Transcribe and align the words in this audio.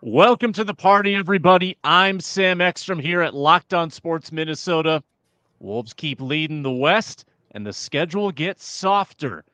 Welcome 0.00 0.52
to 0.52 0.62
the 0.62 0.74
party, 0.74 1.16
everybody. 1.16 1.76
I'm 1.82 2.20
Sam 2.20 2.60
Ekstrom 2.60 3.00
here 3.00 3.20
at 3.20 3.34
Locked 3.34 3.74
On 3.74 3.90
Sports 3.90 4.30
Minnesota. 4.30 5.02
Wolves 5.58 5.92
keep 5.92 6.20
leading 6.20 6.62
the 6.62 6.70
West, 6.70 7.24
and 7.50 7.66
the 7.66 7.72
schedule 7.72 8.30
gets 8.30 8.64
softer. 8.64 9.44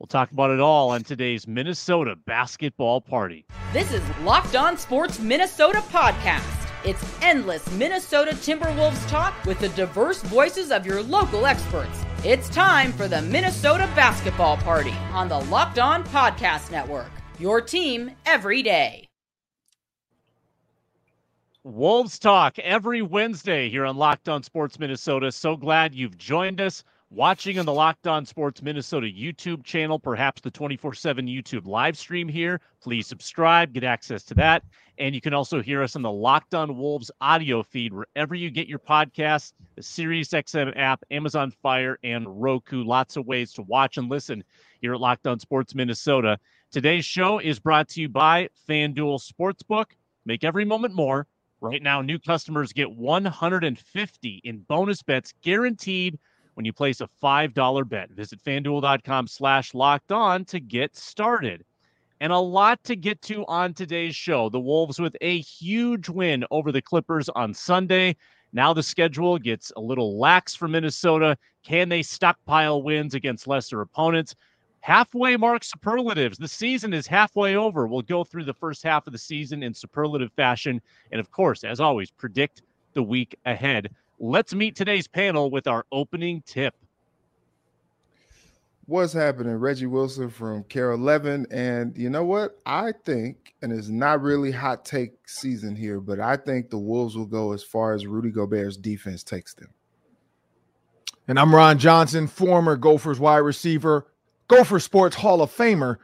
We'll 0.00 0.08
talk 0.08 0.32
about 0.32 0.50
it 0.50 0.58
all 0.58 0.90
on 0.90 1.04
today's 1.04 1.46
Minnesota 1.46 2.16
basketball 2.16 3.02
party. 3.02 3.46
This 3.72 3.92
is 3.92 4.02
Locked 4.22 4.56
On 4.56 4.76
Sports 4.76 5.20
Minnesota 5.20 5.78
podcast. 5.92 6.68
It's 6.84 7.04
endless 7.22 7.64
Minnesota 7.74 8.32
Timberwolves 8.32 9.08
talk 9.08 9.32
with 9.44 9.60
the 9.60 9.68
diverse 9.70 10.22
voices 10.22 10.72
of 10.72 10.84
your 10.84 11.04
local 11.04 11.46
experts. 11.46 12.04
It's 12.24 12.48
time 12.48 12.92
for 12.94 13.06
the 13.06 13.22
Minnesota 13.22 13.88
basketball 13.94 14.56
party 14.56 14.94
on 15.12 15.28
the 15.28 15.38
Locked 15.42 15.78
On 15.78 16.02
Podcast 16.02 16.72
Network. 16.72 17.12
Your 17.38 17.60
team 17.60 18.10
every 18.26 18.60
day. 18.60 19.06
Wolves 21.66 22.18
Talk 22.18 22.58
every 22.58 23.00
Wednesday 23.00 23.70
here 23.70 23.86
on 23.86 23.96
Locked 23.96 24.28
On 24.28 24.42
Sports 24.42 24.78
Minnesota. 24.78 25.32
So 25.32 25.56
glad 25.56 25.94
you've 25.94 26.18
joined 26.18 26.60
us 26.60 26.84
watching 27.08 27.58
on 27.58 27.64
the 27.64 27.72
Locked 27.72 28.06
On 28.06 28.26
Sports 28.26 28.60
Minnesota 28.60 29.06
YouTube 29.06 29.64
channel, 29.64 29.98
perhaps 29.98 30.42
the 30.42 30.50
24 30.50 30.92
7 30.92 31.26
YouTube 31.26 31.66
live 31.66 31.96
stream 31.96 32.28
here. 32.28 32.60
Please 32.82 33.06
subscribe, 33.06 33.72
get 33.72 33.82
access 33.82 34.24
to 34.24 34.34
that. 34.34 34.62
And 34.98 35.14
you 35.14 35.22
can 35.22 35.32
also 35.32 35.62
hear 35.62 35.82
us 35.82 35.96
on 35.96 36.02
the 36.02 36.12
Locked 36.12 36.54
On 36.54 36.76
Wolves 36.76 37.10
audio 37.22 37.62
feed 37.62 37.94
wherever 37.94 38.34
you 38.34 38.50
get 38.50 38.68
your 38.68 38.78
podcasts, 38.78 39.54
the 39.74 39.80
SiriusXM 39.80 40.76
app, 40.76 41.02
Amazon 41.10 41.50
Fire, 41.50 41.98
and 42.04 42.26
Roku. 42.42 42.84
Lots 42.84 43.16
of 43.16 43.24
ways 43.24 43.54
to 43.54 43.62
watch 43.62 43.96
and 43.96 44.10
listen 44.10 44.44
here 44.82 44.92
at 44.92 45.00
Locked 45.00 45.26
On 45.26 45.40
Sports 45.40 45.74
Minnesota. 45.74 46.38
Today's 46.70 47.06
show 47.06 47.38
is 47.38 47.58
brought 47.58 47.88
to 47.88 48.02
you 48.02 48.10
by 48.10 48.50
FanDuel 48.68 49.18
Sportsbook. 49.18 49.92
Make 50.26 50.44
every 50.44 50.66
moment 50.66 50.94
more. 50.94 51.26
Right 51.64 51.82
now, 51.82 52.02
new 52.02 52.18
customers 52.18 52.74
get 52.74 52.94
150 52.94 54.40
in 54.44 54.58
bonus 54.68 55.02
bets 55.02 55.32
guaranteed 55.40 56.18
when 56.52 56.66
you 56.66 56.74
place 56.74 57.00
a 57.00 57.08
$5 57.22 57.88
bet. 57.88 58.10
Visit 58.10 58.44
fanduel.com 58.44 59.26
slash 59.26 59.72
locked 59.72 60.12
on 60.12 60.44
to 60.44 60.60
get 60.60 60.94
started. 60.94 61.64
And 62.20 62.34
a 62.34 62.38
lot 62.38 62.84
to 62.84 62.96
get 62.96 63.22
to 63.22 63.46
on 63.46 63.72
today's 63.72 64.14
show. 64.14 64.50
The 64.50 64.60
Wolves 64.60 65.00
with 65.00 65.16
a 65.22 65.40
huge 65.40 66.10
win 66.10 66.44
over 66.50 66.70
the 66.70 66.82
Clippers 66.82 67.30
on 67.30 67.54
Sunday. 67.54 68.14
Now 68.52 68.74
the 68.74 68.82
schedule 68.82 69.38
gets 69.38 69.72
a 69.74 69.80
little 69.80 70.18
lax 70.18 70.54
for 70.54 70.68
Minnesota. 70.68 71.34
Can 71.64 71.88
they 71.88 72.02
stockpile 72.02 72.82
wins 72.82 73.14
against 73.14 73.48
lesser 73.48 73.80
opponents? 73.80 74.34
Halfway 74.84 75.34
mark 75.38 75.64
superlatives. 75.64 76.36
The 76.36 76.46
season 76.46 76.92
is 76.92 77.06
halfway 77.06 77.56
over. 77.56 77.86
We'll 77.86 78.02
go 78.02 78.22
through 78.22 78.44
the 78.44 78.52
first 78.52 78.82
half 78.82 79.06
of 79.06 79.14
the 79.14 79.18
season 79.18 79.62
in 79.62 79.72
superlative 79.72 80.30
fashion. 80.32 80.78
And 81.10 81.18
of 81.18 81.30
course, 81.30 81.64
as 81.64 81.80
always, 81.80 82.10
predict 82.10 82.60
the 82.92 83.02
week 83.02 83.34
ahead. 83.46 83.94
Let's 84.20 84.54
meet 84.54 84.76
today's 84.76 85.08
panel 85.08 85.50
with 85.50 85.66
our 85.66 85.86
opening 85.90 86.42
tip. 86.44 86.74
What's 88.84 89.14
happening? 89.14 89.54
Reggie 89.54 89.86
Wilson 89.86 90.28
from 90.28 90.64
KARE 90.64 90.90
11. 90.90 91.46
And 91.50 91.96
you 91.96 92.10
know 92.10 92.26
what? 92.26 92.60
I 92.66 92.92
think, 93.06 93.54
and 93.62 93.72
it's 93.72 93.88
not 93.88 94.20
really 94.20 94.52
hot 94.52 94.84
take 94.84 95.12
season 95.26 95.74
here, 95.74 95.98
but 95.98 96.20
I 96.20 96.36
think 96.36 96.68
the 96.68 96.76
Wolves 96.76 97.16
will 97.16 97.24
go 97.24 97.54
as 97.54 97.64
far 97.64 97.94
as 97.94 98.06
Rudy 98.06 98.30
Gobert's 98.30 98.76
defense 98.76 99.24
takes 99.24 99.54
them. 99.54 99.70
And 101.26 101.38
I'm 101.38 101.54
Ron 101.54 101.78
Johnson, 101.78 102.26
former 102.26 102.76
Gophers 102.76 103.18
wide 103.18 103.38
receiver, 103.38 104.08
Gopher 104.48 104.80
Sports 104.80 105.16
Hall 105.16 105.42
of 105.42 105.54
Famer. 105.54 105.98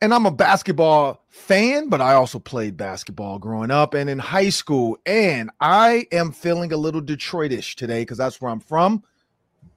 And 0.00 0.12
I'm 0.12 0.26
a 0.26 0.32
basketball 0.32 1.24
fan, 1.28 1.88
but 1.88 2.00
I 2.00 2.14
also 2.14 2.40
played 2.40 2.76
basketball 2.76 3.38
growing 3.38 3.70
up 3.70 3.94
and 3.94 4.10
in 4.10 4.18
high 4.18 4.48
school. 4.48 4.98
And 5.06 5.50
I 5.60 6.06
am 6.10 6.32
feeling 6.32 6.72
a 6.72 6.76
little 6.76 7.00
Detroitish 7.00 7.76
today 7.76 8.02
because 8.02 8.18
that's 8.18 8.40
where 8.40 8.50
I'm 8.50 8.58
from. 8.58 9.04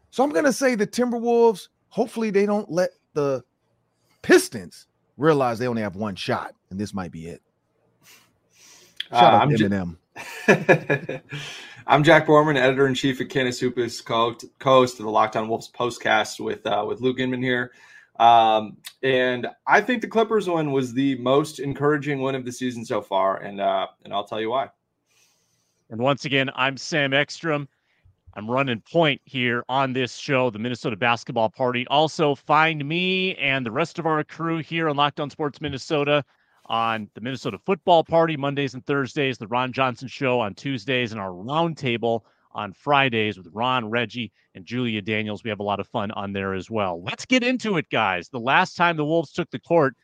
So 0.09 0.23
I'm 0.23 0.31
going 0.31 0.45
to 0.45 0.53
say 0.53 0.73
the 0.73 0.87
Timberwolves, 0.87 1.67
hopefully, 1.89 2.31
they 2.31 2.47
don't 2.47 2.71
let 2.71 2.91
the 3.13 3.43
Pistons 4.23 4.87
realize 5.17 5.59
they 5.59 5.67
only 5.67 5.83
have 5.83 5.95
one 5.95 6.15
shot, 6.15 6.55
and 6.71 6.79
this 6.79 6.93
might 6.93 7.11
be 7.11 7.27
it. 7.27 7.41
Uh, 9.11 9.19
Shout 9.19 9.33
uh, 9.33 9.37
out 9.37 9.41
I'm 9.41 9.49
Eminem. 9.51 9.97
J- 10.47 11.21
I'm 11.87 12.03
Jack 12.03 12.25
Borman, 12.25 12.57
editor 12.57 12.87
in 12.87 12.95
chief 12.95 13.21
at 13.21 13.29
Canis 13.29 13.59
Hoopus, 13.59 14.01
co-host 14.01 14.99
of 14.99 15.05
the 15.05 15.11
Locked 15.11 15.35
On 15.35 15.47
Wolves 15.47 15.69
postcast 15.71 16.43
with 16.43 16.65
uh, 16.65 16.83
with 16.87 17.01
Luke 17.01 17.19
Inman 17.19 17.43
here. 17.43 17.73
Um, 18.19 18.77
and 19.03 19.47
I 19.67 19.81
think 19.81 20.01
the 20.01 20.07
Clippers 20.07 20.47
one 20.47 20.71
was 20.71 20.93
the 20.93 21.15
most 21.17 21.59
encouraging 21.59 22.21
one 22.21 22.35
of 22.35 22.45
the 22.45 22.51
season 22.51 22.85
so 22.85 23.01
far, 23.01 23.37
and 23.37 23.59
uh, 23.59 23.87
and 24.03 24.13
I'll 24.13 24.25
tell 24.25 24.39
you 24.39 24.49
why. 24.49 24.69
And 25.89 25.99
once 25.99 26.25
again, 26.25 26.49
I'm 26.55 26.77
Sam 26.77 27.13
Ekstrom. 27.13 27.67
I'm 28.37 28.49
running 28.49 28.81
point 28.81 29.21
here 29.23 29.63
on 29.69 29.93
this 29.93 30.15
show, 30.15 30.49
the 30.49 30.59
Minnesota 30.59 30.97
Basketball 30.97 31.49
Party. 31.49 31.87
Also, 31.87 32.35
find 32.35 32.85
me 32.85 33.35
and 33.35 33.65
the 33.65 33.71
rest 33.71 33.97
of 33.97 34.05
our 34.05 34.23
crew 34.25 34.57
here 34.57 34.89
on 34.89 34.97
Locked 34.97 35.21
On 35.21 35.29
Sports 35.29 35.61
Minnesota 35.61 36.23
on 36.65 37.09
the 37.13 37.21
Minnesota 37.21 37.57
Football 37.65 38.03
Party 38.03 38.35
Mondays 38.35 38.73
and 38.73 38.85
Thursdays, 38.85 39.37
the 39.37 39.47
Ron 39.47 39.71
Johnson 39.71 40.07
Show 40.07 40.39
on 40.39 40.53
Tuesdays, 40.53 41.11
and 41.11 41.21
our 41.21 41.29
roundtable 41.29 42.21
on 42.55 42.73
Fridays 42.73 43.37
with 43.37 43.47
Ron, 43.53 43.89
Reggie, 43.89 44.31
and 44.55 44.65
Julia 44.65 45.01
Daniels. 45.01 45.43
We 45.43 45.49
have 45.49 45.59
a 45.59 45.63
lot 45.63 45.79
of 45.79 45.87
fun 45.89 46.09
on 46.11 46.33
there 46.33 46.53
as 46.53 46.71
well. 46.71 47.03
Let's 47.03 47.25
get 47.25 47.43
into 47.43 47.77
it, 47.77 47.89
guys. 47.91 48.29
The 48.29 48.39
last 48.39 48.75
time 48.75 48.97
the 48.97 49.05
Wolves 49.05 49.31
took 49.31 49.51
the 49.51 49.59
court, 49.59 49.95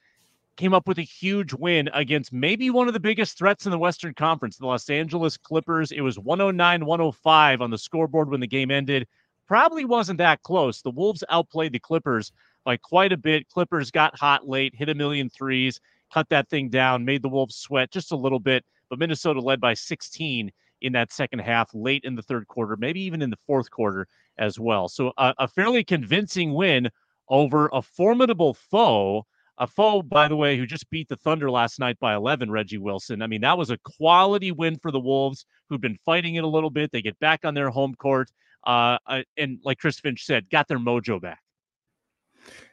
came 0.57 0.73
up 0.73 0.87
with 0.87 0.99
a 0.99 1.03
huge 1.03 1.53
win 1.53 1.89
against 1.93 2.33
maybe 2.33 2.69
one 2.69 2.87
of 2.87 2.93
the 2.93 2.99
biggest 2.99 3.37
threats 3.37 3.65
in 3.65 3.71
the 3.71 3.79
Western 3.79 4.13
Conference, 4.13 4.57
the 4.57 4.67
Los 4.67 4.89
Angeles 4.89 5.37
Clippers. 5.37 5.91
It 5.91 6.01
was 6.01 6.19
109 6.19 6.85
105 6.85 7.61
on 7.61 7.71
the 7.71 7.77
scoreboard 7.77 8.29
when 8.29 8.41
the 8.41 8.47
game 8.47 8.69
ended. 8.69 9.07
Probably 9.47 9.85
wasn't 9.85 10.19
that 10.19 10.43
close. 10.43 10.81
The 10.81 10.91
Wolves 10.91 11.23
outplayed 11.29 11.71
the 11.71 11.79
Clippers 11.79 12.31
by 12.63 12.77
quite 12.77 13.11
a 13.11 13.17
bit. 13.17 13.49
Clippers 13.49 13.91
got 13.91 14.19
hot 14.19 14.47
late, 14.47 14.75
hit 14.75 14.89
a 14.89 14.95
million 14.95 15.29
threes, 15.29 15.79
cut 16.13 16.29
that 16.29 16.49
thing 16.49 16.69
down, 16.69 17.05
made 17.05 17.21
the 17.21 17.29
Wolves 17.29 17.55
sweat 17.55 17.91
just 17.91 18.11
a 18.11 18.17
little 18.17 18.39
bit, 18.39 18.63
but 18.89 18.99
Minnesota 18.99 19.39
led 19.39 19.59
by 19.61 19.73
16 19.73 20.51
in 20.81 20.93
that 20.93 21.11
second 21.11 21.39
half, 21.39 21.69
late 21.73 22.03
in 22.03 22.15
the 22.15 22.21
third 22.21 22.47
quarter, 22.47 22.75
maybe 22.77 23.01
even 23.01 23.21
in 23.21 23.29
the 23.29 23.37
fourth 23.47 23.69
quarter 23.71 24.07
as 24.37 24.59
well. 24.59 24.89
So 24.89 25.13
a, 25.17 25.33
a 25.39 25.47
fairly 25.47 25.83
convincing 25.83 26.53
win 26.53 26.89
over 27.29 27.69
a 27.73 27.81
formidable 27.81 28.53
foe. 28.53 29.25
A 29.57 29.67
foe, 29.67 30.01
by 30.01 30.27
the 30.27 30.35
way, 30.35 30.57
who 30.57 30.65
just 30.65 30.89
beat 30.89 31.07
the 31.07 31.15
Thunder 31.17 31.51
last 31.51 31.77
night 31.77 31.99
by 31.99 32.15
11, 32.15 32.49
Reggie 32.49 32.79
Wilson. 32.79 33.21
I 33.21 33.27
mean, 33.27 33.41
that 33.41 33.57
was 33.57 33.69
a 33.69 33.77
quality 33.77 34.51
win 34.51 34.79
for 34.81 34.89
the 34.91 34.99
Wolves, 34.99 35.45
who've 35.69 35.81
been 35.81 35.99
fighting 36.03 36.35
it 36.35 36.43
a 36.43 36.47
little 36.47 36.71
bit. 36.71 36.91
They 36.91 37.01
get 37.03 37.19
back 37.19 37.41
on 37.45 37.53
their 37.53 37.69
home 37.69 37.93
court. 37.95 38.31
Uh, 38.65 38.97
uh 39.05 39.21
and 39.37 39.59
like 39.63 39.77
Chris 39.77 39.99
Finch 39.99 40.25
said, 40.25 40.49
got 40.49 40.67
their 40.67 40.79
mojo 40.79 41.21
back. 41.21 41.41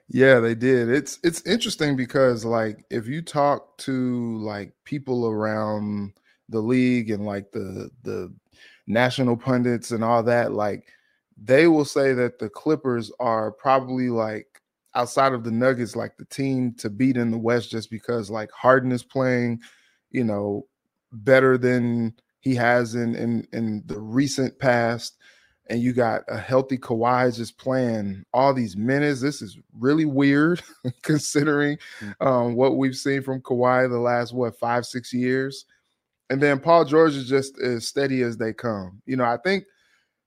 Yeah, 0.09 0.41
they 0.41 0.55
did. 0.55 0.89
It's 0.89 1.19
it's 1.23 1.43
interesting 1.43 1.95
because 1.95 2.45
like 2.45 2.85
if 2.91 3.07
you 3.07 3.21
talk 3.21 3.77
to 3.79 4.39
like 4.39 4.73
people 4.85 5.27
around 5.27 6.13
the 6.49 6.61
league 6.61 7.11
and 7.11 7.25
like 7.25 7.51
the 7.53 7.91
the 8.03 8.33
national 8.87 9.37
pundits 9.37 9.91
and 9.91 10.03
all 10.03 10.23
that, 10.23 10.53
like 10.53 10.89
they 11.41 11.69
will 11.69 11.85
say 11.85 12.13
that 12.15 12.39
the 12.39 12.49
Clippers 12.49 13.13
are 13.21 13.53
probably 13.53 14.11
like 14.11 14.47
outside 14.95 15.33
of 15.33 15.45
the 15.45 15.51
Nuggets, 15.51 15.95
like 15.95 16.17
the 16.17 16.25
team 16.25 16.75
to 16.79 16.91
beat 16.91 17.17
in 17.17 17.31
the 17.31 17.39
West 17.39 17.71
just 17.71 17.91
because 17.91 18.31
like 18.31 18.51
Harden 18.51 18.91
is 18.91 19.03
playing, 19.03 19.61
you 20.11 20.25
know, 20.25 20.67
better 21.13 21.57
than 21.57 22.15
he 22.41 22.55
has 22.55 22.95
in 22.95 23.15
in 23.15 23.47
in 23.53 23.83
the 23.87 23.99
recent 23.99 24.59
past. 24.59 25.17
And 25.71 25.83
you 25.83 25.93
got 25.93 26.23
a 26.29 26.39
healthy 26.39 26.79
Kawhi 26.79 27.37
just 27.37 27.59
playing 27.59 28.25
all 28.33 28.55
these 28.55 28.75
minutes. 28.75 29.21
This 29.21 29.43
is 29.43 29.59
really 29.79 30.07
weird 30.07 30.63
considering 31.03 31.77
mm. 32.01 32.27
um, 32.27 32.55
what 32.55 32.79
we've 32.79 32.97
seen 32.97 33.23
from 33.23 33.43
Kawhi 33.43 33.89
the 33.91 33.99
last 33.99 34.33
what 34.33 34.59
five 34.59 34.87
six 34.87 35.13
years. 35.13 35.67
And 36.31 36.43
then 36.43 36.61
Paul 36.61 36.85
George 36.85 37.15
is 37.15 37.29
just 37.29 37.59
as 37.59 37.87
steady 37.87 38.23
as 38.23 38.37
they 38.37 38.53
come. 38.53 39.01
You 39.07 39.17
know, 39.17 39.25
I 39.25 39.39
think 39.39 39.65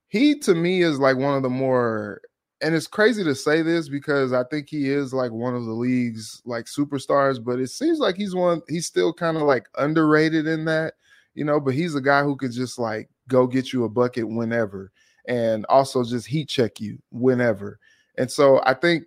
he 0.08 0.38
to 0.40 0.56
me 0.56 0.82
is 0.82 1.00
like 1.00 1.18
one 1.18 1.36
of 1.36 1.44
the 1.44 1.50
more 1.50 2.22
and 2.62 2.76
it's 2.76 2.88
crazy 2.88 3.24
to 3.24 3.34
say 3.34 3.64
this 3.64 3.90
because 3.90 4.34
I 4.34 4.44
think 4.44 4.70
he 4.70 4.90
is 4.90 5.14
like 5.14 5.32
one 5.32 5.56
of 5.56 5.66
the 5.66 5.72
league's 5.72 6.42
like 6.46 6.66
superstars, 6.66 7.44
but 7.44 7.60
it 7.60 7.70
seems 7.70 8.00
like 8.00 8.16
he's 8.16 8.36
one 8.36 8.62
he's 8.68 8.86
still 8.86 9.14
kind 9.14 9.38
of 9.38 9.44
like 9.44 9.68
underrated 9.78 10.48
in 10.48 10.66
that, 10.66 10.94
you 11.34 11.44
know, 11.44 11.60
but 11.60 11.74
he's 11.74 11.96
a 11.96 12.02
guy 12.02 12.24
who 12.24 12.36
could 12.36 12.52
just 12.52 12.78
like 12.78 13.10
go 13.28 13.48
get 13.48 13.74
you 13.74 13.84
a 13.84 13.90
bucket 13.90 14.28
whenever 14.28 14.92
and 15.28 15.66
also 15.70 16.04
just 16.04 16.28
heat 16.28 16.50
check 16.50 16.80
you 16.80 17.00
whenever. 17.12 17.80
And 18.18 18.30
so 18.30 18.62
I 18.66 18.74
think 18.74 19.06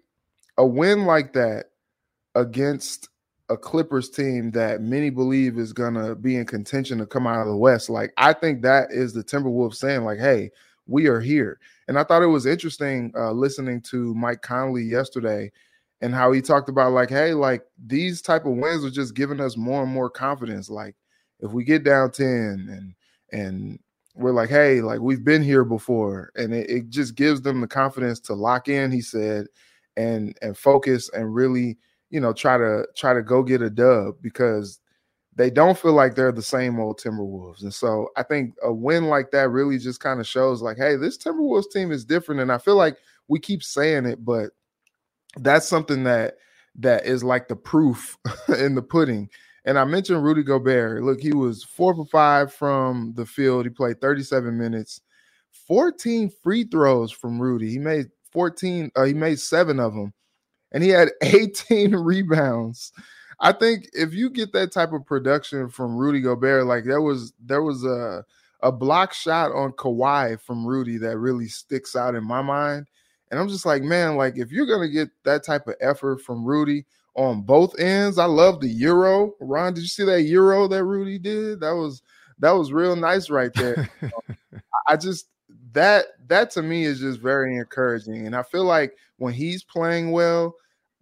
a 0.56 0.66
win 0.66 1.04
like 1.04 1.32
that 1.34 1.66
against 2.34 3.08
a 3.50 3.56
Clippers 3.56 4.08
team 4.08 4.50
that 4.52 4.80
many 4.80 5.10
believe 5.10 5.58
is 5.58 5.72
gonna 5.72 6.14
be 6.14 6.36
in 6.36 6.46
contention 6.46 6.98
to 6.98 7.06
come 7.06 7.26
out 7.26 7.40
of 7.40 7.46
the 7.46 7.56
West. 7.56 7.90
Like 7.90 8.12
I 8.16 8.32
think 8.32 8.62
that 8.62 8.90
is 8.90 9.12
the 9.12 9.24
Timberwolves 9.24 9.76
saying, 9.76 10.04
like, 10.04 10.18
"Hey, 10.18 10.50
we 10.86 11.06
are 11.06 11.20
here." 11.20 11.58
And 11.88 11.98
I 11.98 12.04
thought 12.04 12.22
it 12.22 12.26
was 12.26 12.46
interesting 12.46 13.12
uh, 13.16 13.32
listening 13.32 13.82
to 13.82 14.14
Mike 14.14 14.42
Conley 14.42 14.84
yesterday 14.84 15.52
and 16.00 16.14
how 16.14 16.32
he 16.32 16.40
talked 16.40 16.68
about 16.68 16.92
like, 16.92 17.10
"Hey, 17.10 17.34
like 17.34 17.64
these 17.86 18.22
type 18.22 18.46
of 18.46 18.56
wins 18.56 18.84
are 18.84 18.90
just 18.90 19.14
giving 19.14 19.40
us 19.40 19.56
more 19.56 19.82
and 19.82 19.92
more 19.92 20.10
confidence. 20.10 20.70
Like 20.70 20.96
if 21.40 21.52
we 21.52 21.64
get 21.64 21.84
down 21.84 22.10
10 22.10 22.26
and 22.70 22.94
and 23.32 23.78
we're 24.14 24.32
like, 24.32 24.48
hey, 24.48 24.80
like 24.80 25.00
we've 25.00 25.24
been 25.24 25.42
here 25.42 25.64
before, 25.64 26.30
and 26.36 26.54
it, 26.54 26.70
it 26.70 26.88
just 26.88 27.16
gives 27.16 27.42
them 27.42 27.60
the 27.60 27.66
confidence 27.66 28.20
to 28.20 28.34
lock 28.34 28.68
in. 28.68 28.92
He 28.92 29.00
said, 29.00 29.46
and 29.96 30.36
and 30.40 30.56
focus 30.56 31.10
and 31.10 31.34
really, 31.34 31.76
you 32.14 32.20
know, 32.20 32.32
try 32.32 32.56
to 32.56 32.86
try 32.94 33.12
to 33.12 33.22
go 33.22 33.42
get 33.42 33.60
a 33.60 33.68
dub 33.68 34.14
because 34.22 34.78
they 35.34 35.50
don't 35.50 35.76
feel 35.76 35.94
like 35.94 36.14
they're 36.14 36.30
the 36.30 36.40
same 36.40 36.78
old 36.78 37.00
Timberwolves. 37.00 37.62
And 37.62 37.74
so 37.74 38.06
I 38.16 38.22
think 38.22 38.54
a 38.62 38.72
win 38.72 39.06
like 39.06 39.32
that 39.32 39.50
really 39.50 39.78
just 39.78 39.98
kind 39.98 40.20
of 40.20 40.26
shows 40.28 40.62
like, 40.62 40.76
hey, 40.76 40.94
this 40.94 41.18
Timberwolves 41.18 41.72
team 41.72 41.90
is 41.90 42.04
different. 42.04 42.40
And 42.40 42.52
I 42.52 42.58
feel 42.58 42.76
like 42.76 42.98
we 43.26 43.40
keep 43.40 43.64
saying 43.64 44.06
it, 44.06 44.24
but 44.24 44.50
that's 45.38 45.66
something 45.66 46.04
that 46.04 46.36
that 46.76 47.04
is 47.04 47.24
like 47.24 47.48
the 47.48 47.56
proof 47.56 48.16
in 48.60 48.76
the 48.76 48.82
pudding. 48.82 49.28
And 49.64 49.76
I 49.76 49.82
mentioned 49.82 50.22
Rudy 50.22 50.44
Gobert. 50.44 51.02
Look, 51.02 51.20
he 51.20 51.32
was 51.32 51.64
four 51.64 51.96
for 51.96 52.06
five 52.06 52.52
from 52.52 53.12
the 53.16 53.26
field. 53.26 53.66
He 53.66 53.70
played 53.70 54.00
37 54.00 54.56
minutes, 54.56 55.00
14 55.66 56.30
free 56.44 56.62
throws 56.62 57.10
from 57.10 57.42
Rudy. 57.42 57.70
He 57.70 57.78
made 57.80 58.06
14, 58.30 58.92
uh, 58.94 59.02
he 59.02 59.14
made 59.14 59.40
seven 59.40 59.80
of 59.80 59.94
them, 59.94 60.12
and 60.74 60.82
he 60.82 60.90
had 60.90 61.12
18 61.22 61.94
rebounds. 61.96 62.92
I 63.40 63.52
think 63.52 63.88
if 63.94 64.12
you 64.12 64.28
get 64.28 64.52
that 64.52 64.72
type 64.72 64.92
of 64.92 65.06
production 65.06 65.68
from 65.70 65.96
Rudy 65.96 66.20
Gobert, 66.20 66.66
like 66.66 66.84
there 66.84 67.00
was 67.00 67.32
there 67.42 67.62
was 67.62 67.84
a 67.84 68.24
a 68.60 68.70
block 68.70 69.12
shot 69.12 69.52
on 69.52 69.72
Kawhi 69.72 70.40
from 70.40 70.66
Rudy 70.66 70.98
that 70.98 71.18
really 71.18 71.48
sticks 71.48 71.94
out 71.96 72.14
in 72.14 72.24
my 72.24 72.40
mind. 72.42 72.86
And 73.30 73.38
I'm 73.38 73.48
just 73.48 73.66
like, 73.66 73.82
man, 73.82 74.16
like 74.16 74.38
if 74.38 74.52
you're 74.52 74.66
gonna 74.66 74.88
get 74.88 75.10
that 75.24 75.44
type 75.44 75.66
of 75.66 75.74
effort 75.80 76.20
from 76.20 76.44
Rudy 76.44 76.84
on 77.14 77.42
both 77.42 77.78
ends, 77.78 78.18
I 78.18 78.24
love 78.26 78.60
the 78.60 78.68
Euro. 78.68 79.34
Ron, 79.40 79.74
did 79.74 79.82
you 79.82 79.88
see 79.88 80.04
that 80.04 80.22
Euro 80.22 80.68
that 80.68 80.84
Rudy 80.84 81.18
did? 81.18 81.60
That 81.60 81.74
was 81.74 82.02
that 82.38 82.52
was 82.52 82.72
real 82.72 82.96
nice 82.96 83.30
right 83.30 83.52
there. 83.54 83.90
I 84.88 84.96
just 84.96 85.28
that 85.72 86.06
that 86.28 86.50
to 86.52 86.62
me 86.62 86.84
is 86.84 87.00
just 87.00 87.20
very 87.20 87.56
encouraging. 87.56 88.26
And 88.26 88.34
I 88.34 88.42
feel 88.42 88.64
like 88.64 88.96
when 89.18 89.34
he's 89.34 89.62
playing 89.62 90.12
well, 90.12 90.54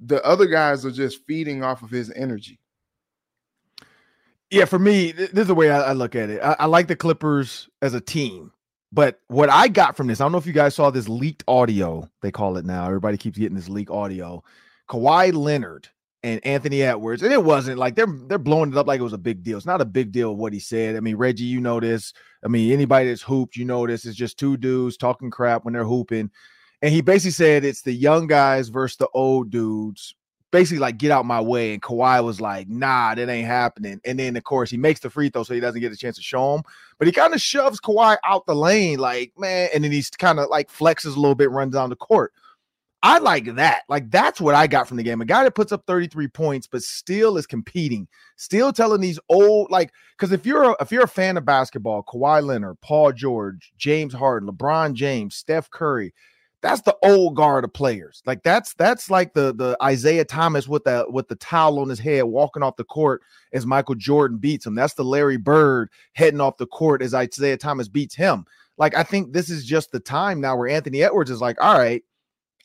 the 0.05 0.25
other 0.25 0.47
guys 0.47 0.85
are 0.85 0.91
just 0.91 1.25
feeding 1.27 1.63
off 1.63 1.83
of 1.83 1.91
his 1.91 2.11
energy. 2.15 2.59
Yeah, 4.51 4.67
for 4.67 4.79
me, 4.79 5.13
this 5.13 5.31
is 5.33 5.47
the 5.47 5.55
way 5.55 5.71
I, 5.71 5.93
look 5.93 6.15
at 6.15 6.29
it. 6.29 6.43
I, 6.43 6.57
I, 6.61 6.67
like 6.67 6.87
the 6.87 6.97
Clippers 6.97 7.71
as 7.81 7.95
a 7.95 8.03
team, 8.03 8.53
but 8.93 9.19
what 9.29 9.49
I 9.49 9.69
got 9.69 9.97
from 9.97 10.09
this, 10.09 10.21
I 10.21 10.25
don't 10.25 10.33
know 10.33 10.39
if 10.39 10.47
you 10.47 10.53
guys 10.53 10.75
saw 10.75 10.91
this 10.91 11.09
leaked 11.09 11.43
audio. 11.49 12.11
They 12.21 12.31
call 12.31 12.59
it 12.59 12.67
now. 12.67 12.85
Everybody 12.85 13.17
keeps 13.17 13.39
getting 13.39 13.57
this 13.57 13.71
leaked 13.71 13.91
audio. 13.91 14.45
Kawhi 14.91 15.33
Leonard 15.33 15.89
and 16.23 16.45
Anthony 16.45 16.83
Edwards, 16.83 17.23
and 17.23 17.33
it 17.33 17.43
wasn't 17.43 17.79
like 17.79 17.97
they're 17.97 18.15
they're 18.27 18.39
blowing 18.39 18.73
it 18.73 18.77
up 18.77 18.87
like 18.87 19.01
it 19.01 19.05
was 19.05 19.15
a 19.15 19.19
big 19.19 19.43
deal. 19.43 19.57
It's 19.57 19.67
not 19.67 19.81
a 19.81 19.87
big 19.87 20.13
deal 20.13 20.37
what 20.37 20.53
he 20.53 20.61
said. 20.61 20.97
I 20.97 21.01
mean, 21.01 21.17
Reggie, 21.17 21.45
you 21.45 21.61
know 21.61 21.81
this. 21.81 22.13
I 22.45 22.49
mean, 22.49 22.73
anybody 22.73 23.09
that's 23.09 23.23
hooped, 23.23 23.57
you 23.57 23.65
know 23.65 23.87
this. 23.87 24.05
It's 24.05 24.17
just 24.17 24.39
two 24.39 24.59
dudes 24.59 24.99
talking 24.99 25.31
crap 25.31 25.65
when 25.65 25.73
they're 25.73 25.85
hooping. 25.85 26.31
And 26.83 26.93
he 26.93 27.01
basically 27.01 27.31
said 27.31 27.65
it's 27.65 27.83
the 27.83 27.93
young 27.93 28.27
guys 28.27 28.69
versus 28.69 28.97
the 28.97 29.09
old 29.15 29.51
dudes. 29.51 30.15
Basically, 30.51 30.81
like 30.81 30.99
get 30.99 31.11
out 31.11 31.25
my 31.25 31.41
way. 31.41 31.73
And 31.73 31.81
Kawhi 31.81 32.23
was 32.23 32.39
like, 32.39 32.69
"Nah, 32.69 33.15
that 33.15 33.31
ain't 33.31 33.47
happening." 33.47 34.01
And 34.05 34.19
then, 34.19 34.37
of 34.37 34.45
course, 34.45 34.69
he 34.69 34.77
makes 34.77 35.01
the 35.01 35.09
free 35.09 35.31
throw, 35.31 35.45
so 35.45 35.55
he 35.55 35.61
doesn't 35.61 35.81
get 35.81 35.93
a 35.93 35.97
chance 35.97 36.17
to 36.17 36.23
show 36.23 36.57
him. 36.57 36.63
But 36.99 37.09
he 37.09 37.13
kind 37.13 37.33
of 37.33 37.41
shoves 37.41 37.81
Kawhi 37.81 38.19
out 38.23 38.45
the 38.45 38.55
lane, 38.55 38.99
like 38.99 39.33
man. 39.39 39.71
And 39.73 39.83
then 39.83 39.93
he's 39.93 40.11
kind 40.11 40.39
of 40.39 40.51
like 40.51 40.71
flexes 40.71 41.17
a 41.17 41.21
little 41.21 41.35
bit, 41.35 41.51
runs 41.51 41.73
down 41.73 41.89
the 41.89 41.97
court. 41.97 42.33
I 43.05 43.19
like 43.19 43.57
that. 43.57 43.83
Like 43.89 44.11
that's 44.11 44.41
what 44.41 44.55
I 44.55 44.69
got 44.69 44.87
from 44.87 44.97
the 44.97 45.03
game. 45.03 45.21
A 45.21 45.25
guy 45.25 45.43
that 45.43 45.57
puts 45.57 45.73
up 45.73 45.83
33 45.87 46.29
points, 46.29 46.69
but 46.69 46.83
still 46.83 47.37
is 47.37 47.47
competing, 47.47 48.07
still 48.37 48.73
telling 48.73 49.01
these 49.01 49.19
old 49.29 49.71
like 49.71 49.93
because 50.17 50.33
if 50.33 50.47
you're 50.47 50.71
a, 50.71 50.77
if 50.81 50.93
you're 50.93 51.03
a 51.03 51.09
fan 51.09 51.37
of 51.37 51.45
basketball, 51.45 52.05
Kawhi 52.05 52.45
Leonard, 52.45 52.81
Paul 52.81 53.13
George, 53.13 53.73
James 53.77 54.15
Harden, 54.15 54.49
LeBron 54.49 54.93
James, 54.93 55.35
Steph 55.35 55.69
Curry, 55.71 56.15
that's 56.63 56.83
the 56.83 56.97
old 57.03 57.35
guard 57.35 57.65
of 57.65 57.73
players. 57.73 58.23
Like 58.25 58.45
that's 58.45 58.73
that's 58.75 59.11
like 59.11 59.35
the 59.35 59.53
the 59.53 59.77
Isiah 59.87 60.25
Thomas 60.25 60.69
with 60.69 60.85
the 60.85 61.05
with 61.09 61.29
the 61.29 61.35
towel 61.35 61.81
on 61.81 61.89
his 61.89 61.99
head 61.99 62.25
walking 62.25 62.63
off 62.63 62.77
the 62.77 62.85
court 62.85 63.21
as 63.53 63.67
Michael 63.67 63.97
Jordan 63.97 64.39
beats 64.39 64.65
him. 64.65 64.77
That's 64.77 64.95
the 64.95 65.05
Larry 65.05 65.37
Bird 65.37 65.91
heading 66.13 66.41
off 66.41 66.57
the 66.59 66.67
court 66.67 67.03
as 67.03 67.15
Isiah 67.15 67.57
Thomas 67.57 67.89
beats 67.89 68.15
him. 68.15 68.45
Like 68.79 68.97
I 68.97 69.03
think 69.03 69.33
this 69.33 69.51
is 69.51 69.67
just 69.67 69.91
the 69.91 70.01
time 70.01 70.41
now 70.41 70.57
where 70.57 70.69
Anthony 70.69 71.03
Edwards 71.03 71.31
is 71.31 71.41
like, 71.41 71.61
all 71.61 71.77
right, 71.77 72.03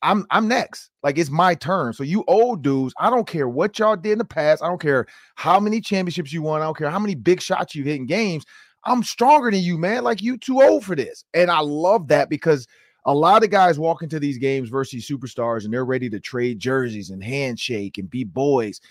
I'm 0.03 0.27
I'm 0.29 0.47
next. 0.47 0.91
Like 1.01 1.17
it's 1.17 1.31
my 1.31 1.55
turn. 1.55 1.93
So 1.93 2.03
you 2.03 2.23
old 2.27 2.61
dudes, 2.61 2.93
I 2.99 3.09
don't 3.09 3.27
care 3.27 3.49
what 3.49 3.79
y'all 3.79 3.95
did 3.95 4.13
in 4.13 4.17
the 4.19 4.25
past. 4.25 4.61
I 4.61 4.67
don't 4.67 4.81
care 4.81 5.07
how 5.35 5.59
many 5.59 5.81
championships 5.81 6.31
you 6.31 6.43
won. 6.43 6.61
I 6.61 6.65
don't 6.65 6.77
care 6.77 6.91
how 6.91 6.99
many 6.99 7.15
big 7.15 7.41
shots 7.41 7.73
you 7.73 7.83
hit 7.83 7.95
in 7.95 8.05
games. 8.05 8.45
I'm 8.85 9.03
stronger 9.03 9.49
than 9.49 9.61
you, 9.61 9.77
man. 9.77 10.03
Like 10.03 10.21
you 10.21 10.37
too 10.37 10.61
old 10.61 10.85
for 10.85 10.95
this. 10.95 11.25
And 11.33 11.49
I 11.49 11.59
love 11.59 12.07
that 12.09 12.29
because 12.29 12.67
a 13.07 13.13
lot 13.13 13.43
of 13.43 13.49
guys 13.49 13.79
walk 13.79 14.03
into 14.03 14.19
these 14.19 14.37
games 14.37 14.69
versus 14.69 15.07
superstars 15.07 15.63
and 15.63 15.73
they're 15.73 15.85
ready 15.85 16.09
to 16.09 16.19
trade 16.19 16.59
jerseys 16.59 17.09
and 17.09 17.23
handshake 17.23 17.97
and 17.97 18.09
be 18.09 18.25
boys. 18.25 18.81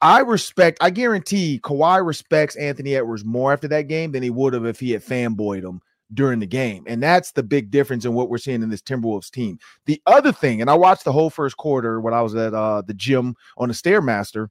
I 0.00 0.20
respect, 0.20 0.78
I 0.80 0.90
guarantee 0.90 1.60
Kawhi 1.62 2.04
respects 2.04 2.56
Anthony 2.56 2.94
Edwards 2.96 3.24
more 3.24 3.52
after 3.52 3.68
that 3.68 3.88
game 3.88 4.12
than 4.12 4.22
he 4.22 4.30
would 4.30 4.54
have 4.54 4.64
if 4.64 4.78
he 4.80 4.92
had 4.92 5.04
fanboyed 5.04 5.64
him 5.64 5.80
during 6.14 6.38
the 6.38 6.46
game. 6.46 6.84
And 6.86 7.02
that's 7.02 7.32
the 7.32 7.42
big 7.42 7.70
difference 7.70 8.04
in 8.04 8.14
what 8.14 8.30
we're 8.30 8.38
seeing 8.38 8.62
in 8.62 8.70
this 8.70 8.82
Timberwolves 8.82 9.30
team. 9.30 9.58
The 9.86 10.00
other 10.06 10.32
thing, 10.32 10.60
and 10.60 10.70
I 10.70 10.74
watched 10.74 11.04
the 11.04 11.12
whole 11.12 11.30
first 11.30 11.56
quarter 11.56 12.00
when 12.00 12.14
I 12.14 12.22
was 12.22 12.34
at 12.36 12.54
uh, 12.54 12.82
the 12.82 12.94
gym 12.94 13.34
on 13.56 13.68
the 13.68 13.74
Stairmaster, 13.74 14.48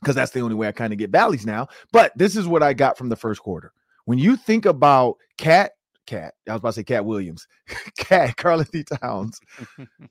because 0.00 0.16
that's 0.16 0.32
the 0.32 0.40
only 0.40 0.56
way 0.56 0.66
I 0.66 0.72
kind 0.72 0.92
of 0.92 0.98
get 0.98 1.10
valleys 1.10 1.46
now. 1.46 1.68
But 1.92 2.12
this 2.16 2.36
is 2.36 2.48
what 2.48 2.62
I 2.62 2.72
got 2.72 2.98
from 2.98 3.08
the 3.08 3.16
first 3.16 3.40
quarter. 3.42 3.72
When 4.06 4.18
you 4.18 4.36
think 4.36 4.66
about 4.66 5.16
Cat 5.38 5.72
Cat. 6.06 6.34
I 6.48 6.52
was 6.52 6.60
about 6.60 6.70
to 6.70 6.72
say 6.74 6.84
Katt 6.84 7.04
Williams. 7.04 7.46
Cat, 7.98 8.36
Karl-Anthony 8.36 8.84
Towns. 9.00 9.38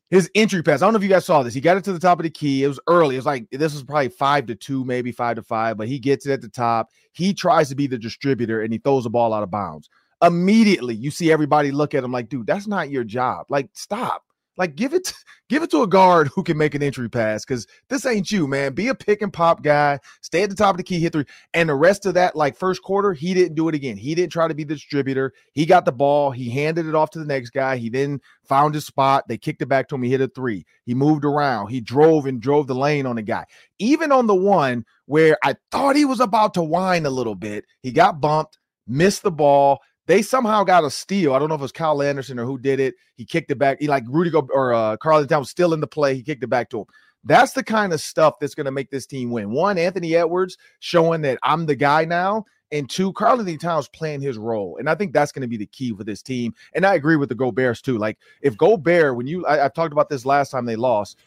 His 0.10 0.30
entry 0.36 0.64
pass. 0.64 0.82
I 0.82 0.86
don't 0.86 0.94
know 0.94 0.98
if 0.98 1.04
you 1.04 1.10
guys 1.10 1.26
saw 1.26 1.44
this. 1.44 1.54
He 1.54 1.62
got 1.62 1.78
it 1.78 1.84
to 1.86 1.94
the 1.94 2.00
top 2.00 2.20
of 2.20 2.24
the 2.24 2.30
key. 2.30 2.64
It 2.64 2.68
was 2.68 2.80
early. 2.88 3.16
It 3.16 3.20
was 3.20 3.26
like 3.26 3.48
this 3.52 3.74
was 3.74 3.84
probably 3.84 4.10
five 4.10 4.46
to 4.48 4.56
two, 4.56 4.86
maybe 4.86 5.12
five 5.12 5.36
to 5.36 5.44
five, 5.44 5.78
but 5.78 5.88
he 5.88 6.00
gets 6.00 6.26
it 6.26 6.32
at 6.32 6.42
the 6.42 6.50
top. 6.50 6.90
He 7.12 7.34
tries 7.34 7.70
to 7.70 7.76
be 7.76 7.88
the 7.88 7.98
distributor 7.98 8.62
and 8.62 8.72
he 8.72 8.80
throws 8.80 9.04
the 9.04 9.10
ball 9.10 9.34
out 9.34 9.44
of 9.44 9.52
bounds. 9.52 9.90
Immediately, 10.22 10.96
you 10.96 11.12
see 11.12 11.32
everybody 11.32 11.72
look 11.72 11.94
at 11.96 12.04
him 12.04 12.12
like, 12.12 12.30
dude, 12.30 12.48
that's 12.48 12.68
not 12.68 12.92
your 12.92 13.04
job. 13.04 13.48
Like, 13.50 13.70
stop. 13.74 14.24
Like 14.58 14.76
give 14.76 14.94
it 14.94 15.14
give 15.50 15.64
it 15.64 15.72
to 15.72 15.84
a 15.84 15.88
guard 15.88 16.30
who 16.30 16.44
can 16.44 16.58
make 16.58 16.76
an 16.76 16.84
entry 16.84 17.10
pass 17.10 17.46
because 17.46 17.68
this 17.90 18.06
ain't 18.06 18.32
you, 18.32 18.48
man. 18.48 18.74
Be 18.74 18.88
a 18.88 18.96
pick 18.96 19.22
and 19.22 19.32
pop 19.32 19.64
guy. 19.64 20.00
Stay 20.22 20.44
at 20.44 20.50
the 20.50 20.56
top 20.56 20.72
of 20.72 20.78
the 20.78 20.84
key, 20.84 21.00
hit 21.00 21.14
three. 21.14 21.26
And 21.54 21.70
the 21.70 21.76
rest 21.76 22.06
of 22.06 22.14
that, 22.16 22.36
like 22.36 22.56
first 22.56 22.82
quarter, 22.82 23.14
he 23.14 23.34
didn't 23.34 23.56
do 23.56 23.70
it 23.70 23.76
again. 23.76 23.98
He 23.98 24.16
didn't 24.16 24.32
try 24.32 24.48
to 24.48 24.54
be 24.54 24.64
the 24.64 24.76
distributor. 24.76 25.34
He 25.54 25.66
got 25.66 25.86
the 25.86 25.92
ball. 25.92 26.32
He 26.32 26.50
handed 26.50 26.86
it 26.86 26.96
off 26.96 27.12
to 27.12 27.20
the 27.20 27.26
next 27.26 27.52
guy. 27.52 27.78
He 27.78 27.90
then 27.90 28.20
found 28.44 28.74
his 28.74 28.86
spot. 28.86 29.28
They 29.28 29.38
kicked 29.38 29.62
it 29.62 29.68
back 29.68 29.88
to 29.90 29.96
him. 29.96 30.04
He 30.04 30.12
hit 30.12 30.22
a 30.22 30.28
three. 30.28 30.66
He 30.86 30.94
moved 30.94 31.26
around. 31.26 31.68
He 31.68 31.82
drove 31.82 32.26
and 32.26 32.42
drove 32.42 32.68
the 32.68 32.76
lane 32.76 33.06
on 33.06 33.16
the 33.16 33.22
guy. 33.22 33.46
Even 33.80 34.12
on 34.12 34.28
the 34.28 34.36
one 34.36 34.86
where 35.06 35.38
I 35.44 35.56
thought 35.72 35.96
he 35.96 36.06
was 36.06 36.20
about 36.20 36.54
to 36.56 36.64
whine 36.64 37.06
a 37.06 37.10
little 37.10 37.36
bit, 37.36 37.66
he 37.82 37.92
got 37.92 38.22
bumped, 38.22 38.58
missed 38.88 39.24
the 39.24 39.32
ball 39.32 39.80
they 40.08 40.22
somehow 40.22 40.64
got 40.64 40.84
a 40.84 40.90
steal. 40.90 41.34
I 41.34 41.40
don't 41.40 41.50
know 41.50 41.56
if 41.56 41.62
it 41.62 41.64
was 41.64 41.72
Kyle 41.72 42.02
Anderson 42.02 42.40
or 42.40 42.46
who 42.46 42.58
did 42.58 42.80
it. 42.80 42.96
He 43.16 43.26
kicked 43.26 43.52
it 43.52 43.58
back. 43.58 43.78
He 43.80 43.88
like 43.88 44.04
Rudy 44.08 44.30
Go 44.30 44.48
or 44.52 44.74
uh, 44.74 44.98
Carl 44.98 45.26
Town 45.26 45.40
was 45.40 45.50
still 45.50 45.74
in 45.74 45.80
the 45.80 45.88
play. 45.88 46.16
He 46.16 46.24
kicked 46.24 46.44
it 46.44 46.48
back 46.48 46.70
to 46.72 46.80
him. 46.80 46.86
That's 47.24 47.54
the 47.54 47.64
kind 47.64 47.94
of 47.94 48.02
stuff 48.02 48.40
that's 48.40 48.56
going 48.56 48.66
to 48.66 48.72
make 48.72 48.90
this 48.90 49.06
team 49.06 49.30
win. 49.30 49.52
One, 49.52 49.78
Anthony 49.78 50.16
Edwards 50.16 50.58
showing 50.80 51.22
that 51.22 51.38
I'm 51.44 51.66
the 51.66 51.76
guy 51.76 52.04
now. 52.04 52.46
And 52.74 52.90
two, 52.90 53.12
Karl-Anthony 53.14 53.58
Towns 53.58 53.90
playing 53.90 54.22
his 54.22 54.38
role. 54.38 54.78
And 54.78 54.90
I 54.90 54.96
think 54.96 55.14
that's 55.14 55.34
going 55.34 55.42
to 55.42 55.48
be 55.48 55.58
the 55.58 55.66
key 55.66 55.94
for 55.94 56.06
this 56.06 56.22
team. 56.22 56.54
And 56.74 56.86
I 56.86 56.96
agree 56.96 57.18
with 57.18 57.30
the 57.30 57.36
Goberts 57.36 57.82
too. 57.82 57.98
Like 57.98 58.18
if 58.42 58.58
Gobert, 58.58 59.18
when 59.18 59.28
you, 59.28 59.46
I, 59.46 59.66
I've 59.66 59.74
talked 59.74 59.92
about 59.92 60.10
this 60.10 60.26
last 60.26 60.52
time 60.52 60.66
they 60.66 60.78
lost, 60.78 61.18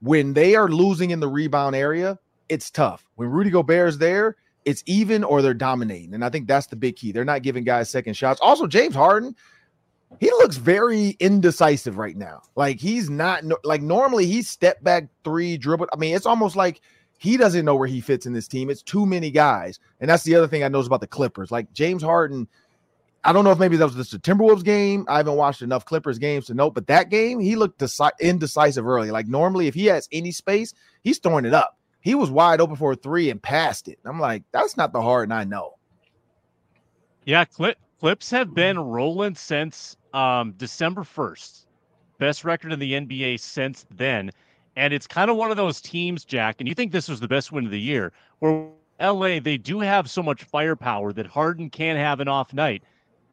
when 0.00 0.32
they 0.32 0.56
are 0.56 0.68
losing 0.68 1.10
in 1.10 1.20
the 1.20 1.28
rebound 1.28 1.76
area, 1.76 2.18
it's 2.48 2.70
tough. 2.70 3.06
When 3.16 3.28
Rudy 3.28 3.50
Gobert's 3.50 3.98
there, 3.98 4.36
it's 4.64 4.82
even 4.86 5.24
or 5.24 5.42
they're 5.42 5.54
dominating. 5.54 6.14
And 6.14 6.24
I 6.24 6.30
think 6.30 6.46
that's 6.46 6.66
the 6.66 6.76
big 6.76 6.96
key. 6.96 7.12
They're 7.12 7.24
not 7.24 7.42
giving 7.42 7.64
guys 7.64 7.90
second 7.90 8.14
shots. 8.14 8.40
Also, 8.42 8.66
James 8.66 8.94
Harden, 8.94 9.36
he 10.20 10.30
looks 10.30 10.56
very 10.56 11.10
indecisive 11.20 11.98
right 11.98 12.16
now. 12.16 12.42
Like 12.56 12.80
he's 12.80 13.10
not 13.10 13.42
like 13.64 13.82
normally 13.82 14.26
he's 14.26 14.48
step 14.48 14.82
back 14.82 15.08
three 15.24 15.56
dribble. 15.56 15.88
I 15.92 15.96
mean, 15.96 16.14
it's 16.14 16.26
almost 16.26 16.56
like 16.56 16.80
he 17.18 17.36
doesn't 17.36 17.64
know 17.64 17.76
where 17.76 17.88
he 17.88 18.00
fits 18.00 18.26
in 18.26 18.32
this 18.32 18.48
team. 18.48 18.70
It's 18.70 18.82
too 18.82 19.06
many 19.06 19.30
guys. 19.30 19.80
And 20.00 20.08
that's 20.08 20.24
the 20.24 20.34
other 20.34 20.48
thing 20.48 20.64
I 20.64 20.68
know 20.68 20.80
about 20.80 21.00
the 21.00 21.06
Clippers. 21.06 21.50
Like 21.50 21.72
James 21.72 22.02
Harden, 22.02 22.48
I 23.24 23.32
don't 23.32 23.44
know 23.44 23.50
if 23.50 23.58
maybe 23.58 23.76
that 23.76 23.84
was 23.84 23.94
just 23.94 24.14
a 24.14 24.18
Timberwolves 24.18 24.64
game. 24.64 25.04
I 25.08 25.18
haven't 25.18 25.36
watched 25.36 25.62
enough 25.62 25.84
Clippers 25.84 26.18
games 26.18 26.46
to 26.46 26.54
know, 26.54 26.70
but 26.70 26.86
that 26.88 27.10
game 27.10 27.40
he 27.40 27.56
looked 27.56 27.80
deci- 27.80 28.10
indecisive 28.20 28.86
early. 28.86 29.10
Like 29.10 29.26
normally, 29.26 29.66
if 29.66 29.74
he 29.74 29.86
has 29.86 30.08
any 30.12 30.32
space, 30.32 30.74
he's 31.02 31.18
throwing 31.18 31.44
it 31.44 31.54
up 31.54 31.78
he 32.04 32.14
was 32.14 32.30
wide 32.30 32.60
open 32.60 32.76
for 32.76 32.92
a 32.92 32.96
three 32.96 33.30
and 33.30 33.42
passed 33.42 33.88
it. 33.88 33.98
I'm 34.04 34.20
like, 34.20 34.42
that's 34.52 34.76
not 34.76 34.92
the 34.92 35.00
Harden 35.00 35.32
I 35.32 35.44
know. 35.44 35.72
Yeah, 37.24 37.46
clip, 37.46 37.78
clips 37.98 38.30
have 38.30 38.54
been 38.54 38.78
rolling 38.78 39.34
since 39.34 39.96
um, 40.12 40.52
December 40.58 41.00
1st. 41.00 41.64
Best 42.18 42.44
record 42.44 42.74
in 42.74 42.78
the 42.78 42.92
NBA 42.92 43.40
since 43.40 43.86
then. 43.90 44.30
And 44.76 44.92
it's 44.92 45.06
kind 45.06 45.30
of 45.30 45.38
one 45.38 45.50
of 45.50 45.56
those 45.56 45.80
teams, 45.80 46.26
Jack, 46.26 46.56
and 46.58 46.68
you 46.68 46.74
think 46.74 46.92
this 46.92 47.08
was 47.08 47.20
the 47.20 47.28
best 47.28 47.52
win 47.52 47.64
of 47.64 47.70
the 47.70 47.80
year, 47.80 48.12
where 48.40 48.68
LA, 49.00 49.40
they 49.40 49.56
do 49.56 49.80
have 49.80 50.10
so 50.10 50.22
much 50.22 50.44
firepower 50.44 51.10
that 51.14 51.26
Harden 51.26 51.70
can 51.70 51.96
have 51.96 52.20
an 52.20 52.28
off 52.28 52.52
night. 52.52 52.82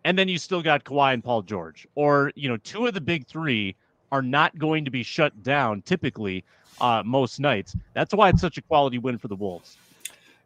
And 0.06 0.18
then 0.18 0.30
you 0.30 0.38
still 0.38 0.62
got 0.62 0.86
Kawhi 0.86 1.13
and 1.13 1.24
Paul 1.24 1.42
George. 1.42 1.86
Or, 1.96 2.32
you 2.36 2.48
know, 2.48 2.58
two 2.58 2.88
of 2.88 2.94
the 2.94 3.01
big 3.01 3.28
three 3.28 3.75
are 4.13 4.22
not 4.22 4.58
going 4.58 4.86
to 4.86 4.92
be 4.92 5.04
shut 5.04 5.44
down 5.44 5.82
typically 5.82 6.46
uh, 6.81 7.03
most 7.05 7.39
nights. 7.39 7.75
That's 7.93 8.13
why 8.13 8.29
it's 8.29 8.41
such 8.41 8.57
a 8.57 8.61
quality 8.61 8.97
win 8.97 9.17
for 9.17 9.27
the 9.27 9.35
Wolves. 9.35 9.77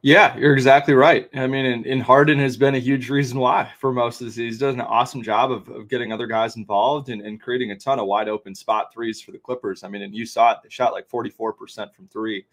Yeah, 0.02 0.38
you're 0.38 0.54
exactly 0.54 0.94
right. 0.94 1.28
I 1.34 1.48
mean, 1.48 1.66
and, 1.66 1.86
and, 1.88 2.04
Harden 2.04 2.38
has 2.38 2.58
been 2.58 2.76
a 2.76 2.80
huge 2.80 3.10
reason 3.10 3.40
why 3.40 3.72
for 3.80 3.92
most 3.92 4.22
of 4.22 4.28
the 4.28 4.32
season. 4.32 4.46
He's 4.46 4.60
done 4.60 4.76
an 4.76 4.82
awesome 4.82 5.24
job 5.24 5.52
of, 5.52 5.68
of 5.70 5.88
getting 5.88 6.14
other 6.14 6.28
guys 6.28 6.58
involved 6.58 7.10
and, 7.10 7.24
and, 7.24 7.42
creating 7.42 7.72
a 7.72 7.76
ton 7.76 7.98
of 7.98 8.06
wide 8.06 8.30
open 8.30 8.54
spot 8.54 8.94
threes 8.94 9.20
for 9.20 9.32
the 9.32 9.40
Clippers. 9.40 9.84
I 9.84 9.88
mean, 9.88 10.04
and 10.04 10.14
you 10.14 10.28
saw 10.28 10.52
it, 10.52 10.60
they 10.62 10.70
shot 10.70 10.94
like 10.94 11.10
44% 11.10 11.92
from 11.96 12.08
three. 12.08 12.46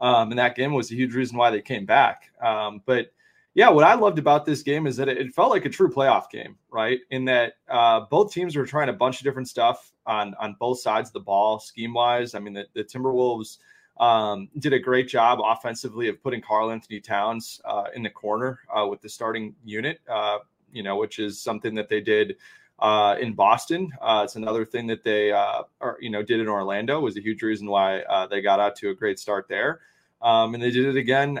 Um, 0.00 0.30
and 0.30 0.38
that 0.40 0.56
game 0.56 0.72
was 0.72 0.90
a 0.90 0.96
huge 0.96 1.14
reason 1.14 1.36
why 1.36 1.50
they 1.50 1.62
came 1.62 1.86
back. 1.86 2.32
Um, 2.42 2.82
but 2.86 3.12
yeah, 3.56 3.68
what 3.68 3.82
I 3.82 3.94
loved 3.94 4.20
about 4.20 4.46
this 4.46 4.62
game 4.62 4.86
is 4.86 4.96
that 4.98 5.08
it, 5.08 5.34
felt 5.34 5.50
like 5.50 5.64
a 5.64 5.68
true 5.68 5.90
playoff 5.90 6.30
game, 6.30 6.56
right? 6.70 7.00
In 7.10 7.24
that 7.24 7.54
uh, 7.68 8.02
both 8.08 8.32
teams 8.32 8.54
were 8.54 8.64
trying 8.64 8.88
a 8.88 8.92
bunch 8.92 9.18
of 9.18 9.24
different 9.24 9.48
stuff 9.48 9.92
on 10.06 10.36
on 10.38 10.54
both 10.60 10.78
sides 10.78 11.08
of 11.08 11.14
the 11.14 11.20
ball, 11.20 11.58
scheme 11.58 11.92
wise. 11.92 12.36
I 12.36 12.38
mean, 12.38 12.52
the, 12.52 12.66
the 12.74 12.84
Timberwolves– 12.84 13.58
um, 13.98 14.48
did 14.58 14.72
a 14.72 14.78
great 14.78 15.08
job 15.08 15.40
offensively 15.42 16.08
of 16.08 16.22
putting 16.22 16.40
Karl-Anthony 16.40 17.00
Towns 17.00 17.60
uh, 17.64 17.84
in 17.94 18.02
the 18.02 18.10
corner 18.10 18.60
uh, 18.74 18.86
with 18.86 19.00
the 19.00 19.08
starting 19.08 19.54
unit, 19.64 20.00
uh, 20.08 20.38
you 20.72 20.82
know, 20.82 20.96
which 20.96 21.18
is 21.18 21.40
something 21.40 21.74
that 21.74 21.88
they 21.88 22.00
did 22.00 22.36
uh, 22.78 23.16
in 23.18 23.32
Boston. 23.32 23.90
Uh, 24.00 24.22
it's 24.24 24.36
another 24.36 24.64
thing 24.64 24.86
that 24.88 25.02
they, 25.02 25.28
you 26.00 26.10
know, 26.10 26.22
did 26.22 26.40
in 26.40 26.48
Orlando 26.48 27.00
was 27.00 27.16
a 27.16 27.22
huge 27.22 27.42
reason 27.42 27.68
why 27.68 28.02
they 28.30 28.42
got 28.42 28.60
out 28.60 28.76
to 28.76 28.90
a 28.90 28.94
great 28.94 29.18
start 29.18 29.48
there. 29.48 29.80
Um, 30.20 30.54
and 30.54 30.62
they 30.62 30.70
did 30.70 30.86
it 30.86 30.96
again 30.96 31.38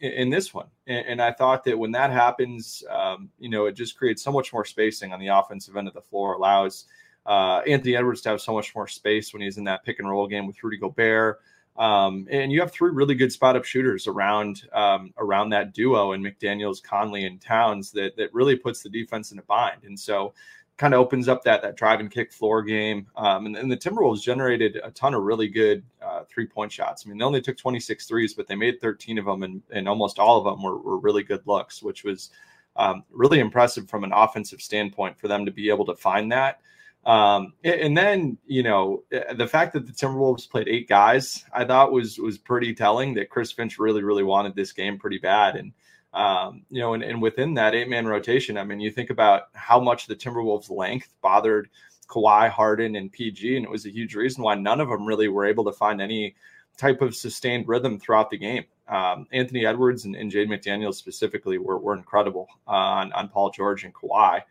in, 0.00 0.30
this 0.30 0.52
one. 0.52 0.66
And, 0.86 1.06
and, 1.06 1.22
I 1.22 1.32
thought 1.32 1.64
that 1.64 1.78
when 1.78 1.92
that 1.92 2.10
happens, 2.10 2.82
um, 2.90 3.30
you 3.38 3.48
know, 3.48 3.66
it 3.66 3.72
just 3.72 3.96
creates 3.96 4.22
so 4.22 4.32
much 4.32 4.52
more 4.52 4.64
spacing 4.64 5.12
on 5.12 5.20
the 5.20 5.28
offensive 5.28 5.76
end 5.76 5.88
of 5.88 5.94
the 5.94 6.00
floor, 6.00 6.34
allows 6.34 6.86
Anthony 7.26 7.96
Edwards 7.96 8.20
to 8.22 8.30
have 8.30 8.40
so 8.40 8.52
much 8.52 8.74
more 8.74 8.88
space 8.88 9.32
when 9.32 9.42
he's 9.42 9.58
in 9.58 9.64
that 9.64 9.84
pick 9.84 9.98
and 9.98 10.08
roll 10.08 10.26
game 10.26 10.46
with 10.46 10.62
Rudy 10.62 10.78
Gobert. 10.78 11.40
Um, 11.76 12.26
and 12.30 12.52
you 12.52 12.60
have 12.60 12.72
three 12.72 12.90
really 12.90 13.14
good 13.14 13.32
spot 13.32 13.56
up 13.56 13.64
shooters 13.64 14.06
around 14.06 14.68
um, 14.72 15.14
around 15.16 15.50
that 15.50 15.72
duo 15.72 16.12
and 16.12 16.24
McDaniels, 16.24 16.82
Conley, 16.82 17.24
and 17.24 17.40
Towns 17.40 17.90
that 17.92 18.16
that 18.16 18.34
really 18.34 18.56
puts 18.56 18.82
the 18.82 18.90
defense 18.90 19.32
in 19.32 19.38
a 19.38 19.42
bind. 19.42 19.84
And 19.84 19.98
so 19.98 20.34
kind 20.80 20.94
of 20.94 21.00
opens 21.00 21.28
up 21.28 21.44
that 21.44 21.60
that 21.60 21.76
drive 21.76 22.00
and 22.00 22.10
kick 22.10 22.32
floor 22.32 22.62
game. 22.62 23.06
Um, 23.14 23.44
and, 23.44 23.54
and, 23.54 23.70
the 23.70 23.76
Timberwolves 23.76 24.22
generated 24.22 24.80
a 24.82 24.90
ton 24.90 25.12
of 25.12 25.22
really 25.22 25.46
good 25.46 25.82
uh, 26.00 26.22
three 26.26 26.46
point 26.46 26.72
shots. 26.72 27.04
I 27.04 27.10
mean, 27.10 27.18
they 27.18 27.24
only 27.24 27.42
took 27.42 27.58
26 27.58 28.06
threes, 28.06 28.32
but 28.32 28.46
they 28.46 28.54
made 28.54 28.80
13 28.80 29.18
of 29.18 29.26
them, 29.26 29.42
and, 29.42 29.62
and 29.70 29.86
almost 29.86 30.18
all 30.18 30.38
of 30.38 30.44
them 30.44 30.62
were, 30.62 30.78
were 30.78 30.98
really 30.98 31.22
good 31.22 31.46
looks, 31.46 31.82
which 31.82 32.02
was 32.02 32.30
um, 32.76 33.04
really 33.10 33.40
impressive 33.40 33.90
from 33.90 34.04
an 34.04 34.12
offensive 34.14 34.62
standpoint 34.62 35.18
for 35.18 35.28
them 35.28 35.44
to 35.44 35.52
be 35.52 35.68
able 35.68 35.84
to 35.84 35.94
find 35.94 36.32
that. 36.32 36.62
Um, 37.04 37.52
and 37.62 37.96
then 37.96 38.38
you 38.46 38.62
know 38.62 39.04
the 39.10 39.46
fact 39.46 39.74
that 39.74 39.86
the 39.86 39.92
Timberwolves 39.92 40.48
played 40.48 40.68
eight 40.68 40.88
guys, 40.88 41.44
I 41.52 41.66
thought 41.66 41.92
was 41.92 42.18
was 42.18 42.38
pretty 42.38 42.74
telling 42.74 43.14
that 43.14 43.28
Chris 43.28 43.52
Finch 43.52 43.78
really 43.78 44.02
really 44.02 44.24
wanted 44.24 44.54
this 44.54 44.72
game 44.72 44.98
pretty 44.98 45.18
bad, 45.18 45.56
and 45.56 45.72
um, 46.12 46.62
you 46.70 46.80
know, 46.80 46.94
and, 46.94 47.02
and 47.02 47.22
within 47.22 47.54
that 47.54 47.74
eight 47.74 47.88
man 47.88 48.06
rotation, 48.06 48.58
I 48.58 48.64
mean, 48.64 48.80
you 48.80 48.90
think 48.90 49.10
about 49.10 49.44
how 49.52 49.78
much 49.80 50.06
the 50.06 50.16
Timberwolves' 50.16 50.70
length 50.70 51.12
bothered 51.22 51.68
Kawhi, 52.08 52.50
Harden, 52.50 52.96
and 52.96 53.12
PG, 53.12 53.56
and 53.56 53.64
it 53.64 53.70
was 53.70 53.86
a 53.86 53.90
huge 53.90 54.14
reason 54.14 54.42
why 54.42 54.56
none 54.56 54.80
of 54.80 54.88
them 54.88 55.06
really 55.06 55.28
were 55.28 55.46
able 55.46 55.64
to 55.64 55.72
find 55.72 56.00
any 56.00 56.34
type 56.76 57.00
of 57.02 57.14
sustained 57.14 57.68
rhythm 57.68 57.98
throughout 57.98 58.30
the 58.30 58.38
game. 58.38 58.64
Um, 58.88 59.26
Anthony 59.32 59.64
Edwards 59.64 60.04
and, 60.04 60.16
and 60.16 60.32
Jaden 60.32 60.48
McDaniels 60.48 60.94
specifically 60.94 61.58
were, 61.58 61.78
were 61.78 61.94
incredible 61.94 62.48
uh, 62.66 62.70
on, 62.70 63.12
on 63.12 63.28
Paul 63.28 63.50
George 63.50 63.84
and 63.84 63.94
Kawhi. 63.94 64.42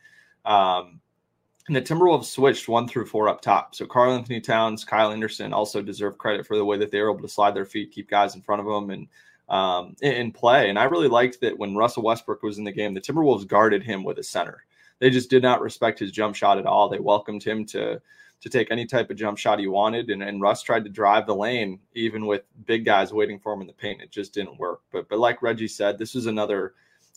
Um, 0.45 1.01
and 1.67 1.75
the 1.75 1.81
Timberwolves 1.81 2.25
switched 2.25 2.69
one 2.69 2.87
through 2.87 3.05
four 3.05 3.27
up 3.27 3.41
top. 3.41 3.75
So 3.75 3.85
Karl-Anthony 3.85 4.41
Towns, 4.41 4.85
Kyle 4.85 5.11
Anderson 5.11 5.53
also 5.53 5.81
deserve 5.81 6.17
credit 6.17 6.47
for 6.47 6.55
the 6.55 6.65
way 6.65 6.77
that 6.77 6.89
they 6.89 7.01
were 7.01 7.11
able 7.11 7.21
to 7.21 7.27
slide 7.27 7.53
their 7.53 7.65
feet, 7.65 7.91
keep 7.91 8.09
guys 8.09 8.33
in 8.33 8.41
front 8.41 8.61
of 8.61 8.65
them, 8.65 8.89
and 8.89 9.07
um, 9.49 9.95
in 10.01 10.31
play. 10.31 10.69
And 10.69 10.77
I 10.77 10.85
really 10.85 11.07
liked 11.07 11.41
that 11.41 11.57
when 11.57 11.75
Russell 11.75 12.03
Westbrook 12.03 12.43
was 12.43 12.57
in 12.57 12.63
the 12.63 12.71
game, 12.71 12.93
the 12.93 13.01
Timberwolves 13.01 13.47
guarded 13.47 13.83
him 13.83 14.03
with 14.03 14.19
a 14.19 14.23
center. 14.23 14.63
They 14.99 15.09
just 15.09 15.29
did 15.29 15.43
not 15.43 15.61
respect 15.61 15.99
his 15.99 16.11
jump 16.11 16.35
shot 16.35 16.57
at 16.57 16.65
all. 16.65 16.89
They 16.89 16.99
welcomed 16.99 17.43
him 17.43 17.65
to 17.67 18.01
to 18.41 18.49
take 18.49 18.71
any 18.71 18.85
type 18.85 19.09
of 19.09 19.17
jump 19.17 19.37
shot 19.37 19.59
he 19.59 19.67
wanted, 19.67 20.09
and, 20.09 20.23
and 20.23 20.41
Russ 20.41 20.63
tried 20.63 20.85
to 20.85 20.89
drive 20.89 21.25
the 21.25 21.35
lane 21.35 21.77
even 21.93 22.25
with 22.25 22.43
big 22.65 22.85
guys 22.85 23.11
waiting 23.11 23.37
for 23.37 23.51
him 23.51 23.59
in 23.59 23.67
the 23.67 23.73
paint. 23.73 24.01
It 24.01 24.11
just 24.11 24.33
didn't 24.33 24.57
work. 24.57 24.81
But 24.91 25.09
but 25.09 25.19
like 25.19 25.41
Reggie 25.41 25.67
said, 25.67 25.97
this 25.97 26.15
was 26.15 26.25
another 26.25 26.73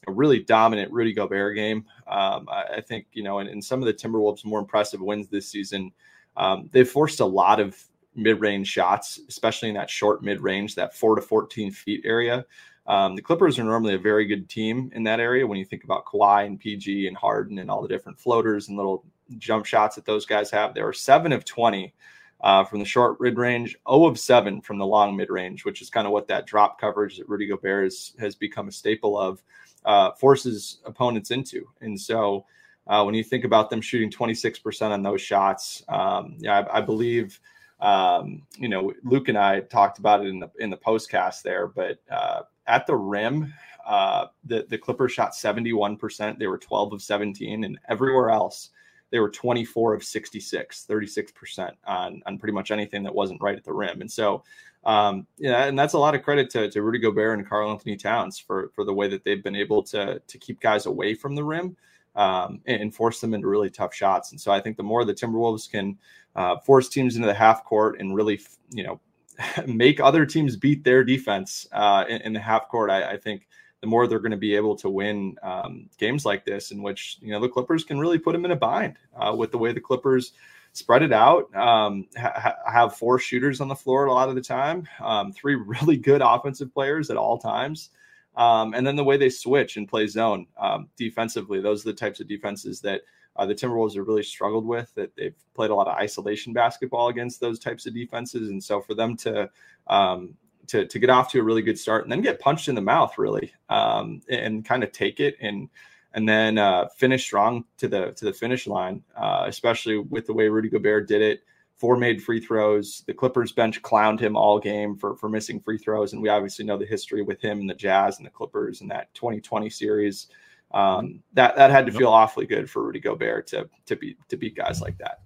a 0.06 0.12
really 0.12 0.40
dominant 0.40 0.92
Rudy 0.92 1.12
Gobert 1.12 1.54
game. 1.54 1.84
Um, 2.08 2.48
I, 2.50 2.64
I, 2.76 2.80
think, 2.80 3.06
you 3.12 3.22
know, 3.22 3.38
and, 3.38 3.62
some 3.62 3.80
of 3.80 3.86
the 3.86 3.94
Timberwolves' 3.94 4.44
more 4.44 4.58
impressive 4.58 5.00
wins 5.00 5.28
this 5.28 5.48
season, 5.48 5.92
um, 6.36 6.68
they've 6.72 6.88
forced 6.88 7.20
a 7.20 7.24
lot 7.24 7.60
of 7.60 7.80
mid 8.14 8.40
range 8.40 8.68
shots, 8.68 9.20
especially 9.28 9.68
in 9.68 9.74
that 9.74 9.90
short 9.90 10.22
mid 10.22 10.40
range, 10.40 10.74
that 10.74 10.94
four 10.94 11.14
to 11.14 11.22
14 11.22 11.70
feet 11.70 12.02
area. 12.04 12.44
Um, 12.86 13.14
the 13.14 13.22
Clippers 13.22 13.58
are 13.58 13.64
normally 13.64 13.94
a 13.94 13.98
very 13.98 14.26
good 14.26 14.48
team 14.48 14.90
in 14.94 15.04
that 15.04 15.20
area 15.20 15.46
when 15.46 15.58
you 15.58 15.64
think 15.64 15.84
about 15.84 16.04
Kawhi 16.04 16.46
and 16.46 16.58
PG 16.58 17.06
and 17.06 17.16
Harden 17.16 17.58
and 17.58 17.70
all 17.70 17.80
the 17.80 17.88
different 17.88 18.18
floaters 18.18 18.68
and 18.68 18.76
little 18.76 19.04
jump 19.38 19.64
shots 19.66 19.96
that 19.96 20.04
those 20.04 20.26
guys 20.26 20.50
have. 20.50 20.74
They 20.74 20.82
were 20.82 20.92
seven 20.92 21.32
of 21.32 21.44
20 21.44 21.94
uh, 22.42 22.64
from 22.64 22.80
the 22.80 22.84
short 22.84 23.20
mid 23.20 23.38
range, 23.38 23.76
0 23.88 24.06
of 24.06 24.18
7 24.18 24.60
from 24.60 24.78
the 24.78 24.86
long 24.86 25.16
mid 25.16 25.30
range, 25.30 25.64
which 25.64 25.80
is 25.80 25.90
kind 25.90 26.06
of 26.06 26.12
what 26.12 26.26
that 26.28 26.46
drop 26.46 26.80
coverage 26.80 27.18
that 27.18 27.28
Rudy 27.28 27.46
Gobert 27.46 27.84
has, 27.84 28.12
has 28.18 28.34
become 28.34 28.68
a 28.68 28.72
staple 28.72 29.18
of 29.18 29.42
uh, 29.84 30.10
forces 30.12 30.78
opponents 30.84 31.30
into. 31.30 31.68
And 31.80 31.98
so 32.00 32.46
uh, 32.88 33.04
when 33.04 33.14
you 33.14 33.22
think 33.22 33.44
about 33.44 33.70
them 33.70 33.80
shooting 33.80 34.10
26% 34.10 34.90
on 34.90 35.02
those 35.02 35.20
shots, 35.20 35.84
um, 35.88 36.36
yeah, 36.38 36.60
I, 36.60 36.78
I 36.78 36.80
believe, 36.80 37.38
um, 37.82 38.42
you 38.56 38.68
know, 38.68 38.92
Luke 39.02 39.28
and 39.28 39.36
I 39.36 39.60
talked 39.60 39.98
about 39.98 40.24
it 40.24 40.28
in 40.28 40.38
the 40.38 40.50
in 40.60 40.70
the 40.70 40.76
postcast 40.76 41.42
there, 41.42 41.66
but 41.66 41.98
uh, 42.10 42.42
at 42.66 42.86
the 42.86 42.94
rim, 42.94 43.52
uh, 43.84 44.26
the 44.44 44.64
the 44.70 44.78
Clippers 44.78 45.12
shot 45.12 45.32
71%. 45.32 46.38
They 46.38 46.46
were 46.46 46.58
12 46.58 46.92
of 46.92 47.02
17, 47.02 47.64
and 47.64 47.78
everywhere 47.88 48.30
else 48.30 48.70
they 49.10 49.18
were 49.18 49.28
24 49.28 49.92
of 49.92 50.02
66, 50.02 50.86
36% 50.88 51.72
on, 51.86 52.22
on 52.24 52.38
pretty 52.38 52.54
much 52.54 52.70
anything 52.70 53.02
that 53.02 53.14
wasn't 53.14 53.42
right 53.42 53.58
at 53.58 53.62
the 53.62 53.72
rim. 53.72 54.00
And 54.00 54.10
so 54.10 54.42
um, 54.84 55.26
yeah, 55.38 55.64
and 55.64 55.78
that's 55.78 55.92
a 55.92 55.98
lot 55.98 56.14
of 56.14 56.22
credit 56.22 56.50
to, 56.50 56.70
to 56.70 56.82
Rudy 56.82 56.98
Gobert 56.98 57.38
and 57.38 57.48
Karl-Anthony 57.48 57.96
Towns 57.96 58.38
for 58.38 58.70
for 58.74 58.84
the 58.84 58.94
way 58.94 59.08
that 59.08 59.24
they've 59.24 59.42
been 59.42 59.56
able 59.56 59.82
to 59.84 60.20
to 60.20 60.38
keep 60.38 60.60
guys 60.60 60.86
away 60.86 61.14
from 61.14 61.34
the 61.34 61.44
rim 61.44 61.76
um, 62.14 62.60
and, 62.66 62.82
and, 62.82 62.94
force 62.94 63.20
them 63.20 63.34
into 63.34 63.48
really 63.48 63.70
tough 63.70 63.94
shots. 63.94 64.32
And 64.32 64.40
so 64.40 64.52
I 64.52 64.60
think 64.60 64.76
the 64.76 64.82
more 64.82 65.04
the 65.04 65.14
Timberwolves 65.14 65.70
can 65.70 65.98
uh, 66.36 66.58
force 66.58 66.88
teams 66.88 67.16
into 67.16 67.26
the 67.26 67.34
half 67.34 67.64
court 67.64 67.98
and 68.00 68.14
really, 68.14 68.40
you 68.70 68.84
know, 68.84 69.00
make 69.66 70.00
other 70.00 70.26
teams 70.26 70.56
beat 70.56 70.84
their 70.84 71.04
defense 71.04 71.66
uh, 71.72 72.04
in, 72.08 72.20
in, 72.22 72.32
the 72.32 72.40
half 72.40 72.68
court, 72.68 72.90
I, 72.90 73.12
I, 73.12 73.16
think 73.16 73.46
the 73.80 73.86
more 73.86 74.06
they're 74.06 74.18
going 74.18 74.32
to 74.32 74.36
be 74.36 74.54
able 74.54 74.76
to 74.76 74.90
win 74.90 75.36
um, 75.42 75.88
games 75.98 76.24
like 76.24 76.44
this, 76.44 76.70
in 76.70 76.82
which 76.82 77.18
you 77.20 77.32
know 77.32 77.40
the 77.40 77.48
Clippers 77.48 77.84
can 77.84 77.98
really 77.98 78.18
put 78.18 78.32
them 78.32 78.44
in 78.44 78.50
a 78.50 78.56
bind 78.56 78.96
uh, 79.16 79.34
with 79.36 79.50
the 79.50 79.58
way 79.58 79.72
the 79.72 79.80
Clippers 79.80 80.32
spread 80.72 81.02
it 81.02 81.12
out, 81.12 81.54
um, 81.54 82.06
ha- 82.16 82.56
have 82.70 82.96
four 82.96 83.18
shooters 83.18 83.60
on 83.60 83.68
the 83.68 83.74
floor 83.74 84.06
a 84.06 84.12
lot 84.12 84.28
of 84.28 84.34
the 84.34 84.40
time, 84.40 84.88
um, 85.00 85.32
three 85.32 85.54
really 85.66 85.96
good 85.96 86.22
offensive 86.22 86.72
players 86.72 87.10
at 87.10 87.16
all 87.16 87.38
times. 87.38 87.90
Um, 88.34 88.74
and 88.74 88.86
then 88.86 88.96
the 88.96 89.04
way 89.04 89.16
they 89.16 89.28
switch 89.28 89.76
and 89.76 89.88
play 89.88 90.06
zone 90.06 90.46
um, 90.58 90.88
defensively, 90.96 91.60
those 91.60 91.84
are 91.84 91.90
the 91.90 91.96
types 91.96 92.20
of 92.20 92.28
defenses 92.28 92.80
that 92.80 93.02
uh, 93.36 93.46
the 93.46 93.54
Timberwolves 93.54 93.96
have 93.96 94.06
really 94.06 94.22
struggled 94.22 94.66
with. 94.66 94.92
That 94.94 95.14
they've 95.16 95.34
played 95.54 95.70
a 95.70 95.74
lot 95.74 95.88
of 95.88 95.96
isolation 95.96 96.52
basketball 96.52 97.08
against 97.08 97.40
those 97.40 97.58
types 97.58 97.86
of 97.86 97.94
defenses, 97.94 98.48
and 98.48 98.62
so 98.62 98.80
for 98.80 98.94
them 98.94 99.16
to 99.18 99.50
um, 99.86 100.34
to, 100.68 100.86
to 100.86 100.98
get 100.98 101.10
off 101.10 101.30
to 101.32 101.40
a 101.40 101.42
really 101.42 101.62
good 101.62 101.78
start 101.78 102.04
and 102.04 102.12
then 102.12 102.20
get 102.20 102.40
punched 102.40 102.68
in 102.68 102.74
the 102.74 102.80
mouth 102.80 103.18
really 103.18 103.52
um, 103.68 104.22
and 104.28 104.64
kind 104.64 104.84
of 104.84 104.92
take 104.92 105.20
it 105.20 105.36
and 105.40 105.68
and 106.14 106.28
then 106.28 106.58
uh, 106.58 106.88
finish 106.96 107.24
strong 107.24 107.64
to 107.78 107.88
the 107.88 108.12
to 108.12 108.26
the 108.26 108.32
finish 108.32 108.66
line, 108.66 109.02
uh, 109.16 109.44
especially 109.46 109.98
with 109.98 110.26
the 110.26 110.32
way 110.32 110.48
Rudy 110.48 110.68
Gobert 110.68 111.08
did 111.08 111.22
it. 111.22 111.40
Four 111.82 111.96
made 111.96 112.22
free 112.22 112.38
throws. 112.38 113.02
The 113.08 113.12
Clippers 113.12 113.50
bench 113.50 113.82
clowned 113.82 114.20
him 114.20 114.36
all 114.36 114.60
game 114.60 114.94
for 114.94 115.16
for 115.16 115.28
missing 115.28 115.58
free 115.58 115.78
throws, 115.78 116.12
and 116.12 116.22
we 116.22 116.28
obviously 116.28 116.64
know 116.64 116.78
the 116.78 116.86
history 116.86 117.22
with 117.22 117.40
him 117.40 117.58
and 117.58 117.68
the 117.68 117.74
Jazz 117.74 118.18
and 118.18 118.24
the 118.24 118.30
Clippers 118.30 118.82
and 118.82 118.90
that 118.92 119.12
2020 119.14 119.68
series. 119.68 120.28
Um, 120.70 121.24
that 121.32 121.56
that 121.56 121.72
had 121.72 121.84
to 121.86 121.90
feel 121.90 122.10
awfully 122.10 122.46
good 122.46 122.70
for 122.70 122.84
Rudy 122.84 123.00
Gobert 123.00 123.48
to 123.48 123.68
to 123.86 123.96
beat 123.96 124.16
to 124.28 124.36
beat 124.36 124.54
guys 124.54 124.80
like 124.80 124.96
that. 124.98 125.22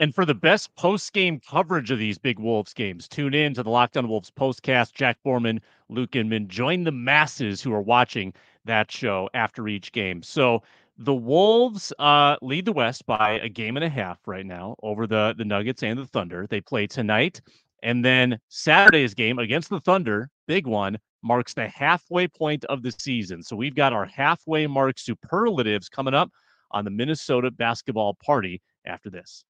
And 0.00 0.12
for 0.12 0.24
the 0.24 0.34
best 0.34 0.74
post 0.74 1.12
game 1.12 1.38
coverage 1.38 1.92
of 1.92 2.00
these 2.00 2.18
big 2.18 2.40
Wolves 2.40 2.74
games, 2.74 3.06
tune 3.06 3.32
in 3.32 3.54
to 3.54 3.62
the 3.62 3.70
Locked 3.70 3.96
On 3.96 4.08
Wolves 4.08 4.32
postcast. 4.36 4.94
Jack 4.94 5.16
Borman, 5.24 5.60
Luke 5.88 6.16
Inman, 6.16 6.48
join 6.48 6.82
the 6.82 6.90
masses 6.90 7.62
who 7.62 7.72
are 7.72 7.80
watching 7.80 8.34
that 8.64 8.90
show 8.90 9.30
after 9.32 9.68
each 9.68 9.92
game. 9.92 10.24
So 10.24 10.64
the 10.98 11.14
Wolves 11.14 11.92
uh, 11.98 12.36
lead 12.40 12.64
the 12.64 12.72
West 12.72 13.04
by 13.06 13.32
a 13.40 13.48
game 13.48 13.76
and 13.76 13.84
a 13.84 13.88
half 13.88 14.18
right 14.26 14.46
now 14.46 14.76
over 14.82 15.06
the 15.06 15.34
the 15.36 15.44
Nuggets 15.44 15.82
and 15.82 15.98
the 15.98 16.06
Thunder. 16.06 16.46
They 16.48 16.60
play 16.60 16.86
tonight, 16.86 17.40
and 17.82 18.04
then 18.04 18.38
Saturday's 18.48 19.14
game 19.14 19.38
against 19.38 19.68
the 19.68 19.80
Thunder, 19.80 20.30
big 20.46 20.66
one, 20.66 20.98
marks 21.22 21.54
the 21.54 21.68
halfway 21.68 22.28
point 22.28 22.64
of 22.66 22.82
the 22.82 22.92
season. 22.92 23.42
So 23.42 23.56
we've 23.56 23.74
got 23.74 23.92
our 23.92 24.06
halfway 24.06 24.66
mark 24.66 24.98
superlatives 24.98 25.88
coming 25.88 26.14
up 26.14 26.30
on 26.70 26.84
the 26.84 26.90
Minnesota 26.90 27.50
basketball 27.50 28.14
party 28.24 28.62
after 28.86 29.10
this. 29.10 29.44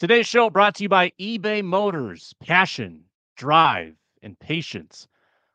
Today's 0.00 0.26
show 0.26 0.48
brought 0.48 0.76
to 0.76 0.84
you 0.84 0.88
by 0.88 1.12
eBay 1.20 1.62
Motors. 1.62 2.34
Passion, 2.40 3.04
drive, 3.36 3.94
and 4.22 4.38
patience. 4.38 5.06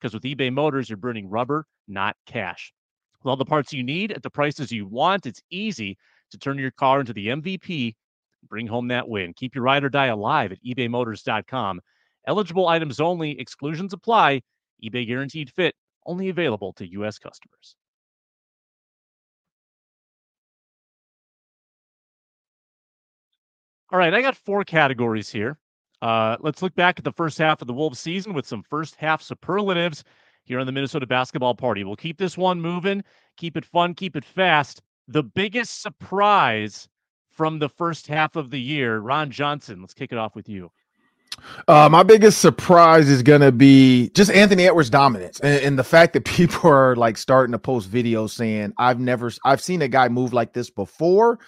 Because 0.00 0.14
with 0.14 0.22
eBay 0.22 0.52
Motors, 0.52 0.88
you're 0.88 0.96
burning 0.96 1.28
rubber, 1.28 1.66
not 1.86 2.16
cash. 2.26 2.72
With 3.22 3.30
all 3.30 3.36
the 3.36 3.44
parts 3.44 3.72
you 3.72 3.82
need 3.82 4.12
at 4.12 4.22
the 4.22 4.30
prices 4.30 4.70
you 4.70 4.86
want, 4.86 5.26
it's 5.26 5.42
easy 5.50 5.98
to 6.30 6.38
turn 6.38 6.58
your 6.58 6.70
car 6.70 7.00
into 7.00 7.12
the 7.12 7.28
MVP. 7.28 7.94
Bring 8.48 8.66
home 8.66 8.88
that 8.88 9.08
win. 9.08 9.34
Keep 9.34 9.54
your 9.54 9.64
ride 9.64 9.82
or 9.82 9.88
die 9.88 10.06
alive 10.06 10.52
at 10.52 10.62
ebaymotors.com. 10.64 11.80
Eligible 12.26 12.68
items 12.68 13.00
only, 13.00 13.38
exclusions 13.40 13.92
apply. 13.92 14.42
eBay 14.84 15.06
Guaranteed 15.06 15.50
Fit 15.50 15.74
only 16.06 16.28
available 16.28 16.72
to 16.74 16.86
U.S. 16.92 17.18
customers. 17.18 17.74
All 23.90 23.98
right, 23.98 24.12
I 24.12 24.20
got 24.20 24.36
four 24.36 24.64
categories 24.64 25.30
here. 25.30 25.58
Uh, 26.00 26.36
let's 26.40 26.62
look 26.62 26.74
back 26.74 26.98
at 26.98 27.04
the 27.04 27.12
first 27.12 27.38
half 27.38 27.60
of 27.60 27.66
the 27.66 27.74
Wolves 27.74 27.98
season 27.98 28.32
with 28.32 28.46
some 28.46 28.62
first 28.62 28.94
half 28.96 29.22
superlatives 29.22 30.04
here 30.44 30.60
on 30.60 30.66
the 30.66 30.72
Minnesota 30.72 31.06
basketball 31.06 31.54
party. 31.54 31.84
We'll 31.84 31.96
keep 31.96 32.18
this 32.18 32.38
one 32.38 32.60
moving, 32.60 33.02
keep 33.36 33.56
it 33.56 33.64
fun, 33.64 33.94
keep 33.94 34.16
it 34.16 34.24
fast. 34.24 34.82
The 35.08 35.22
biggest 35.22 35.82
surprise 35.82 36.88
from 37.30 37.58
the 37.58 37.68
first 37.68 38.06
half 38.06 38.36
of 38.36 38.50
the 38.50 38.60
year, 38.60 38.98
Ron 38.98 39.30
Johnson. 39.30 39.80
Let's 39.80 39.94
kick 39.94 40.12
it 40.12 40.18
off 40.18 40.34
with 40.34 40.48
you. 40.48 40.70
Uh, 41.68 41.88
my 41.88 42.02
biggest 42.02 42.40
surprise 42.40 43.08
is 43.08 43.22
going 43.22 43.40
to 43.40 43.52
be 43.52 44.10
just 44.10 44.30
Anthony 44.30 44.66
Edwards' 44.66 44.90
dominance 44.90 45.38
and, 45.40 45.62
and, 45.62 45.78
the 45.78 45.84
fact 45.84 46.12
that 46.14 46.24
people 46.24 46.68
are 46.68 46.96
like 46.96 47.16
starting 47.16 47.52
to 47.52 47.58
post 47.58 47.90
videos 47.90 48.30
saying, 48.30 48.72
I've 48.76 48.98
never, 48.98 49.30
I've 49.44 49.60
seen 49.60 49.82
a 49.82 49.88
guy 49.88 50.08
move 50.08 50.32
like 50.32 50.52
this 50.52 50.68
before, 50.68 51.38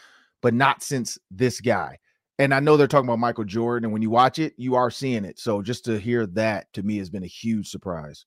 but 0.43 0.55
not 0.55 0.83
since 0.83 1.19
this 1.31 1.61
guy 1.61 1.99
and 2.41 2.55
I 2.55 2.61
know 2.61 2.79
they're 2.79 2.87
talking 2.87 3.07
about 3.07 3.19
Michael 3.19 3.45
Jordan, 3.45 3.85
and 3.85 3.93
when 3.93 4.01
you 4.01 4.09
watch 4.09 4.39
it, 4.39 4.55
you 4.57 4.75
are 4.75 4.91
seeing 4.91 5.27
it. 5.27 5.39
So 5.39 5.61
just 5.61 5.85
to 5.85 5.99
hear 5.99 6.25
that 6.29 6.73
to 6.73 6.83
me 6.83 6.97
has 6.97 7.11
been 7.11 7.23
a 7.23 7.27
huge 7.27 7.69
surprise. 7.69 8.25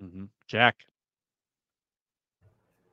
Mm-hmm. 0.00 0.26
Jack. 0.46 0.84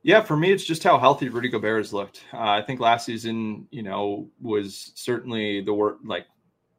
Yeah, 0.02 0.20
for 0.20 0.36
me, 0.36 0.50
it's 0.50 0.64
just 0.64 0.82
how 0.82 0.98
healthy 0.98 1.28
Rudy 1.28 1.48
Gobert 1.48 1.78
has 1.78 1.92
looked. 1.92 2.24
Uh, 2.34 2.38
I 2.40 2.62
think 2.62 2.80
last 2.80 3.06
season, 3.06 3.68
you 3.70 3.84
know, 3.84 4.28
was 4.40 4.90
certainly 4.96 5.60
the 5.60 5.72
worst, 5.72 6.04
like 6.04 6.26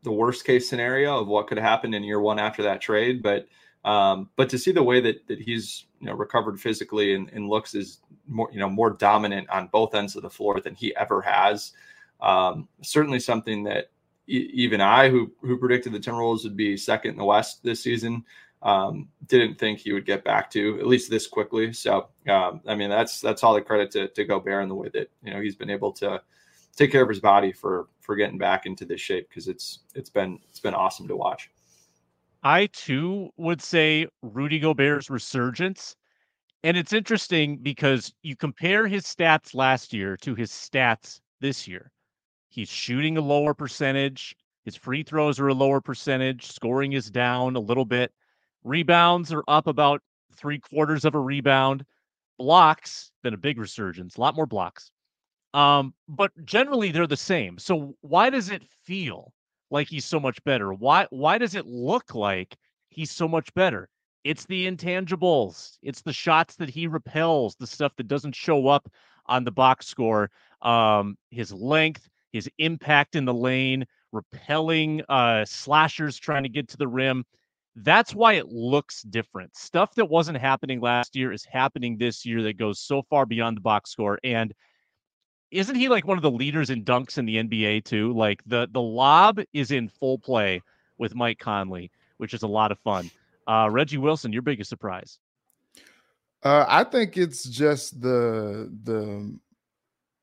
the 0.04 0.12
worst 0.12 0.44
case 0.44 0.70
scenario 0.70 1.18
of 1.18 1.28
what 1.30 1.48
could 1.48 1.58
happen 1.58 1.94
in 1.94 2.04
year 2.04 2.20
one 2.20 2.38
after 2.38 2.62
that 2.64 2.82
trade. 2.82 3.24
But 3.24 3.48
um, 3.86 4.30
but 4.36 4.50
to 4.50 4.58
see 4.58 4.74
the 4.74 4.84
way 4.84 5.00
that 5.00 5.26
that 5.28 5.40
he's 5.40 5.86
you 6.02 6.08
know 6.08 6.14
recovered 6.14 6.60
physically 6.60 7.16
and, 7.16 7.30
and 7.30 7.48
looks 7.48 7.76
is 7.76 8.00
more 8.28 8.50
you 8.52 8.60
know 8.60 8.70
more 8.70 8.90
dominant 8.90 9.50
on 9.50 9.68
both 9.68 9.96
ends 9.96 10.18
of 10.18 10.24
the 10.24 10.30
floor 10.30 10.60
than 10.60 10.76
he 10.76 10.94
ever 10.98 11.22
has. 11.22 11.72
Um, 12.22 12.68
certainly 12.82 13.20
something 13.20 13.64
that 13.64 13.92
e- 14.28 14.50
even 14.54 14.82
I, 14.82 15.10
who 15.10 15.32
who 15.42 15.58
predicted 15.58 15.94
the 15.94 16.00
Timberwolves 16.00 16.44
would 16.44 16.58
be 16.58 16.78
second 16.78 17.12
in 17.12 17.18
the 17.18 17.26
West 17.26 17.64
this 17.64 17.82
season, 17.82 18.24
um, 18.62 19.08
didn't 19.28 19.58
think 19.58 19.80
he 19.80 19.94
would 19.94 20.06
get 20.06 20.24
back 20.24 20.50
to 20.52 20.80
at 20.80 20.88
least 20.88 21.10
this 21.10 21.28
quickly. 21.28 21.74
So 21.74 22.10
um, 22.28 22.62
I 22.68 22.76
mean, 22.76 22.90
that's 22.90 23.22
that's 23.22 23.44
all 23.44 23.54
the 23.54 23.62
credit 23.62 23.92
to 23.92 24.08
to 24.10 24.24
Gobert 24.26 24.64
in 24.64 24.70
the 24.70 24.76
way 24.76 24.90
that 24.94 25.10
you 25.24 25.32
know 25.32 25.42
he's 25.42 25.56
been 25.56 25.70
able 25.70 25.92
to 25.94 26.22
take 26.76 26.92
care 26.92 27.04
of 27.04 27.10
his 27.10 27.20
body 27.20 27.52
for 27.52 27.88
for 28.02 28.16
getting 28.16 28.38
back 28.38 28.66
into 28.66 28.86
this 28.86 29.02
shape 29.02 29.30
because 29.30 29.48
it's 29.48 29.80
it's 29.96 30.10
been 30.10 30.40
it's 30.50 30.60
been 30.60 30.74
awesome 30.74 31.08
to 31.08 31.16
watch. 31.16 31.50
I 32.44 32.68
too 32.68 33.32
would 33.38 33.62
say 33.62 34.08
Rudy 34.22 34.60
Gobert's 34.60 35.10
resurgence. 35.10 35.96
And 36.64 36.76
it's 36.76 36.94
interesting 36.94 37.58
because 37.58 38.14
you 38.22 38.36
compare 38.36 38.86
his 38.86 39.06
stats 39.06 39.54
last 39.54 39.94
year 39.94 40.18
to 40.18 40.36
his 40.36 40.52
stats 40.52 41.22
this 41.40 41.68
year. 41.68 41.92
He's 42.50 42.70
shooting 42.70 43.18
a 43.18 43.22
lower 43.22 43.54
percentage. 43.54 44.36
His 44.66 44.76
free 44.76 45.04
throws 45.04 45.40
are 45.40 45.48
a 45.48 45.54
lower 45.54 45.82
percentage. 45.82 46.52
Scoring 46.52 46.94
is 46.94 47.10
down 47.10 47.56
a 47.56 47.60
little 47.60 47.86
bit. 47.86 48.12
Rebounds 48.64 49.32
are 49.32 49.44
up 49.48 49.68
about 49.68 50.02
three 50.36 50.60
quarters 50.60 51.06
of 51.06 51.16
a 51.16 51.20
rebound. 51.20 51.86
Blocks 52.38 53.12
been 53.24 53.34
a 53.34 53.38
big 53.38 53.58
resurgence, 53.58 54.18
a 54.18 54.22
lot 54.22 54.36
more 54.36 54.46
blocks. 54.46 54.92
Um, 55.54 55.94
but 56.08 56.32
generally 56.46 56.92
they're 56.92 57.08
the 57.08 57.18
same. 57.18 57.58
So 57.58 57.96
why 58.02 58.30
does 58.30 58.50
it 58.50 58.64
feel 58.84 59.34
like 59.72 59.88
he's 59.88 60.06
so 60.06 60.20
much 60.20 60.44
better? 60.44 60.74
Why 60.74 61.08
why 61.10 61.38
does 61.38 61.56
it 61.56 61.66
look 61.66 62.16
like 62.16 62.56
he's 62.90 63.12
so 63.12 63.28
much 63.28 63.54
better? 63.54 63.90
It's 64.24 64.46
the 64.46 64.68
intangibles. 64.68 65.78
It's 65.82 66.02
the 66.02 66.14
shots 66.14 66.56
that 66.58 66.70
he 66.70 66.88
repels, 66.88 67.56
the 67.56 67.68
stuff 67.68 67.96
that 67.98 68.08
doesn't 68.08 68.36
show 68.36 68.68
up 68.68 68.92
on 69.26 69.44
the 69.44 69.52
box 69.52 69.88
score. 69.88 70.30
Um, 70.62 71.18
his 71.32 71.54
length, 71.54 72.10
his 72.32 72.50
impact 72.58 73.16
in 73.16 73.26
the 73.26 73.34
lane, 73.34 73.86
repelling 74.12 75.02
uh, 75.10 75.46
slashers 75.46 76.18
trying 76.18 76.44
to 76.44 76.50
get 76.50 76.68
to 76.70 76.78
the 76.78 76.88
rim. 76.88 77.26
That's 77.76 78.14
why 78.14 78.34
it 78.34 78.48
looks 78.48 79.04
different. 79.04 79.56
Stuff 79.56 79.96
that 79.96 80.10
wasn't 80.10 80.38
happening 80.38 80.82
last 80.82 81.16
year 81.16 81.32
is 81.32 81.46
happening 81.46 81.98
this 81.98 82.26
year 82.26 82.42
that 82.44 82.58
goes 82.58 82.80
so 82.80 83.04
far 83.04 83.26
beyond 83.26 83.58
the 83.58 83.62
box 83.62 83.92
score. 83.92 84.20
And 84.24 84.54
isn't 85.52 85.76
he 85.76 85.88
like 85.88 86.06
one 86.06 86.18
of 86.18 86.22
the 86.22 86.32
leaders 86.32 86.70
in 86.70 86.84
dunks 86.84 87.18
in 87.18 87.26
the 87.26 87.38
NBA 87.38 87.86
too? 87.86 88.14
Like 88.14 88.42
the 88.46 88.68
the 88.72 88.82
lob 88.82 89.40
is 89.54 89.72
in 89.72 89.90
full 89.90 90.20
play 90.20 90.62
with 90.98 91.16
Mike 91.16 91.40
Conley, 91.40 91.92
which 92.18 92.34
is 92.34 92.44
a 92.44 92.48
lot 92.48 92.72
of 92.72 92.80
fun. 92.80 93.10
Uh, 93.48 93.68
Reggie 93.72 93.98
Wilson, 93.98 94.34
your 94.34 94.42
biggest 94.42 94.70
surprise? 94.70 95.18
Uh, 96.44 96.66
I 96.68 96.84
think 96.84 97.18
it's 97.18 97.44
just 97.44 98.00
the 98.00 98.72
the 98.84 99.38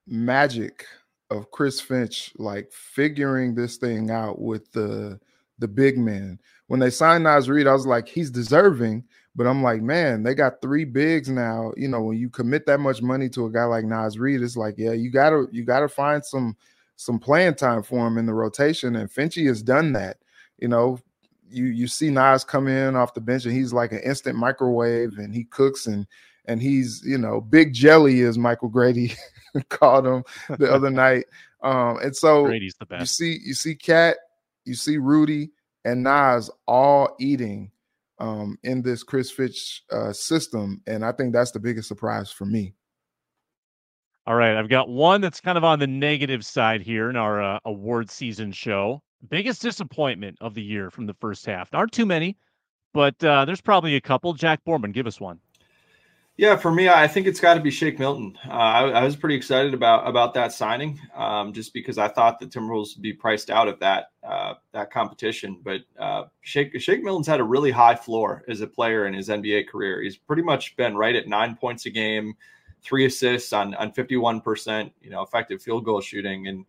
magic 0.07 0.87
of 1.31 1.51
Chris 1.51 1.81
Finch 1.81 2.33
like 2.39 2.71
figuring 2.73 3.55
this 3.55 3.77
thing 3.77 4.11
out 4.11 4.41
with 4.41 4.71
the 4.73 5.19
the 5.59 5.69
big 5.69 5.99
man. 5.99 6.39
When 6.69 6.81
they 6.81 6.91
signed 6.91 7.25
Naz 7.25 7.49
Reid, 7.49 7.67
I 7.67 7.73
was 7.73 7.87
like, 7.87 8.09
he's 8.09 8.31
deserving. 8.31 9.05
But 9.35 9.47
I'm 9.47 9.63
like, 9.63 9.83
man, 9.83 10.23
they 10.23 10.35
got 10.35 10.63
three 10.63 10.85
bigs 10.85 11.29
now. 11.29 11.73
You 11.77 11.89
know, 11.89 12.03
when 12.03 12.19
you 12.19 12.31
commit 12.31 12.65
that 12.67 12.81
much 12.81 13.03
money 13.03 13.29
to 13.31 13.47
a 13.47 13.51
guy 13.51 13.65
like 13.65 13.85
Naz 13.85 14.19
Reid, 14.19 14.43
it's 14.43 14.57
like, 14.57 14.77
yeah, 14.79 14.93
you 14.93 15.11
gotta 15.11 15.47
you 15.53 15.63
gotta 15.63 15.89
find 15.89 16.25
some 16.25 16.57
some 16.97 17.19
playing 17.19 17.55
time 17.55 17.83
for 17.83 18.07
him 18.07 18.17
in 18.17 18.27
the 18.27 18.35
rotation. 18.35 18.97
And 18.97 19.11
Finchy 19.11 19.47
has 19.47 19.63
done 19.63 19.93
that. 19.93 20.19
You 20.59 20.69
know, 20.69 20.99
you 21.51 21.67
you 21.67 21.87
see 21.87 22.11
Naz 22.11 22.45
come 22.45 22.67
in 22.67 22.97
off 22.97 23.15
the 23.15 23.21
bench 23.21 23.45
and 23.45 23.55
he's 23.55 23.73
like 23.73 23.93
an 23.93 24.01
instant 24.01 24.39
microwave 24.39 25.19
and 25.19 25.35
he 25.35 25.45
cooks 25.45 25.87
and 25.87 26.07
and 26.47 26.63
he's 26.63 27.03
you 27.05 27.19
know 27.19 27.41
big 27.41 27.75
jelly 27.75 28.23
as 28.23 28.39
Michael 28.39 28.69
Grady 28.69 29.15
called 29.69 30.07
him 30.07 30.25
the 30.59 30.73
other 30.73 30.91
night. 30.91 31.25
Um, 31.63 31.99
and 31.99 32.15
so 32.15 32.45
Grady's 32.45 32.77
the 32.77 32.87
best. 32.87 33.01
You 33.01 33.07
see, 33.07 33.41
you 33.45 33.55
see 33.55 33.75
Cat, 33.75 34.17
you 34.65 34.75
see 34.75 34.99
Rudy 34.99 35.51
and 35.85 36.03
Naz 36.03 36.51
all 36.67 37.17
eating 37.19 37.71
um, 38.19 38.59
in 38.63 38.83
this 38.83 39.03
Chris 39.03 39.31
Finch 39.31 39.85
uh, 39.91 40.13
system, 40.13 40.83
and 40.87 41.05
I 41.05 41.13
think 41.13 41.33
that's 41.33 41.51
the 41.51 41.61
biggest 41.61 41.89
surprise 41.89 42.31
for 42.31 42.45
me. 42.45 42.75
All 44.27 44.35
right, 44.35 44.57
I've 44.57 44.69
got 44.69 44.89
one 44.89 45.21
that's 45.21 45.41
kind 45.41 45.57
of 45.57 45.63
on 45.63 45.79
the 45.79 45.87
negative 45.87 46.45
side 46.45 46.83
here 46.83 47.09
in 47.09 47.17
our 47.17 47.41
uh, 47.41 47.59
award 47.65 48.11
season 48.11 48.51
show. 48.51 49.01
Biggest 49.29 49.63
disappointment 49.63 50.37
of 50.41 50.55
the 50.55 50.63
year 50.63 50.91
from 50.91 51.07
the 51.07 51.15
first 51.15 51.47
half. 51.47 51.71
There 51.71 51.79
aren't 51.79 51.93
too 51.93 52.07
many, 52.07 52.37
but 52.93 53.23
uh, 53.23 53.45
there's 53.45 53.61
probably 53.61 53.95
a 53.95 54.01
couple. 54.01 54.33
Jack 54.35 54.61
Borman, 54.67 54.93
give 54.93 55.07
us 55.07 55.21
one. 55.21 55.39
Yeah, 56.39 56.57
for 56.57 56.71
me, 56.71 56.87
I 56.87 57.09
think 57.09 57.27
it's 57.27 57.41
got 57.41 57.55
to 57.55 57.61
be 57.61 57.71
Shake 57.71 57.99
Milton. 57.99 58.37
Uh, 58.47 58.51
I, 58.51 58.89
I, 58.91 59.05
was 59.05 59.17
pretty 59.17 59.35
excited 59.35 59.73
about 59.73 60.07
about 60.07 60.35
that 60.35 60.53
signing, 60.53 61.01
um, 61.15 61.55
just 61.55 61.73
because 61.73 61.97
I 61.97 62.09
thought 62.09 62.39
the 62.39 62.47
Timberwolves 62.47 62.95
would 62.95 63.03
be 63.03 63.15
priced 63.15 63.49
out 63.49 63.69
of 63.69 63.79
that 63.81 64.11
uh, 64.23 64.55
that 64.73 64.91
competition. 64.91 65.59
But 65.65 65.81
uh, 65.99 66.25
Shake 66.43 66.79
Shake 66.79 67.03
Milton's 67.03 67.27
had 67.27 67.41
a 67.41 67.45
really 67.45 67.71
high 67.71 67.95
floor 67.95 68.45
as 68.49 68.61
a 68.61 68.67
player 68.67 69.07
in 69.07 69.15
his 69.15 69.31
NBA 69.31 69.69
career. 69.69 70.03
He's 70.03 70.19
pretty 70.19 70.43
much 70.43 70.77
been 70.77 70.95
right 70.95 71.17
at 71.17 71.27
nine 71.27 71.57
points 71.57 71.87
a 71.87 71.91
game, 71.91 72.35
three 72.83 73.07
assists 73.07 73.55
on 73.55 73.75
on 73.77 73.93
fifty 73.93 74.19
one 74.19 74.43
percent, 74.43 74.93
you 75.01 75.09
know, 75.09 75.23
effective 75.23 75.63
field 75.63 75.87
goal 75.87 76.03
shooting, 76.03 76.49
and 76.49 76.67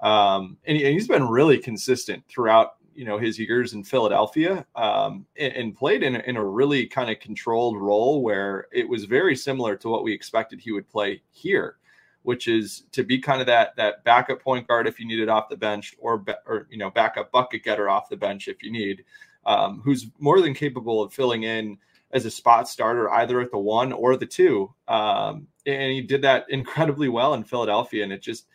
um, 0.00 0.56
and, 0.64 0.78
he, 0.78 0.84
and 0.84 0.94
he's 0.94 1.08
been 1.08 1.28
really 1.28 1.58
consistent 1.58 2.24
throughout 2.26 2.76
you 2.94 3.04
know 3.04 3.18
his 3.18 3.38
years 3.38 3.72
in 3.72 3.84
Philadelphia 3.84 4.66
um, 4.76 5.26
and, 5.36 5.52
and, 5.54 5.76
played 5.76 6.02
in, 6.02 6.16
in 6.16 6.36
a 6.36 6.44
really 6.44 6.86
kind 6.86 7.10
of 7.10 7.20
controlled 7.20 7.80
role 7.80 8.22
where 8.22 8.66
it 8.72 8.88
was 8.88 9.04
very 9.04 9.36
similar 9.36 9.76
to 9.76 9.88
what 9.88 10.04
we 10.04 10.12
expected 10.12 10.60
he 10.60 10.72
would 10.72 10.88
play 10.88 11.22
here, 11.30 11.76
which 12.22 12.48
is 12.48 12.84
to 12.92 13.02
be 13.02 13.18
kind 13.18 13.40
of 13.40 13.46
that 13.46 13.74
that 13.76 14.04
backup 14.04 14.42
point 14.42 14.66
guard 14.66 14.86
if 14.86 14.98
you 14.98 15.06
need 15.06 15.20
it 15.20 15.28
off 15.28 15.48
the 15.48 15.56
bench, 15.56 15.94
or 15.98 16.24
or 16.46 16.66
you 16.70 16.78
know 16.78 16.90
backup 16.90 17.30
bucket 17.32 17.62
getter 17.62 17.88
off 17.88 18.08
the 18.08 18.16
bench 18.16 18.48
if 18.48 18.62
you 18.62 18.70
need, 18.70 19.04
um, 19.46 19.80
who's 19.84 20.10
more 20.18 20.40
than 20.40 20.54
capable 20.54 21.02
of 21.02 21.12
filling 21.12 21.44
in 21.44 21.78
as 22.12 22.24
a 22.24 22.30
spot 22.30 22.68
starter 22.68 23.10
either 23.12 23.40
at 23.40 23.52
the 23.52 23.58
one 23.58 23.92
or 23.92 24.16
the 24.16 24.26
two, 24.26 24.72
um, 24.88 25.46
and 25.64 25.92
he 25.92 26.00
did 26.00 26.22
that 26.22 26.46
incredibly 26.48 27.08
well 27.08 27.34
in 27.34 27.44
Philadelphia, 27.44 28.02
and 28.02 28.12
it 28.12 28.20
just 28.20 28.46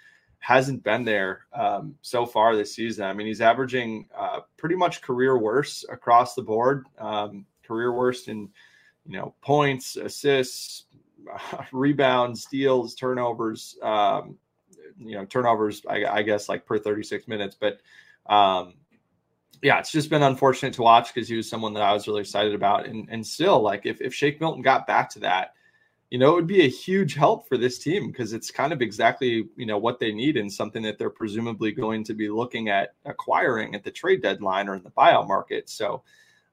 hasn't 0.45 0.83
been 0.83 1.03
there 1.03 1.47
um, 1.53 1.95
so 2.03 2.23
far 2.23 2.55
this 2.55 2.75
season. 2.75 3.03
I 3.03 3.13
mean, 3.13 3.25
he's 3.25 3.41
averaging 3.41 4.07
uh, 4.15 4.41
pretty 4.57 4.75
much 4.75 5.01
career 5.01 5.39
worst 5.39 5.85
across 5.89 6.35
the 6.35 6.43
board, 6.43 6.85
um, 6.99 7.47
career 7.63 7.91
worst 7.91 8.27
in 8.27 8.47
you 9.07 9.17
know 9.17 9.33
points, 9.41 9.95
assists, 9.95 10.83
rebounds, 11.71 12.43
steals, 12.43 12.93
turnovers. 12.93 13.75
Um, 13.81 14.37
you 14.99 15.15
know, 15.17 15.25
turnovers. 15.25 15.81
I, 15.89 16.05
I, 16.05 16.21
guess 16.21 16.47
like 16.47 16.63
per 16.63 16.77
36 16.77 17.27
minutes, 17.27 17.57
but 17.59 17.79
um, 18.31 18.75
yeah, 19.63 19.79
it's 19.79 19.91
just 19.91 20.11
been 20.11 20.21
unfortunate 20.21 20.75
to 20.75 20.83
watch 20.83 21.11
because 21.11 21.27
he 21.27 21.35
was 21.35 21.49
someone 21.49 21.73
that 21.73 21.81
I 21.81 21.91
was 21.91 22.07
really 22.07 22.21
excited 22.21 22.53
about, 22.53 22.85
and 22.85 23.09
and 23.09 23.25
still 23.25 23.61
like 23.61 23.87
if 23.87 23.99
if 23.99 24.13
Shake 24.13 24.39
Milton 24.39 24.61
got 24.61 24.85
back 24.85 25.09
to 25.11 25.19
that 25.21 25.54
you 26.11 26.19
know, 26.19 26.31
it 26.31 26.35
would 26.35 26.47
be 26.47 26.65
a 26.65 26.69
huge 26.69 27.15
help 27.15 27.47
for 27.47 27.57
this 27.57 27.79
team 27.79 28.11
because 28.11 28.31
it's 28.31 28.51
kind 28.51 28.71
of 28.71 28.81
exactly, 28.81 29.49
you 29.55 29.65
know, 29.65 29.77
what 29.77 29.99
they 29.99 30.11
need 30.11 30.37
and 30.37 30.51
something 30.51 30.83
that 30.83 30.97
they're 30.97 31.09
presumably 31.09 31.71
going 31.71 32.03
to 32.03 32.13
be 32.13 32.29
looking 32.29 32.69
at 32.69 32.93
acquiring 33.05 33.73
at 33.73 33.83
the 33.83 33.91
trade 33.91 34.21
deadline 34.21 34.69
or 34.69 34.75
in 34.75 34.83
the 34.83 34.91
buyout 34.91 35.27
market. 35.27 35.67
So, 35.67 36.03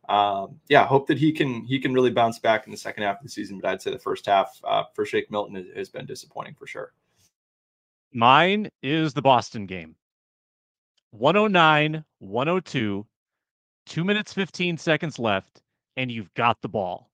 um, 0.08 0.58
yeah, 0.68 0.86
hope 0.86 1.06
that 1.08 1.18
he 1.18 1.32
can 1.32 1.64
he 1.64 1.78
can 1.78 1.92
really 1.92 2.10
bounce 2.10 2.38
back 2.38 2.66
in 2.66 2.72
the 2.72 2.78
second 2.78 3.04
half 3.04 3.18
of 3.18 3.22
the 3.22 3.28
season. 3.28 3.60
But 3.60 3.70
I'd 3.70 3.82
say 3.82 3.90
the 3.90 3.98
first 3.98 4.26
half 4.26 4.58
uh, 4.64 4.84
for 4.94 5.04
Shake 5.04 5.30
Milton 5.30 5.54
has, 5.54 5.66
has 5.76 5.88
been 5.90 6.06
disappointing 6.06 6.54
for 6.54 6.66
sure. 6.66 6.92
Mine 8.12 8.68
is 8.82 9.12
the 9.12 9.22
Boston 9.22 9.66
game. 9.66 9.94
109, 11.12 12.04
102, 12.20 13.06
two 13.86 14.04
minutes, 14.04 14.32
15 14.32 14.78
seconds 14.78 15.18
left, 15.18 15.60
and 15.98 16.10
you've 16.10 16.32
got 16.34 16.60
the 16.62 16.68
ball. 16.68 17.10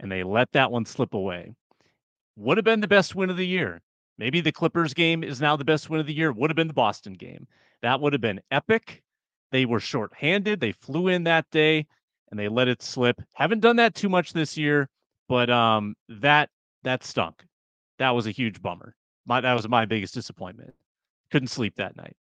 And 0.00 0.10
they 0.10 0.22
let 0.22 0.50
that 0.52 0.70
one 0.70 0.86
slip 0.86 1.14
away 1.14 1.54
would 2.36 2.56
have 2.56 2.64
been 2.64 2.80
the 2.80 2.88
best 2.88 3.14
win 3.14 3.30
of 3.30 3.36
the 3.36 3.46
year. 3.46 3.80
Maybe 4.18 4.40
the 4.40 4.52
Clippers 4.52 4.94
game 4.94 5.24
is 5.24 5.40
now 5.40 5.56
the 5.56 5.64
best 5.64 5.90
win 5.90 6.00
of 6.00 6.06
the 6.06 6.14
year. 6.14 6.32
Would 6.32 6.50
have 6.50 6.56
been 6.56 6.68
the 6.68 6.74
Boston 6.74 7.14
game. 7.14 7.46
That 7.82 8.00
would 8.00 8.12
have 8.12 8.22
been 8.22 8.40
epic. 8.50 9.02
They 9.50 9.66
were 9.66 9.80
shorthanded. 9.80 10.60
They 10.60 10.72
flew 10.72 11.08
in 11.08 11.24
that 11.24 11.50
day 11.50 11.86
and 12.30 12.38
they 12.38 12.48
let 12.48 12.68
it 12.68 12.82
slip. 12.82 13.20
Haven't 13.34 13.60
done 13.60 13.76
that 13.76 13.94
too 13.94 14.08
much 14.08 14.32
this 14.32 14.56
year, 14.56 14.88
but 15.28 15.50
um 15.50 15.94
that 16.08 16.50
that 16.82 17.04
stunk. 17.04 17.44
That 17.98 18.10
was 18.10 18.26
a 18.26 18.32
huge 18.32 18.60
bummer. 18.62 18.94
My 19.26 19.40
that 19.40 19.54
was 19.54 19.68
my 19.68 19.84
biggest 19.84 20.14
disappointment. 20.14 20.74
Couldn't 21.30 21.48
sleep 21.48 21.76
that 21.76 21.96
night. 21.96 22.16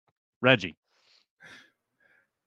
Reggie. 0.41 0.77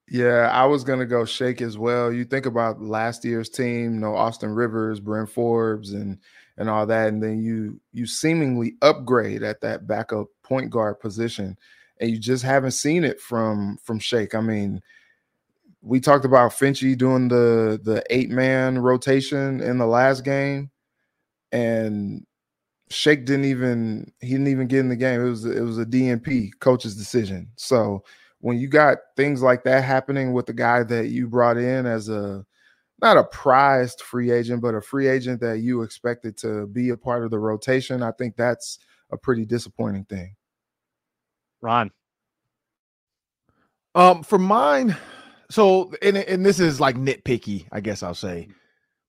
Yeah, 0.08 0.50
I 0.52 0.66
was 0.66 0.84
gonna 0.84 1.06
go 1.06 1.24
shake 1.24 1.62
as 1.62 1.78
well. 1.78 2.12
You 2.12 2.24
think 2.24 2.46
about 2.46 2.82
last 2.82 3.24
year's 3.24 3.48
team, 3.48 3.94
you 3.94 4.00
know, 4.00 4.14
Austin 4.14 4.50
Rivers, 4.50 5.00
Bryn 5.00 5.26
Forbes, 5.26 5.92
and 5.92 6.18
and 6.56 6.68
all 6.68 6.86
that, 6.86 7.08
and 7.08 7.22
then 7.22 7.42
you 7.42 7.80
you 7.92 8.06
seemingly 8.06 8.76
upgrade 8.82 9.42
at 9.42 9.60
that 9.62 9.86
backup 9.86 10.26
point 10.42 10.70
guard 10.70 11.00
position, 11.00 11.56
and 12.00 12.10
you 12.10 12.18
just 12.18 12.44
haven't 12.44 12.72
seen 12.72 13.04
it 13.04 13.20
from 13.20 13.78
from 13.82 13.98
Shake. 13.98 14.34
I 14.34 14.40
mean, 14.40 14.82
we 15.80 16.00
talked 16.00 16.24
about 16.24 16.52
Finchy 16.52 16.96
doing 16.96 17.28
the 17.28 17.80
the 17.82 18.02
eight 18.10 18.30
man 18.30 18.78
rotation 18.78 19.60
in 19.60 19.78
the 19.78 19.86
last 19.86 20.24
game, 20.24 20.70
and 21.50 22.26
Shake 22.90 23.24
didn't 23.24 23.46
even 23.46 24.12
he 24.20 24.28
didn't 24.28 24.48
even 24.48 24.68
get 24.68 24.80
in 24.80 24.88
the 24.88 24.96
game. 24.96 25.20
It 25.20 25.28
was 25.28 25.44
it 25.44 25.62
was 25.62 25.78
a 25.78 25.86
DNP 25.86 26.50
coach's 26.60 26.96
decision. 26.96 27.48
So 27.56 28.04
when 28.40 28.58
you 28.58 28.68
got 28.68 28.98
things 29.16 29.40
like 29.40 29.64
that 29.64 29.84
happening 29.84 30.32
with 30.32 30.46
the 30.46 30.52
guy 30.52 30.82
that 30.82 31.08
you 31.08 31.28
brought 31.28 31.56
in 31.56 31.86
as 31.86 32.08
a 32.08 32.44
not 33.02 33.16
a 33.16 33.24
prized 33.24 34.00
free 34.00 34.30
agent, 34.30 34.62
but 34.62 34.74
a 34.74 34.80
free 34.80 35.08
agent 35.08 35.40
that 35.40 35.58
you 35.58 35.82
expected 35.82 36.36
to 36.38 36.66
be 36.68 36.90
a 36.90 36.96
part 36.96 37.24
of 37.24 37.30
the 37.30 37.38
rotation. 37.38 38.02
I 38.02 38.12
think 38.12 38.36
that's 38.36 38.78
a 39.10 39.16
pretty 39.16 39.44
disappointing 39.44 40.04
thing. 40.04 40.36
Ron. 41.60 41.90
Um, 43.94 44.22
for 44.22 44.38
mine, 44.38 44.96
so 45.50 45.92
and 46.00 46.16
and 46.16 46.46
this 46.46 46.58
is 46.58 46.80
like 46.80 46.96
nitpicky, 46.96 47.66
I 47.70 47.80
guess 47.80 48.02
I'll 48.02 48.14
say. 48.14 48.48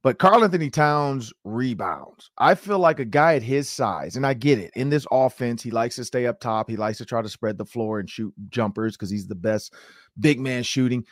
But 0.02 0.20
Karl-Anthony 0.20 0.70
Towns 0.70 1.32
rebounds. 1.46 2.30
I 2.38 2.56
feel 2.56 2.80
like 2.80 3.00
a 3.00 3.06
guy 3.06 3.36
at 3.36 3.44
his 3.44 3.70
size, 3.70 4.18
and 4.18 4.28
I 4.28 4.34
get 4.34 4.60
it. 4.60 4.72
In 4.76 4.90
this 4.90 5.08
offense, 5.10 5.64
he 5.64 5.72
likes 5.72 5.96
to 5.96 6.04
stay 6.04 6.28
up 6.28 6.42
top. 6.42 6.70
He 6.70 6.76
likes 6.76 6.98
to 6.98 7.06
try 7.06 7.22
to 7.22 7.30
spread 7.30 7.58
the 7.58 7.64
floor 7.64 8.02
and 8.02 8.10
shoot 8.10 8.34
jumpers 8.50 8.98
because 8.98 9.10
he's 9.10 9.28
the 9.28 9.36
best 9.36 9.74
big 10.20 10.42
man 10.42 10.64
shooting. 10.64 11.06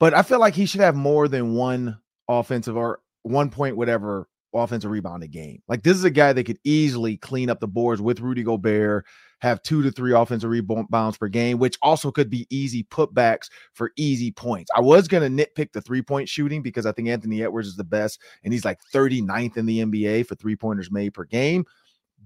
But 0.00 0.14
I 0.14 0.22
feel 0.22 0.40
like 0.40 0.54
he 0.54 0.64
should 0.64 0.80
have 0.80 0.96
more 0.96 1.28
than 1.28 1.54
one 1.54 1.98
offensive 2.28 2.76
or 2.76 3.00
one 3.22 3.50
point, 3.50 3.76
whatever 3.76 4.28
offensive 4.54 4.90
rebound 4.90 5.22
a 5.22 5.28
game. 5.28 5.62
Like 5.68 5.82
this 5.82 5.96
is 5.96 6.04
a 6.04 6.10
guy 6.10 6.32
that 6.32 6.44
could 6.44 6.58
easily 6.64 7.16
clean 7.16 7.50
up 7.50 7.60
the 7.60 7.68
boards 7.68 8.00
with 8.00 8.20
Rudy 8.20 8.42
Gobert, 8.42 9.04
have 9.40 9.62
two 9.62 9.82
to 9.82 9.90
three 9.90 10.12
offensive 10.12 10.50
rebounds 10.50 11.18
per 11.18 11.28
game, 11.28 11.58
which 11.58 11.78
also 11.82 12.10
could 12.10 12.30
be 12.30 12.46
easy 12.50 12.84
putbacks 12.84 13.48
for 13.74 13.92
easy 13.96 14.30
points. 14.30 14.70
I 14.74 14.80
was 14.80 15.08
going 15.08 15.36
to 15.36 15.44
nitpick 15.44 15.72
the 15.72 15.80
three 15.80 16.02
point 16.02 16.28
shooting 16.28 16.62
because 16.62 16.86
I 16.86 16.92
think 16.92 17.08
Anthony 17.08 17.42
Edwards 17.42 17.68
is 17.68 17.76
the 17.76 17.84
best 17.84 18.20
and 18.44 18.52
he's 18.52 18.64
like 18.64 18.80
39th 18.92 19.56
in 19.56 19.66
the 19.66 19.80
NBA 19.80 20.26
for 20.26 20.34
three 20.34 20.56
pointers 20.56 20.90
made 20.90 21.14
per 21.14 21.24
game. 21.24 21.64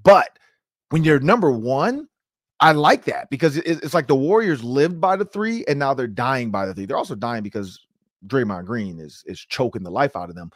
But 0.03 0.39
when 0.91 1.05
you're 1.05 1.21
number 1.21 1.51
one, 1.51 2.09
I 2.61 2.73
like 2.73 3.07
that 3.07 3.29
because 3.29 3.57
it's 3.57 3.93
like 3.93 4.07
the 4.07 4.15
Warriors 4.15 4.63
lived 4.63 5.01
by 5.01 5.17
the 5.17 5.25
three 5.25 5.65
and 5.67 5.81
now 5.81 5.95
they're 5.95 6.07
dying 6.07 6.53
by 6.53 6.65
the 6.65 6.73
three. 6.73 6.87
They're 6.87 6.97
also 6.97 7.17
dying 7.17 7.43
because 7.43 7.85
Draymond 8.27 8.65
Green 8.67 8.99
is 8.99 9.23
is 9.27 9.41
choking 9.41 9.83
the 9.83 9.91
life 9.91 10.17
out 10.17 10.31
of 10.31 10.37
them. 10.37 10.51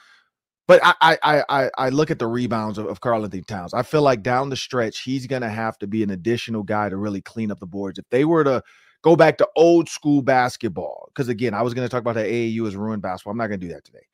But 0.68 0.81
I 0.83 1.18
I 1.22 1.42
I 1.48 1.70
I 1.79 1.88
look 1.90 2.11
at 2.11 2.18
the 2.18 2.26
rebounds 2.26 2.79
of, 2.79 2.87
of 2.87 3.00
Karl-Anthony 3.00 3.42
Towns. 3.42 3.72
I 3.72 3.83
feel 3.83 4.02
like 4.02 4.22
down 4.22 4.50
the 4.50 4.57
stretch, 4.57 5.02
he's 5.02 5.26
gonna 5.26 5.48
have 5.48 5.79
to 5.79 5.87
be 5.87 6.02
an 6.02 6.11
additional 6.11 6.62
guy 6.62 6.88
to 6.88 6.96
really 6.96 7.20
clean 7.20 7.50
up 7.50 7.61
the 7.61 7.66
boards. 7.66 7.98
If 7.98 8.05
they 8.11 8.24
were 8.24 8.44
to 8.44 8.62
go 9.02 9.14
back 9.14 9.38
to 9.38 9.48
old 9.55 9.88
school 9.88 10.22
basketball, 10.22 11.09
because 11.14 11.29
again, 11.29 11.55
I 11.55 11.62
was 11.62 11.72
gonna 11.72 11.88
talk 11.88 12.00
about 12.00 12.16
how 12.16 12.22
AAU 12.22 12.64
has 12.64 12.76
ruined 12.76 13.02
basketball. 13.02 13.33
I'm 13.33 13.38
not 13.38 13.46
gonna 13.46 13.59
do 13.59 13.68
that 13.68 13.85
today. 13.85 14.07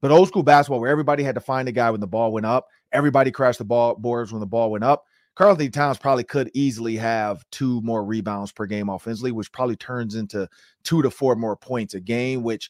But 0.00 0.10
old 0.10 0.26
school 0.26 0.42
basketball, 0.42 0.80
where 0.80 0.90
everybody 0.90 1.22
had 1.22 1.36
to 1.36 1.40
find 1.40 1.68
a 1.68 1.72
guy 1.72 1.90
when 1.90 2.00
the 2.00 2.08
ball 2.08 2.32
went 2.32 2.46
up, 2.46 2.66
everybody 2.90 3.30
crashed 3.30 3.58
the 3.58 3.64
ball 3.64 3.94
boards 3.94 4.32
when 4.32 4.40
the 4.40 4.46
ball 4.46 4.72
went 4.72 4.82
up. 4.82 5.04
Karl-Anthony 5.34 5.70
Towns 5.70 5.96
probably 5.96 6.24
could 6.24 6.50
easily 6.52 6.96
have 6.96 7.44
two 7.50 7.80
more 7.82 8.04
rebounds 8.04 8.52
per 8.52 8.66
game 8.66 8.88
offensively, 8.90 9.32
which 9.32 9.50
probably 9.52 9.76
turns 9.76 10.14
into 10.14 10.48
two 10.82 11.00
to 11.02 11.10
four 11.10 11.36
more 11.36 11.56
points 11.56 11.94
a 11.94 12.00
game, 12.00 12.42
which 12.42 12.68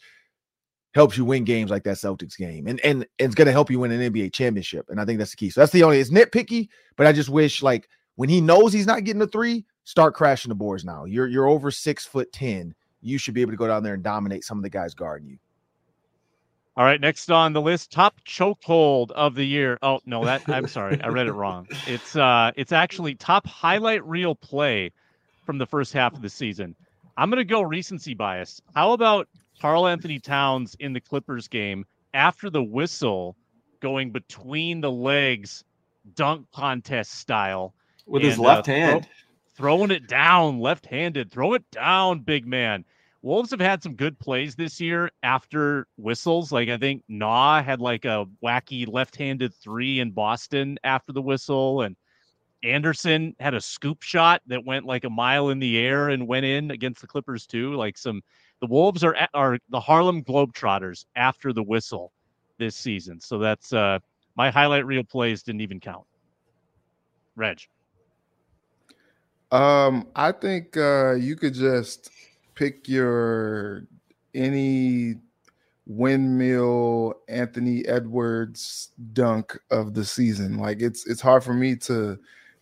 helps 0.94 1.16
you 1.16 1.24
win 1.24 1.44
games 1.44 1.70
like 1.70 1.84
that 1.84 1.96
Celtics 1.96 2.36
game, 2.36 2.66
and 2.66 2.80
and, 2.80 3.02
and 3.02 3.06
it's 3.18 3.34
going 3.34 3.46
to 3.46 3.52
help 3.52 3.70
you 3.70 3.78
win 3.80 3.92
an 3.92 4.12
NBA 4.12 4.32
championship. 4.32 4.86
And 4.88 5.00
I 5.00 5.04
think 5.04 5.18
that's 5.18 5.32
the 5.32 5.36
key. 5.36 5.50
So 5.50 5.60
that's 5.60 5.72
the 5.72 5.82
only. 5.82 5.98
It's 5.98 6.10
nitpicky, 6.10 6.68
but 6.96 7.06
I 7.06 7.12
just 7.12 7.28
wish 7.28 7.62
like 7.62 7.88
when 8.16 8.28
he 8.28 8.40
knows 8.40 8.72
he's 8.72 8.86
not 8.86 9.04
getting 9.04 9.22
a 9.22 9.26
three, 9.26 9.64
start 9.84 10.14
crashing 10.14 10.50
the 10.50 10.54
boards 10.54 10.84
now. 10.84 11.04
You're 11.04 11.28
you're 11.28 11.48
over 11.48 11.70
six 11.70 12.06
foot 12.06 12.32
ten. 12.32 12.74
You 13.00 13.18
should 13.18 13.34
be 13.34 13.40
able 13.40 13.52
to 13.52 13.56
go 13.56 13.66
down 13.66 13.82
there 13.82 13.94
and 13.94 14.02
dominate 14.02 14.44
some 14.44 14.58
of 14.58 14.62
the 14.62 14.70
guys 14.70 14.94
guarding 14.94 15.28
you. 15.28 15.38
All 16.74 16.84
right, 16.84 17.00
next 17.00 17.30
on 17.30 17.52
the 17.52 17.60
list, 17.60 17.92
top 17.92 18.14
chokehold 18.26 19.10
of 19.10 19.34
the 19.34 19.44
year. 19.44 19.78
Oh 19.82 20.00
no, 20.06 20.24
that 20.24 20.42
I'm 20.48 20.66
sorry, 20.66 21.00
I 21.02 21.08
read 21.08 21.26
it 21.26 21.32
wrong. 21.32 21.66
It's 21.86 22.16
uh, 22.16 22.52
it's 22.56 22.72
actually 22.72 23.14
top 23.14 23.46
highlight 23.46 24.06
reel 24.06 24.34
play 24.34 24.90
from 25.44 25.58
the 25.58 25.66
first 25.66 25.92
half 25.92 26.14
of 26.14 26.22
the 26.22 26.30
season. 26.30 26.74
I'm 27.16 27.28
gonna 27.28 27.44
go 27.44 27.60
recency 27.60 28.14
bias. 28.14 28.62
How 28.74 28.92
about 28.92 29.28
Karl-Anthony 29.60 30.18
Towns 30.18 30.76
in 30.80 30.92
the 30.92 31.00
Clippers 31.00 31.48
game 31.48 31.84
after 32.14 32.50
the 32.50 32.62
whistle 32.62 33.36
going 33.80 34.10
between 34.10 34.80
the 34.80 34.90
legs, 34.90 35.64
dunk 36.14 36.46
contest 36.54 37.12
style. 37.12 37.74
With 38.06 38.22
and, 38.22 38.30
his 38.30 38.38
left 38.38 38.68
uh, 38.68 38.72
hand. 38.72 39.08
Throw, 39.54 39.76
throwing 39.76 39.90
it 39.90 40.08
down, 40.08 40.60
left 40.60 40.86
handed. 40.86 41.30
Throw 41.30 41.54
it 41.54 41.70
down, 41.70 42.20
big 42.20 42.46
man. 42.46 42.84
Wolves 43.22 43.52
have 43.52 43.60
had 43.60 43.82
some 43.82 43.94
good 43.94 44.18
plays 44.18 44.56
this 44.56 44.80
year 44.80 45.10
after 45.22 45.86
whistles. 45.96 46.50
Like 46.50 46.68
I 46.68 46.76
think 46.76 47.04
Nah 47.08 47.62
had 47.62 47.80
like 47.80 48.04
a 48.04 48.26
wacky 48.42 48.92
left-handed 48.92 49.54
three 49.54 50.00
in 50.00 50.10
Boston 50.10 50.76
after 50.82 51.12
the 51.12 51.22
whistle, 51.22 51.82
and 51.82 51.94
Anderson 52.64 53.36
had 53.38 53.54
a 53.54 53.60
scoop 53.60 54.02
shot 54.02 54.42
that 54.48 54.64
went 54.64 54.86
like 54.86 55.04
a 55.04 55.10
mile 55.10 55.50
in 55.50 55.60
the 55.60 55.78
air 55.78 56.08
and 56.08 56.26
went 56.26 56.46
in 56.46 56.72
against 56.72 57.00
the 57.00 57.06
Clippers 57.06 57.46
too. 57.46 57.74
Like 57.74 57.96
some 57.96 58.22
the 58.62 58.68
Wolves 58.68 59.02
are 59.02 59.16
are 59.34 59.58
the 59.70 59.80
Harlem 59.80 60.22
Globetrotters 60.22 61.04
after 61.16 61.52
the 61.52 61.64
whistle 61.64 62.12
this 62.58 62.76
season. 62.76 63.20
So 63.20 63.38
that's 63.38 63.72
uh, 63.72 63.98
my 64.36 64.50
highlight 64.50 64.86
reel 64.86 65.02
plays 65.02 65.42
didn't 65.42 65.62
even 65.62 65.80
count. 65.80 66.06
Reg. 67.34 67.58
Um, 69.50 70.06
I 70.14 70.30
think 70.30 70.76
uh, 70.76 71.14
you 71.14 71.34
could 71.34 71.54
just 71.54 72.10
pick 72.54 72.88
your 72.88 73.88
any 74.32 75.16
windmill 75.86 77.14
Anthony 77.28 77.84
Edwards 77.86 78.90
dunk 79.12 79.58
of 79.72 79.92
the 79.92 80.04
season. 80.04 80.56
Like 80.56 80.80
it's 80.80 81.04
it's 81.08 81.20
hard 81.20 81.42
for 81.42 81.52
me 81.52 81.74
to 81.76 82.16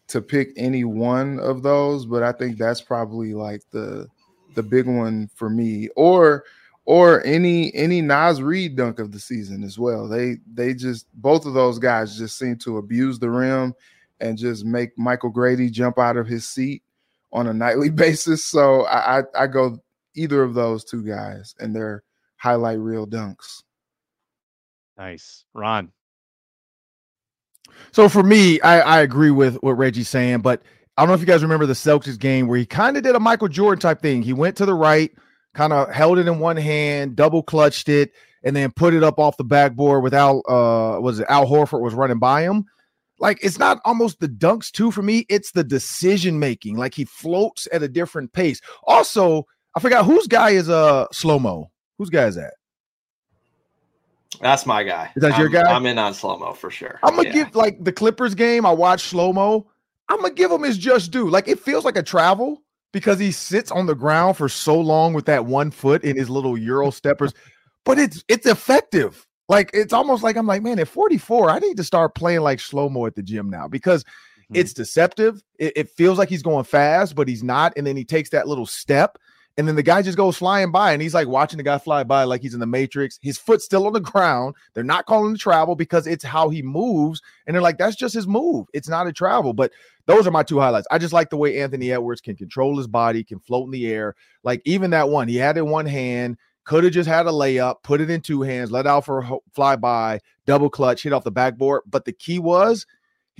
to 0.08 0.22
pick 0.22 0.54
any 0.56 0.84
one 0.84 1.38
of 1.40 1.62
those, 1.62 2.06
but 2.06 2.22
I 2.22 2.32
think 2.32 2.56
that's 2.56 2.80
probably 2.80 3.34
like 3.34 3.60
the 3.70 4.08
the 4.54 4.62
big 4.62 4.86
one 4.86 5.30
for 5.34 5.50
me. 5.50 5.88
Or 5.96 6.44
or 6.84 7.24
any 7.24 7.74
any 7.74 8.00
Naz 8.00 8.42
Reid 8.42 8.76
dunk 8.76 8.98
of 8.98 9.12
the 9.12 9.20
season 9.20 9.62
as 9.62 9.78
well. 9.78 10.08
They 10.08 10.38
they 10.52 10.74
just 10.74 11.06
both 11.14 11.46
of 11.46 11.54
those 11.54 11.78
guys 11.78 12.16
just 12.16 12.38
seem 12.38 12.56
to 12.58 12.78
abuse 12.78 13.18
the 13.18 13.30
rim 13.30 13.74
and 14.20 14.36
just 14.36 14.64
make 14.64 14.98
Michael 14.98 15.30
Grady 15.30 15.70
jump 15.70 15.98
out 15.98 16.16
of 16.16 16.26
his 16.26 16.46
seat 16.46 16.82
on 17.32 17.46
a 17.46 17.54
nightly 17.54 17.90
basis. 17.90 18.44
So 18.44 18.86
I 18.86 19.20
I, 19.20 19.22
I 19.38 19.46
go 19.46 19.80
either 20.14 20.42
of 20.42 20.54
those 20.54 20.84
two 20.84 21.02
guys 21.02 21.54
and 21.60 21.74
their 21.74 22.02
highlight 22.36 22.78
reel 22.78 23.06
dunks. 23.06 23.62
Nice, 24.98 25.44
Ron. 25.54 25.92
So 27.92 28.08
for 28.08 28.22
me, 28.22 28.60
I, 28.60 28.80
I 28.80 29.00
agree 29.00 29.30
with 29.30 29.56
what 29.62 29.72
Reggie's 29.78 30.08
saying, 30.08 30.40
but 30.40 30.62
I 30.96 31.02
don't 31.02 31.08
know 31.08 31.14
if 31.14 31.20
you 31.20 31.26
guys 31.26 31.42
remember 31.42 31.66
the 31.66 31.72
Celtics 31.72 32.18
game 32.18 32.46
where 32.46 32.58
he 32.58 32.66
kind 32.66 32.96
of 32.96 33.02
did 33.02 33.14
a 33.14 33.20
Michael 33.20 33.48
Jordan 33.48 33.80
type 33.80 34.02
thing. 34.02 34.22
He 34.22 34.32
went 34.32 34.56
to 34.58 34.66
the 34.66 34.74
right, 34.74 35.10
kind 35.54 35.72
of 35.72 35.90
held 35.90 36.18
it 36.18 36.26
in 36.28 36.38
one 36.38 36.56
hand, 36.56 37.16
double 37.16 37.42
clutched 37.42 37.88
it, 37.88 38.12
and 38.42 38.54
then 38.54 38.70
put 38.72 38.92
it 38.94 39.02
up 39.02 39.18
off 39.18 39.36
the 39.36 39.44
backboard 39.44 40.02
without 40.02 40.40
uh 40.48 40.98
was 41.00 41.20
it 41.20 41.26
Al 41.28 41.46
Horford 41.46 41.80
was 41.80 41.94
running 41.94 42.18
by 42.18 42.42
him. 42.42 42.64
Like 43.18 43.38
it's 43.42 43.58
not 43.58 43.80
almost 43.84 44.20
the 44.20 44.28
dunks 44.28 44.70
too 44.70 44.90
for 44.90 45.02
me, 45.02 45.24
it's 45.28 45.52
the 45.52 45.64
decision 45.64 46.38
making. 46.38 46.76
Like 46.76 46.94
he 46.94 47.04
floats 47.04 47.66
at 47.72 47.82
a 47.82 47.88
different 47.88 48.32
pace. 48.32 48.60
Also, 48.84 49.46
I 49.76 49.80
forgot 49.80 50.04
whose 50.04 50.26
guy 50.26 50.50
is 50.50 50.68
uh 50.68 51.06
slow 51.12 51.38
mo. 51.38 51.70
Whose 51.98 52.10
guy 52.10 52.26
is 52.26 52.34
that? 52.36 52.54
That's 54.40 54.64
my 54.64 54.82
guy. 54.82 55.10
Is 55.16 55.22
that 55.22 55.34
I'm, 55.34 55.40
your 55.40 55.48
guy? 55.50 55.70
I'm 55.70 55.84
in 55.86 55.98
on 55.98 56.14
slow 56.14 56.38
mo 56.38 56.52
for 56.52 56.70
sure. 56.70 56.98
I'm 57.02 57.16
gonna 57.16 57.28
Yeah. 57.28 57.44
give 57.44 57.54
like 57.56 57.82
the 57.84 57.92
Clippers 57.92 58.34
game. 58.34 58.64
I 58.64 58.72
watched 58.72 59.06
slow 59.06 59.32
mo. 59.32 59.69
I'm 60.10 60.20
gonna 60.20 60.34
give 60.34 60.50
him 60.50 60.62
his 60.62 60.76
just 60.76 61.10
due. 61.10 61.30
Like 61.30 61.48
it 61.48 61.58
feels 61.60 61.84
like 61.84 61.96
a 61.96 62.02
travel 62.02 62.62
because 62.92 63.18
he 63.18 63.30
sits 63.32 63.70
on 63.70 63.86
the 63.86 63.94
ground 63.94 64.36
for 64.36 64.48
so 64.48 64.78
long 64.78 65.14
with 65.14 65.24
that 65.26 65.46
one 65.46 65.70
foot 65.70 66.04
in 66.04 66.16
his 66.16 66.28
little 66.28 66.58
Euro 66.58 66.90
steppers, 66.90 67.32
but 67.84 67.98
it's 67.98 68.22
it's 68.28 68.46
effective. 68.46 69.26
Like 69.48 69.70
it's 69.72 69.92
almost 69.92 70.22
like 70.22 70.36
I'm 70.36 70.46
like, 70.46 70.62
man, 70.62 70.78
at 70.78 70.88
44, 70.88 71.50
I 71.50 71.58
need 71.60 71.76
to 71.78 71.84
start 71.84 72.14
playing 72.14 72.40
like 72.40 72.60
slow 72.60 72.88
mo 72.88 73.06
at 73.06 73.14
the 73.14 73.22
gym 73.22 73.48
now 73.48 73.66
because 73.68 74.04
Mhm. 74.50 74.58
it's 74.58 74.72
deceptive. 74.74 75.42
It, 75.58 75.72
it 75.76 75.88
feels 75.90 76.18
like 76.18 76.28
he's 76.28 76.42
going 76.42 76.64
fast, 76.64 77.14
but 77.14 77.28
he's 77.28 77.42
not. 77.44 77.72
And 77.76 77.86
then 77.86 77.96
he 77.96 78.04
takes 78.04 78.30
that 78.30 78.48
little 78.48 78.66
step, 78.66 79.16
and 79.60 79.68
then 79.68 79.76
the 79.76 79.82
guy 79.82 80.00
just 80.00 80.16
goes 80.16 80.38
flying 80.38 80.72
by, 80.72 80.92
and 80.92 81.02
he's 81.02 81.12
like 81.12 81.28
watching 81.28 81.58
the 81.58 81.62
guy 81.62 81.76
fly 81.76 82.02
by 82.02 82.24
like 82.24 82.40
he's 82.40 82.54
in 82.54 82.60
the 82.60 82.66
Matrix. 82.66 83.18
His 83.20 83.36
foot's 83.36 83.66
still 83.66 83.86
on 83.86 83.92
the 83.92 84.00
ground. 84.00 84.54
They're 84.72 84.82
not 84.82 85.04
calling 85.04 85.32
the 85.32 85.38
travel 85.38 85.76
because 85.76 86.06
it's 86.06 86.24
how 86.24 86.48
he 86.48 86.62
moves, 86.62 87.20
and 87.46 87.54
they're 87.54 87.60
like, 87.60 87.76
that's 87.76 87.94
just 87.94 88.14
his 88.14 88.26
move. 88.26 88.68
It's 88.72 88.88
not 88.88 89.06
a 89.06 89.12
travel. 89.12 89.52
But 89.52 89.72
those 90.06 90.26
are 90.26 90.30
my 90.30 90.44
two 90.44 90.58
highlights. 90.58 90.86
I 90.90 90.96
just 90.96 91.12
like 91.12 91.28
the 91.28 91.36
way 91.36 91.60
Anthony 91.60 91.92
Edwards 91.92 92.22
can 92.22 92.36
control 92.36 92.78
his 92.78 92.86
body, 92.86 93.22
can 93.22 93.38
float 93.38 93.66
in 93.66 93.70
the 93.70 93.92
air. 93.92 94.16
Like 94.44 94.62
even 94.64 94.92
that 94.92 95.10
one, 95.10 95.28
he 95.28 95.36
had 95.36 95.58
it 95.58 95.60
in 95.60 95.68
one 95.68 95.84
hand. 95.84 96.38
Could 96.64 96.84
have 96.84 96.94
just 96.94 97.08
had 97.08 97.26
a 97.26 97.30
layup, 97.30 97.82
put 97.82 98.00
it 98.00 98.08
in 98.08 98.22
two 98.22 98.40
hands, 98.40 98.70
let 98.70 98.86
out 98.86 99.04
for 99.04 99.40
fly 99.52 99.76
by, 99.76 100.20
double 100.46 100.70
clutch, 100.70 101.02
hit 101.02 101.12
off 101.12 101.24
the 101.24 101.30
backboard. 101.30 101.82
But 101.86 102.06
the 102.06 102.12
key 102.14 102.38
was 102.38 102.86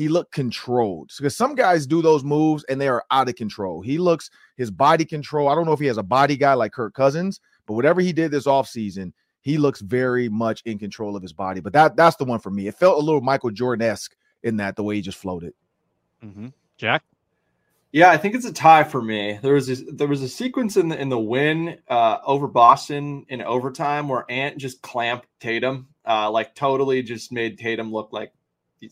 he 0.01 0.09
looked 0.09 0.33
controlled 0.33 1.11
because 1.19 1.37
some 1.37 1.55
guys 1.55 1.87
do 1.87 2.01
those 2.01 2.25
moves 2.25 2.65
and 2.71 2.81
they 2.81 2.89
are 2.89 3.05
out 3.11 3.29
of 3.29 3.35
control. 3.35 3.83
He 3.83 3.99
looks 3.99 4.31
his 4.57 4.71
body 4.71 5.05
control. 5.05 5.47
I 5.47 5.55
don't 5.55 5.67
know 5.67 5.75
if 5.75 5.79
he 5.79 5.89
has 5.89 5.99
a 5.99 6.03
body 6.03 6.39
guy 6.39 6.55
like 6.55 6.73
Kirk 6.73 6.95
Cousins, 6.95 7.39
but 7.67 7.75
whatever 7.75 8.01
he 8.01 8.11
did 8.15 8.31
this 8.31 8.47
offseason, 8.47 9.13
he 9.43 9.59
looks 9.59 9.83
very 9.83 10.31
much 10.31 10.63
in 10.65 10.79
control 10.79 11.17
of 11.17 11.23
his 11.23 11.35
body. 11.35 11.61
But 11.61 11.75
that 11.75 11.97
that's 11.97 12.17
the 12.17 12.25
one 12.25 12.39
for 12.39 12.49
me. 12.49 12.67
It 12.67 12.77
felt 12.77 12.97
a 12.97 13.05
little 13.05 13.21
Michael 13.21 13.51
Jordan 13.51 13.87
esque 13.87 14.17
in 14.43 14.57
that 14.57 14.75
the 14.75 14.83
way 14.83 14.95
he 14.95 15.03
just 15.03 15.19
floated. 15.19 15.53
Mm-hmm. 16.25 16.47
Jack. 16.79 17.03
Yeah, 17.93 18.11
I 18.11 18.17
think 18.17 18.35
it's 18.35 18.47
a 18.47 18.55
tie 18.55 18.85
for 18.85 19.03
me. 19.03 19.39
There 19.43 19.53
was 19.53 19.67
this, 19.67 19.85
there 19.87 20.09
was 20.09 20.23
a 20.23 20.31
sequence 20.31 20.79
in 20.79 20.89
the 20.89 20.99
in 20.99 21.11
the 21.11 21.19
win 21.19 21.77
uh, 21.89 22.21
over 22.25 22.47
Boston 22.47 23.27
in 23.29 23.43
overtime 23.43 24.09
where 24.09 24.25
Ant 24.31 24.57
just 24.57 24.81
clamped 24.81 25.27
Tatum, 25.41 25.89
uh, 26.07 26.31
like 26.31 26.55
totally 26.55 27.03
just 27.03 27.33
made 27.33 27.59
Tatum 27.59 27.93
look 27.93 28.15
like 28.15 28.33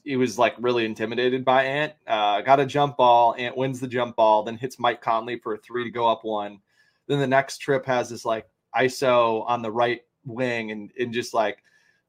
he- 0.04 0.16
was 0.16 0.38
like 0.38 0.54
really 0.58 0.84
intimidated 0.84 1.44
by 1.44 1.64
Ant. 1.64 1.92
Uh, 2.06 2.40
got 2.42 2.60
a 2.60 2.66
jump 2.66 2.96
ball, 2.96 3.34
Ant 3.38 3.56
wins 3.56 3.80
the 3.80 3.88
jump 3.88 4.16
ball, 4.16 4.42
then 4.42 4.56
hits 4.56 4.78
Mike 4.78 5.00
Conley 5.00 5.38
for 5.38 5.54
a 5.54 5.58
three 5.58 5.84
to 5.84 5.90
go 5.90 6.08
up 6.08 6.24
one. 6.24 6.60
Then 7.06 7.18
the 7.18 7.26
next 7.26 7.58
trip 7.58 7.86
has 7.86 8.10
this 8.10 8.24
like 8.24 8.46
ISO 8.76 9.44
on 9.46 9.62
the 9.62 9.70
right 9.70 10.02
wing 10.26 10.70
and 10.70 10.92
and 10.98 11.12
just 11.12 11.32
like 11.34 11.62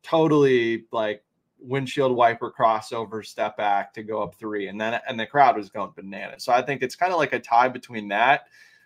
totally 0.04 0.86
like 0.92 1.24
windshield 1.60 2.16
wiper 2.16 2.54
crossover 2.58 3.26
step 3.26 3.58
back 3.58 3.94
to 3.94 4.04
go 4.04 4.22
up 4.22 4.36
three 4.36 4.68
and 4.68 4.80
then 4.80 5.00
and 5.08 5.20
the 5.20 5.26
crowd 5.26 5.58
was 5.58 5.70
going 5.70 5.92
bananas 5.96 6.44
so 6.44 6.54
i 6.54 6.62
think 6.62 6.82
it's 6.82 6.96
kind 6.96 7.12
of 7.12 7.20
like 7.20 7.34
a 7.34 7.40
tie 7.40 7.68
between 7.68 8.08
that 8.08 8.44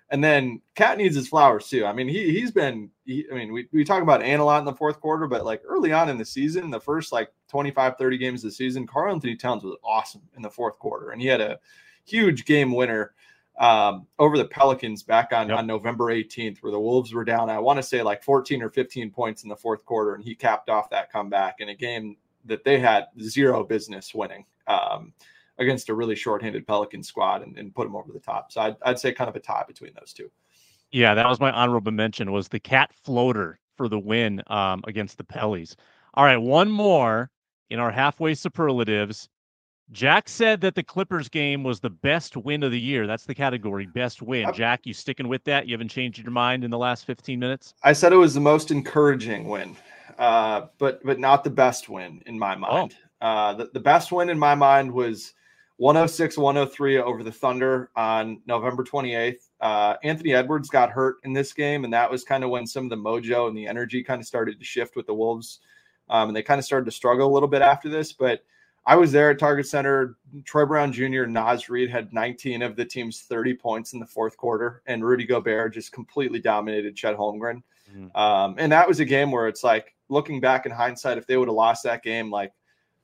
and 0.09 0.23
then 0.23 0.61
cat 0.75 0.97
needs 0.97 1.15
his 1.15 1.27
flowers 1.27 1.67
too 1.67 1.85
i 1.85 1.93
mean 1.93 2.07
he, 2.07 2.31
he's 2.31 2.51
been 2.51 2.89
he, 3.05 3.25
i 3.31 3.35
mean 3.35 3.51
we, 3.51 3.67
we 3.71 3.83
talk 3.83 4.03
about 4.03 4.21
Ant 4.21 4.41
a 4.41 4.43
lot 4.43 4.59
in 4.59 4.65
the 4.65 4.73
fourth 4.73 4.99
quarter 4.99 5.27
but 5.27 5.45
like 5.45 5.61
early 5.65 5.91
on 5.91 6.09
in 6.09 6.17
the 6.17 6.25
season 6.25 6.69
the 6.69 6.79
first 6.79 7.11
like 7.11 7.31
25 7.49 7.97
30 7.97 8.17
games 8.17 8.43
of 8.43 8.49
the 8.49 8.55
season 8.55 8.87
Karl-Anthony 8.87 9.35
Towns 9.35 9.63
was 9.63 9.77
awesome 9.83 10.21
in 10.35 10.41
the 10.41 10.49
fourth 10.49 10.77
quarter 10.79 11.11
and 11.11 11.21
he 11.21 11.27
had 11.27 11.41
a 11.41 11.59
huge 12.05 12.45
game 12.45 12.73
winner 12.73 13.13
um, 13.59 14.07
over 14.17 14.37
the 14.37 14.45
Pelicans 14.45 15.03
back 15.03 15.31
on, 15.31 15.49
Yep. 15.49 15.59
on 15.59 15.67
November 15.67 16.05
18th, 16.05 16.57
where 16.59 16.71
the 16.71 16.79
Wolves 16.79 17.13
were 17.13 17.23
down, 17.23 17.49
I 17.49 17.59
want 17.59 17.77
to 17.77 17.83
say 17.83 18.01
like 18.01 18.23
14 18.23 18.63
or 18.63 18.69
15 18.69 19.11
points 19.11 19.43
in 19.43 19.49
the 19.49 19.55
fourth 19.55 19.85
quarter, 19.85 20.15
and 20.15 20.23
he 20.23 20.33
capped 20.33 20.69
off 20.69 20.89
that 20.89 21.11
comeback 21.11 21.59
in 21.59 21.69
a 21.69 21.75
game 21.75 22.17
that 22.45 22.63
they 22.63 22.79
had 22.79 23.07
zero 23.21 23.63
business 23.63 24.13
winning 24.13 24.45
um, 24.67 25.13
against 25.63 25.89
a 25.89 25.93
really 25.93 26.15
shorthanded 26.15 26.67
Pelican 26.67 27.03
squad 27.03 27.41
and, 27.41 27.57
and 27.57 27.73
put 27.73 27.85
them 27.85 27.95
over 27.95 28.11
the 28.11 28.19
top. 28.19 28.51
So 28.51 28.61
I'd, 28.61 28.75
I'd 28.83 28.99
say 28.99 29.11
kind 29.11 29.29
of 29.29 29.35
a 29.35 29.39
tie 29.39 29.63
between 29.67 29.91
those 29.99 30.13
two. 30.13 30.29
Yeah, 30.91 31.15
that 31.15 31.27
was 31.27 31.39
my 31.39 31.51
honorable 31.51 31.91
mention. 31.91 32.31
Was 32.31 32.47
the 32.47 32.59
cat 32.59 32.91
floater 33.03 33.59
for 33.75 33.89
the 33.89 33.99
win 33.99 34.43
um, 34.47 34.83
against 34.85 35.17
the 35.17 35.23
Pellies? 35.23 35.75
All 36.13 36.23
right, 36.23 36.37
one 36.37 36.69
more 36.69 37.31
in 37.71 37.79
our 37.79 37.91
halfway 37.91 38.35
superlatives. 38.35 39.27
Jack 39.91 40.29
said 40.29 40.61
that 40.61 40.75
the 40.75 40.83
Clippers 40.83 41.29
game 41.29 41.63
was 41.63 41.79
the 41.79 41.89
best 41.89 42.37
win 42.37 42.63
of 42.63 42.71
the 42.71 42.79
year. 42.79 43.05
That's 43.05 43.25
the 43.25 43.35
category, 43.35 43.85
best 43.85 44.21
win. 44.21 44.51
Jack, 44.53 44.81
you 44.85 44.93
sticking 44.93 45.27
with 45.27 45.43
that? 45.45 45.67
You 45.67 45.73
haven't 45.73 45.89
changed 45.89 46.19
your 46.19 46.31
mind 46.31 46.63
in 46.63 46.71
the 46.71 46.77
last 46.77 47.05
15 47.05 47.39
minutes? 47.39 47.73
I 47.83 47.93
said 47.93 48.13
it 48.13 48.17
was 48.17 48.33
the 48.33 48.39
most 48.39 48.71
encouraging 48.71 49.49
win, 49.49 49.75
uh, 50.17 50.67
but 50.77 51.03
but 51.03 51.19
not 51.19 51.43
the 51.43 51.49
best 51.49 51.89
win 51.89 52.21
in 52.25 52.39
my 52.39 52.55
mind. 52.55 52.95
Uh, 53.19 53.53
the, 53.53 53.69
the 53.73 53.79
best 53.79 54.11
win 54.11 54.29
in 54.29 54.37
my 54.37 54.55
mind 54.55 54.91
was 54.91 55.33
106 55.83 56.37
103 56.37 56.99
over 56.99 57.23
the 57.23 57.31
Thunder 57.31 57.91
on 57.97 58.39
November 58.45 58.85
28th. 58.85 59.49
Uh, 59.59 59.95
Anthony 60.01 60.33
Edwards 60.33 60.69
got 60.69 60.89
hurt 60.89 61.17
in 61.25 61.33
this 61.33 61.51
game, 61.51 61.83
and 61.83 61.91
that 61.91 62.09
was 62.09 62.23
kind 62.23 62.45
of 62.45 62.49
when 62.49 62.65
some 62.65 62.85
of 62.85 62.89
the 62.89 62.95
mojo 62.95 63.49
and 63.49 63.57
the 63.57 63.67
energy 63.67 64.01
kind 64.01 64.21
of 64.21 64.25
started 64.25 64.57
to 64.57 64.63
shift 64.63 64.95
with 64.95 65.07
the 65.07 65.13
Wolves. 65.13 65.59
Um, 66.09 66.29
and 66.29 66.35
they 66.37 66.41
kind 66.41 66.57
of 66.57 66.63
started 66.63 66.85
to 66.85 66.91
struggle 66.91 67.29
a 67.29 67.33
little 67.33 67.49
bit 67.49 67.61
after 67.61 67.89
this. 67.89 68.13
But 68.13 68.45
I 68.85 68.95
was 68.95 69.11
there 69.11 69.29
at 69.29 69.39
Target 69.39 69.67
Center. 69.67 70.15
Troy 70.45 70.65
Brown 70.65 70.93
Jr. 70.93 71.23
and 71.23 71.33
Naz 71.33 71.67
Reid 71.67 71.89
had 71.89 72.13
19 72.13 72.61
of 72.61 72.77
the 72.77 72.85
team's 72.85 73.23
30 73.23 73.53
points 73.55 73.91
in 73.91 73.99
the 73.99 74.07
fourth 74.07 74.37
quarter, 74.37 74.83
and 74.85 75.03
Rudy 75.03 75.25
Gobert 75.25 75.73
just 75.73 75.91
completely 75.91 76.39
dominated 76.39 76.95
Chet 76.95 77.17
Holmgren. 77.17 77.61
Mhm. 77.93 78.15
Um, 78.15 78.55
and 78.57 78.71
that 78.71 78.87
was 78.87 79.01
a 79.01 79.05
game 79.05 79.31
where 79.31 79.49
it's 79.49 79.65
like 79.65 79.93
looking 80.07 80.39
back 80.39 80.65
in 80.65 80.71
hindsight, 80.71 81.17
if 81.17 81.27
they 81.27 81.35
would 81.35 81.49
have 81.49 81.55
lost 81.55 81.83
that 81.83 82.03
game, 82.03 82.31
like 82.31 82.53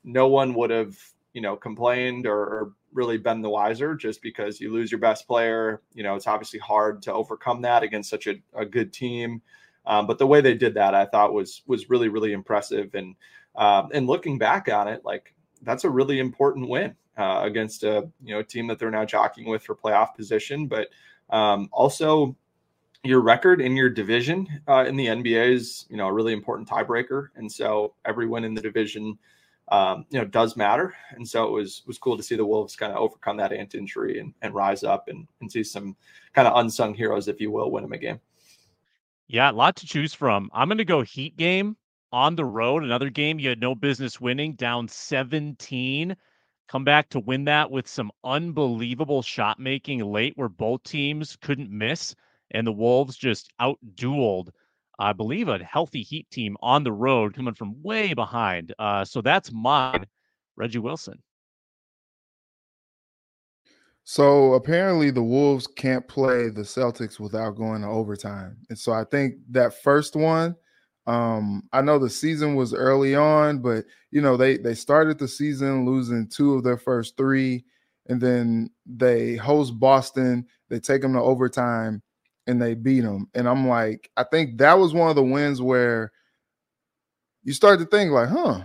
no 0.05 0.29
one 0.29 0.53
would 0.53 0.69
have, 0.69 0.97
you 1.33 1.41
know, 1.41 1.55
complained 1.55 2.25
or, 2.25 2.39
or 2.39 2.73
really 2.93 3.17
been 3.17 3.41
the 3.41 3.49
wiser 3.49 3.95
just 3.95 4.21
because 4.21 4.59
you 4.59 4.71
lose 4.71 4.91
your 4.91 4.99
best 4.99 5.27
player. 5.27 5.81
You 5.93 6.03
know, 6.03 6.15
it's 6.15 6.27
obviously 6.27 6.59
hard 6.59 7.01
to 7.03 7.13
overcome 7.13 7.61
that 7.61 7.83
against 7.83 8.09
such 8.09 8.27
a, 8.27 8.35
a 8.53 8.65
good 8.65 8.91
team. 8.91 9.41
Um, 9.85 10.07
but 10.07 10.17
the 10.17 10.27
way 10.27 10.41
they 10.41 10.55
did 10.55 10.73
that, 10.75 10.93
I 10.93 11.05
thought 11.05 11.33
was 11.33 11.61
was 11.67 11.89
really 11.89 12.09
really 12.09 12.33
impressive. 12.33 12.93
And 12.95 13.15
um, 13.55 13.89
and 13.93 14.07
looking 14.07 14.37
back 14.37 14.69
on 14.69 14.87
it, 14.87 15.03
like 15.03 15.33
that's 15.61 15.83
a 15.83 15.89
really 15.89 16.19
important 16.19 16.69
win 16.69 16.95
uh, 17.17 17.41
against 17.43 17.83
a 17.83 18.09
you 18.23 18.33
know 18.33 18.41
team 18.41 18.67
that 18.67 18.79
they're 18.79 18.91
now 18.91 19.05
jockeying 19.05 19.49
with 19.49 19.63
for 19.63 19.75
playoff 19.75 20.15
position, 20.15 20.67
but 20.67 20.89
um, 21.29 21.69
also 21.71 22.35
your 23.03 23.21
record 23.21 23.61
in 23.61 23.75
your 23.75 23.89
division 23.89 24.47
uh, 24.67 24.83
in 24.85 24.95
the 24.95 25.07
NBA 25.07 25.53
is 25.53 25.85
you 25.89 25.97
know 25.97 26.07
a 26.07 26.13
really 26.13 26.33
important 26.33 26.67
tiebreaker, 26.67 27.27
and 27.35 27.51
so 27.51 27.93
every 28.05 28.27
win 28.27 28.43
in 28.43 28.53
the 28.53 28.61
division 28.61 29.17
um, 29.71 30.05
you 30.09 30.19
know 30.19 30.25
does 30.25 30.55
matter. 30.57 30.95
And 31.11 31.27
so 31.27 31.45
it 31.45 31.51
was 31.51 31.83
was 31.85 31.97
cool 31.97 32.17
to 32.17 32.23
see 32.23 32.35
the 32.35 32.45
Wolves 32.45 32.75
kind 32.75 32.91
of 32.91 32.97
overcome 32.97 33.37
that 33.37 33.53
ant 33.53 33.75
injury 33.75 34.19
and, 34.19 34.33
and 34.41 34.53
rise 34.53 34.83
up 34.83 35.07
and, 35.07 35.27
and 35.41 35.51
see 35.51 35.63
some 35.63 35.95
kind 36.33 36.47
of 36.47 36.57
unsung 36.57 36.93
heroes, 36.93 37.27
if 37.27 37.39
you 37.39 37.51
will, 37.51 37.71
win 37.71 37.83
them 37.83 37.93
a 37.93 37.97
game. 37.97 38.19
Yeah, 39.27 39.51
a 39.51 39.53
lot 39.53 39.75
to 39.77 39.85
choose 39.85 40.13
from. 40.13 40.49
I'm 40.53 40.67
going 40.67 40.79
to 40.79 40.85
go 40.85 41.01
Heat 41.01 41.37
game 41.37 41.77
on 42.11 42.35
the 42.35 42.45
road. 42.45 42.83
Another 42.83 43.09
game 43.09 43.39
you 43.39 43.49
had 43.49 43.61
no 43.61 43.75
business 43.75 44.19
winning, 44.19 44.53
down 44.53 44.87
17. 44.87 46.15
Come 46.67 46.83
back 46.83 47.09
to 47.09 47.19
win 47.19 47.45
that 47.45 47.69
with 47.69 47.87
some 47.87 48.11
unbelievable 48.23 49.21
shot 49.21 49.59
making 49.59 49.99
late 49.99 50.33
where 50.35 50.49
both 50.49 50.83
teams 50.83 51.35
couldn't 51.35 51.69
miss. 51.69 52.15
And 52.51 52.65
the 52.65 52.71
Wolves 52.71 53.15
just 53.15 53.51
outdueled 53.61 54.49
I 54.99 55.13
believe, 55.13 55.47
a 55.47 55.63
healthy 55.63 56.03
Heat 56.03 56.29
team 56.29 56.57
on 56.61 56.83
the 56.83 56.91
road 56.91 57.33
coming 57.33 57.53
from 57.53 57.81
way 57.81 58.13
behind. 58.13 58.73
Uh, 58.77 59.05
so 59.05 59.21
that's 59.21 59.51
mine, 59.51 60.05
Reggie 60.57 60.79
Wilson. 60.79 61.23
So 64.03 64.53
apparently 64.53 65.11
the 65.11 65.23
Wolves 65.23 65.67
can't 65.67 66.07
play 66.07 66.49
the 66.49 66.63
Celtics 66.63 67.19
without 67.19 67.51
going 67.51 67.83
to 67.83 67.87
overtime. 67.87 68.57
And 68.69 68.77
so 68.77 68.91
I 68.91 69.03
think 69.03 69.35
that 69.51 69.81
first 69.81 70.15
one, 70.15 70.55
um, 71.05 71.63
I 71.71 71.81
know 71.81 71.97
the 71.97 72.09
season 72.09 72.55
was 72.55 72.73
early 72.73 73.15
on, 73.15 73.59
but 73.59 73.85
you 74.11 74.21
know, 74.21 74.35
they 74.35 74.57
they 74.57 74.73
started 74.73 75.17
the 75.17 75.27
season 75.27 75.85
losing 75.85 76.27
two 76.27 76.55
of 76.55 76.63
their 76.63 76.77
first 76.77 77.17
three, 77.17 77.65
and 78.07 78.19
then 78.19 78.69
they 78.85 79.35
host 79.35 79.79
Boston, 79.79 80.45
they 80.69 80.79
take 80.79 81.01
them 81.01 81.13
to 81.13 81.21
overtime 81.21 82.01
and 82.49 82.61
they 82.61 82.73
beat 82.73 83.01
them. 83.01 83.29
And 83.33 83.47
I'm 83.47 83.67
like, 83.67 84.09
I 84.17 84.23
think 84.23 84.57
that 84.57 84.77
was 84.77 84.93
one 84.93 85.09
of 85.09 85.15
the 85.15 85.23
wins 85.23 85.61
where 85.61 86.11
you 87.43 87.53
start 87.53 87.79
to 87.79 87.85
think 87.85 88.11
like, 88.11 88.29
huh, 88.29 88.63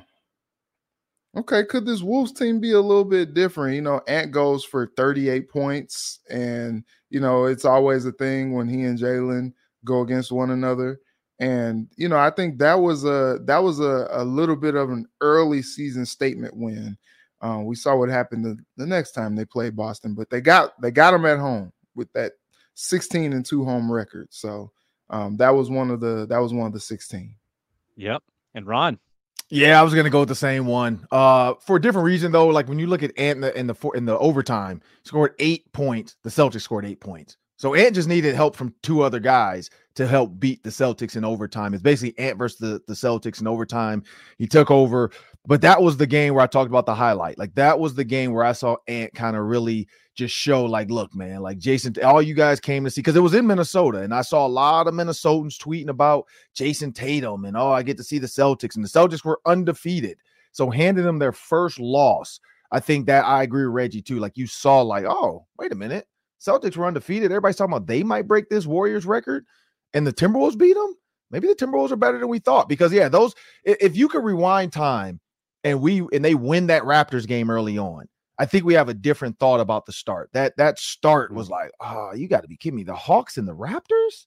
Okay, 1.37 1.65
could 1.65 1.85
this 1.85 2.03
Wolves 2.03 2.33
team 2.33 2.61
be 2.61 2.73
a 2.73 2.81
little 2.81 3.05
bit 3.05 3.35
different? 3.35 3.75
You 3.75 3.83
know, 3.83 4.01
Ant 4.07 4.31
goes 4.31 4.65
for 4.65 4.93
38 4.97 5.51
points, 5.51 6.21
and 6.31 6.85
you 7.11 7.19
know, 7.19 7.47
it's 7.47 7.65
always 7.65 8.07
a 8.07 8.13
thing 8.13 8.53
when 8.53 8.69
he 8.69 8.85
and 8.85 8.99
Jalen 8.99 9.53
go 9.85 10.03
against 10.03 10.31
one 10.31 10.51
another. 10.51 11.01
And 11.41 11.89
you 11.97 12.09
know, 12.09 12.19
I 12.19 12.31
think 12.31 12.59
that 12.59 12.75
was 12.75 13.05
a 13.05 13.41
that 13.47 13.59
was 13.59 13.81
a, 13.81 14.07
a 14.13 14.25
little 14.25 14.55
bit 14.55 14.77
of 14.77 14.91
an 14.91 15.07
early 15.21 15.61
season 15.61 16.07
statement 16.07 16.57
win. 16.57 16.97
Um, 17.41 17.67
we 17.67 17.75
saw 17.75 17.97
what 17.97 18.11
happened 18.11 18.45
the, 18.45 18.57
the 18.77 18.87
next 18.87 19.11
time 19.13 19.35
they 19.35 19.45
played 19.45 19.75
Boston, 19.75 20.15
but 20.15 20.31
they 20.31 20.41
got 20.41 20.81
they 20.81 20.93
got 20.93 21.11
them 21.11 21.27
at 21.27 21.41
home 21.41 21.73
with 21.97 22.13
that 22.13 22.35
16 22.75 23.33
and 23.33 23.45
2 23.45 23.65
home 23.65 23.91
record. 23.91 24.29
So 24.31 24.71
um, 25.11 25.37
that 25.39 25.51
was 25.51 25.71
one 25.71 25.91
of 25.91 26.01
the 26.01 26.27
that 26.27 26.39
was 26.39 26.53
one 26.53 26.67
of 26.67 26.73
the 26.73 26.81
16. 26.81 27.35
Yep. 27.97 28.23
And 28.55 28.67
Ron, 28.67 28.99
yeah, 29.51 29.79
I 29.79 29.83
was 29.83 29.95
gonna 29.95 30.11
go 30.11 30.21
with 30.21 30.29
the 30.29 30.35
same 30.35 30.67
one. 30.67 31.07
Uh, 31.11 31.55
for 31.55 31.77
a 31.77 31.81
different 31.81 32.07
reason 32.07 32.33
though. 32.33 32.49
Like 32.49 32.69
when 32.69 32.79
you 32.79 32.87
look 32.87 33.03
at 33.03 33.17
Ant 33.19 33.37
in 33.37 33.41
the 33.41 33.59
in 33.59 33.67
the, 33.67 33.91
in 33.95 34.05
the 34.05 34.19
overtime, 34.19 34.81
scored 35.05 35.35
eight 35.39 35.71
points. 35.73 36.17
The 36.23 36.31
Celtics 36.31 36.63
scored 36.63 36.85
eight 36.85 37.01
points. 37.01 37.37
So 37.57 37.75
Ant 37.75 37.95
just 37.95 38.09
needed 38.09 38.35
help 38.35 38.57
from 38.57 38.75
two 38.83 39.03
other 39.03 39.21
guys 39.21 39.71
to 39.95 40.07
help 40.07 40.39
beat 40.41 40.63
the 40.63 40.71
Celtics 40.71 41.17
in 41.17 41.25
overtime. 41.25 41.73
It's 41.73 41.83
basically 41.83 42.19
Ant 42.23 42.37
versus 42.37 42.59
the, 42.59 42.83
the 42.89 42.95
Celtics 42.95 43.41
in 43.41 43.47
overtime. 43.47 44.03
He 44.39 44.47
took 44.47 44.71
over, 44.71 45.13
but 45.47 45.61
that 45.61 45.83
was 45.83 45.97
the 45.97 46.07
game 46.07 46.35
where 46.35 46.43
I 46.43 46.47
talked 46.47 46.71
about 46.71 46.87
the 46.87 46.95
highlight. 46.95 47.39
Like 47.39 47.55
that 47.55 47.79
was 47.79 47.95
the 47.95 48.05
game 48.05 48.33
where 48.33 48.45
I 48.45 48.53
saw 48.53 48.77
Ant 48.89 49.13
kind 49.15 49.37
of 49.37 49.45
really 49.45 49.89
just 50.15 50.35
show 50.35 50.65
like, 50.65 50.91
look, 50.91 51.15
man, 51.15 51.43
like 51.43 51.59
Jayson, 51.59 52.03
all 52.03 52.23
you 52.23 52.35
guys 52.35 52.61
came 52.61 52.85
to 52.85 52.91
see 52.91 53.01
because 53.01 53.17
it 53.17 53.21
was 53.21 53.35
in 53.35 53.47
Minnesota, 53.47 53.99
and 53.99 54.15
I 54.15 54.23
saw 54.23 54.47
a 54.47 54.49
lot 54.49 54.87
of 54.87 54.95
Minnesotans 54.95 55.59
tweeting 55.59 55.89
about 55.89 56.27
Jayson 56.55 56.95
Tatum 56.95 57.45
and 57.45 57.57
oh, 57.57 57.71
I 57.71 57.83
get 57.83 57.97
to 57.99 58.05
see 58.05 58.19
the 58.19 58.27
Celtics, 58.27 58.77
and 58.77 58.85
the 58.85 58.89
Celtics 58.89 59.25
were 59.25 59.41
undefeated. 59.45 60.19
So 60.53 60.71
handing 60.71 61.05
them 61.05 61.19
their 61.19 61.33
first 61.33 61.79
loss, 61.79 62.41
I 62.71 62.81
think 62.81 63.07
that 63.07 63.25
I 63.25 63.43
agree 63.43 63.67
with 63.67 63.75
Reggie 63.75 64.03
too. 64.03 64.21
Like 64.21 64.39
you 64.39 64.47
saw, 64.47 64.81
like, 64.81 65.05
oh, 65.05 65.47
wait 65.59 65.73
a 65.73 65.77
minute, 65.77 66.07
Celtics 66.41 66.77
were 66.77 66.87
undefeated. 66.87 67.31
Everybody's 67.31 67.57
talking 67.57 67.75
about 67.75 67.87
they 67.87 68.03
might 68.03 68.29
break 68.29 68.49
this 68.49 68.67
Warriors 68.67 69.05
record, 69.05 69.45
and 69.93 70.07
the 70.07 70.13
Timberwolves 70.13 70.57
beat 70.57 70.75
them. 70.75 70.95
Maybe 71.31 71.49
the 71.49 71.55
Timberwolves 71.55 71.91
are 71.91 71.97
better 71.97 72.19
than 72.19 72.29
we 72.29 72.39
thought 72.39 72.69
because 72.69 72.93
yeah, 72.93 73.09
those 73.11 73.35
if 73.65 73.95
you 73.95 74.09
could 74.09 74.25
rewind 74.25 74.73
time 74.73 75.21
and 75.65 75.81
we 75.81 76.07
and 76.13 76.25
they 76.25 76.35
win 76.35 76.69
that 76.69 76.83
Raptors 76.85 77.27
game 77.27 77.51
early 77.51 77.79
on 77.79 78.07
I 78.39 78.47
think 78.47 78.65
we 78.65 78.75
have 78.75 78.89
a 78.89 78.95
different 78.95 79.39
thought 79.39 79.61
about 79.61 79.87
the 79.87 79.93
start. 79.93 80.31
That 80.33 80.57
that 80.57 80.79
start 80.79 81.33
was 81.33 81.49
mm. 81.49 81.53
like, 81.53 81.71
oh, 81.81 82.13
you 82.15 82.29
got 82.29 82.43
to 82.43 82.49
be 82.49 82.57
kidding 82.57 82.77
me. 82.77 82.85
The 82.85 82.95
Hawks 82.95 83.39
and 83.39 83.47
the 83.47 83.55
Raptors? 83.55 84.27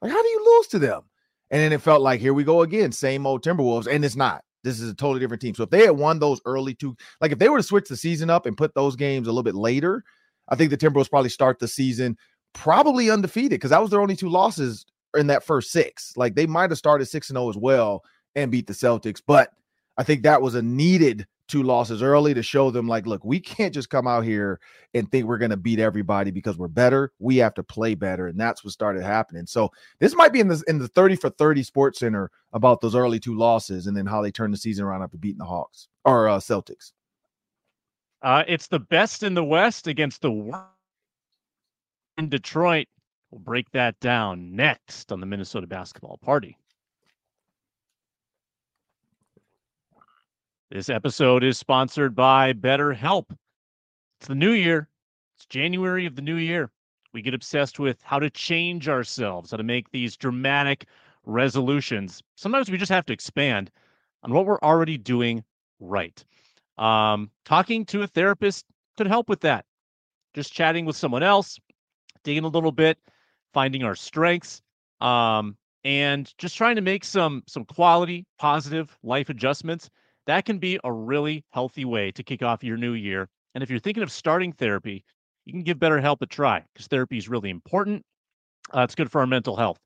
Like, 0.00 0.12
how 0.12 0.22
do 0.22 0.28
you 0.28 0.56
lose 0.56 0.68
to 0.68 0.78
them? 0.78 1.02
And 1.50 1.60
then 1.60 1.72
it 1.72 1.80
felt 1.80 2.02
like, 2.02 2.20
here 2.20 2.34
we 2.34 2.44
go 2.44 2.62
again, 2.62 2.92
same 2.92 3.26
old 3.26 3.42
Timberwolves. 3.42 3.92
And 3.92 4.04
it's 4.04 4.16
not. 4.16 4.44
This 4.64 4.80
is 4.80 4.90
a 4.90 4.94
totally 4.94 5.20
different 5.20 5.40
team. 5.40 5.54
So 5.54 5.62
if 5.64 5.70
they 5.70 5.86
had 5.86 5.92
won 5.96 6.18
those 6.18 6.40
early 6.44 6.74
two, 6.74 6.96
like 7.20 7.32
if 7.32 7.38
they 7.38 7.48
were 7.48 7.58
to 7.58 7.62
switch 7.62 7.88
the 7.88 7.96
season 7.96 8.28
up 8.28 8.46
and 8.46 8.56
put 8.56 8.74
those 8.74 8.96
games 8.96 9.26
a 9.26 9.30
little 9.30 9.42
bit 9.42 9.54
later, 9.54 10.04
I 10.48 10.56
think 10.56 10.70
the 10.70 10.76
Timberwolves 10.76 11.10
probably 11.10 11.30
start 11.30 11.58
the 11.58 11.68
season 11.68 12.16
probably 12.54 13.10
undefeated 13.10 13.50
because 13.50 13.70
that 13.70 13.80
was 13.80 13.90
their 13.90 14.00
only 14.00 14.16
two 14.16 14.28
losses 14.28 14.84
in 15.16 15.26
that 15.28 15.44
first 15.44 15.70
six. 15.70 16.12
Like 16.16 16.34
they 16.34 16.46
might 16.46 16.70
have 16.70 16.78
started 16.78 17.06
six 17.06 17.30
and 17.30 17.36
zero 17.36 17.46
oh 17.46 17.50
as 17.50 17.56
well 17.56 18.04
and 18.34 18.50
beat 18.50 18.66
the 18.66 18.72
Celtics, 18.72 19.22
but 19.26 19.52
I 19.98 20.04
think 20.04 20.22
that 20.22 20.40
was 20.40 20.54
a 20.54 20.62
needed 20.62 21.26
two 21.48 21.62
losses 21.62 22.02
early 22.02 22.34
to 22.34 22.42
show 22.42 22.70
them 22.70 22.86
like 22.86 23.06
look 23.06 23.24
we 23.24 23.40
can't 23.40 23.74
just 23.74 23.90
come 23.90 24.06
out 24.06 24.22
here 24.22 24.60
and 24.94 25.10
think 25.10 25.26
we're 25.26 25.38
going 25.38 25.50
to 25.50 25.56
beat 25.56 25.80
everybody 25.80 26.30
because 26.30 26.58
we're 26.58 26.68
better. 26.68 27.12
We 27.18 27.38
have 27.38 27.54
to 27.54 27.62
play 27.62 27.94
better 27.94 28.28
and 28.28 28.38
that's 28.38 28.62
what 28.62 28.72
started 28.72 29.02
happening. 29.02 29.46
So 29.46 29.70
this 29.98 30.14
might 30.14 30.32
be 30.32 30.40
in 30.40 30.48
the 30.48 30.62
in 30.68 30.78
the 30.78 30.88
30 30.88 31.16
for 31.16 31.30
30 31.30 31.62
sports 31.64 31.98
center 31.98 32.30
about 32.52 32.80
those 32.80 32.94
early 32.94 33.18
two 33.18 33.36
losses 33.36 33.86
and 33.86 33.96
then 33.96 34.06
how 34.06 34.22
they 34.22 34.30
turned 34.30 34.54
the 34.54 34.58
season 34.58 34.84
around 34.84 35.02
after 35.02 35.16
beating 35.16 35.38
the 35.38 35.44
hawks 35.44 35.88
or 36.04 36.28
uh, 36.28 36.38
celtics. 36.38 36.92
Uh, 38.22 38.44
it's 38.46 38.68
the 38.68 38.80
best 38.80 39.22
in 39.22 39.34
the 39.34 39.44
west 39.44 39.86
against 39.86 40.22
the 40.22 40.30
worst 40.30 40.64
in 42.18 42.28
detroit. 42.28 42.86
We'll 43.30 43.40
break 43.40 43.70
that 43.72 43.98
down 44.00 44.54
next 44.54 45.12
on 45.12 45.20
the 45.20 45.26
minnesota 45.26 45.66
basketball 45.66 46.18
party 46.18 46.56
This 50.70 50.90
episode 50.90 51.44
is 51.44 51.56
sponsored 51.56 52.14
by 52.14 52.52
BetterHelp. 52.52 53.34
It's 54.20 54.28
the 54.28 54.34
new 54.34 54.50
year. 54.50 54.86
It's 55.34 55.46
January 55.46 56.04
of 56.04 56.14
the 56.14 56.20
new 56.20 56.36
year. 56.36 56.70
We 57.14 57.22
get 57.22 57.32
obsessed 57.32 57.78
with 57.78 58.02
how 58.02 58.18
to 58.18 58.28
change 58.28 58.86
ourselves, 58.86 59.50
how 59.50 59.56
to 59.56 59.62
make 59.62 59.90
these 59.90 60.14
dramatic 60.14 60.84
resolutions. 61.24 62.22
Sometimes 62.36 62.70
we 62.70 62.76
just 62.76 62.92
have 62.92 63.06
to 63.06 63.14
expand 63.14 63.70
on 64.22 64.34
what 64.34 64.44
we're 64.44 64.60
already 64.60 64.98
doing 64.98 65.42
right. 65.80 66.22
Um, 66.76 67.30
talking 67.46 67.86
to 67.86 68.02
a 68.02 68.06
therapist 68.06 68.66
could 68.98 69.06
help 69.06 69.30
with 69.30 69.40
that. 69.40 69.64
Just 70.34 70.52
chatting 70.52 70.84
with 70.84 70.96
someone 70.96 71.22
else, 71.22 71.58
digging 72.24 72.44
a 72.44 72.48
little 72.48 72.72
bit, 72.72 72.98
finding 73.54 73.84
our 73.84 73.94
strengths, 73.94 74.60
um, 75.00 75.56
and 75.82 76.30
just 76.36 76.58
trying 76.58 76.76
to 76.76 76.82
make 76.82 77.04
some 77.04 77.42
some 77.46 77.64
quality, 77.64 78.26
positive 78.38 78.98
life 79.02 79.30
adjustments 79.30 79.88
that 80.28 80.44
can 80.44 80.58
be 80.58 80.78
a 80.84 80.92
really 80.92 81.42
healthy 81.52 81.86
way 81.86 82.12
to 82.12 82.22
kick 82.22 82.42
off 82.42 82.62
your 82.62 82.76
new 82.76 82.92
year. 82.92 83.30
And 83.54 83.64
if 83.64 83.70
you're 83.70 83.78
thinking 83.78 84.02
of 84.02 84.12
starting 84.12 84.52
therapy, 84.52 85.02
you 85.46 85.54
can 85.54 85.62
give 85.62 85.78
BetterHelp 85.78 86.18
a 86.20 86.26
try 86.26 86.62
because 86.72 86.86
therapy 86.86 87.16
is 87.16 87.30
really 87.30 87.48
important. 87.48 88.04
Uh, 88.74 88.82
it's 88.82 88.94
good 88.94 89.10
for 89.10 89.22
our 89.22 89.26
mental 89.26 89.56
health. 89.56 89.78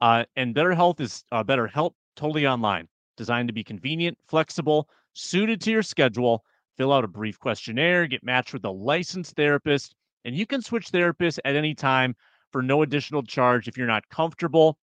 Uh, 0.00 0.24
and 0.36 0.54
BetterHelp 0.54 1.00
is 1.00 1.24
uh, 1.32 1.42
BetterHelp 1.42 1.94
totally 2.14 2.46
online, 2.46 2.86
designed 3.16 3.48
to 3.48 3.52
be 3.52 3.64
convenient, 3.64 4.16
flexible, 4.28 4.88
suited 5.14 5.60
to 5.62 5.72
your 5.72 5.82
schedule. 5.82 6.44
Fill 6.76 6.92
out 6.92 7.02
a 7.02 7.08
brief 7.08 7.40
questionnaire, 7.40 8.06
get 8.06 8.22
matched 8.22 8.52
with 8.52 8.64
a 8.64 8.70
licensed 8.70 9.34
therapist, 9.34 9.96
and 10.24 10.36
you 10.36 10.46
can 10.46 10.62
switch 10.62 10.92
therapists 10.92 11.40
at 11.44 11.56
any 11.56 11.74
time 11.74 12.14
for 12.52 12.62
no 12.62 12.82
additional 12.82 13.24
charge. 13.24 13.66
If 13.66 13.76
you're 13.76 13.88
not 13.88 14.08
comfortable, 14.10 14.78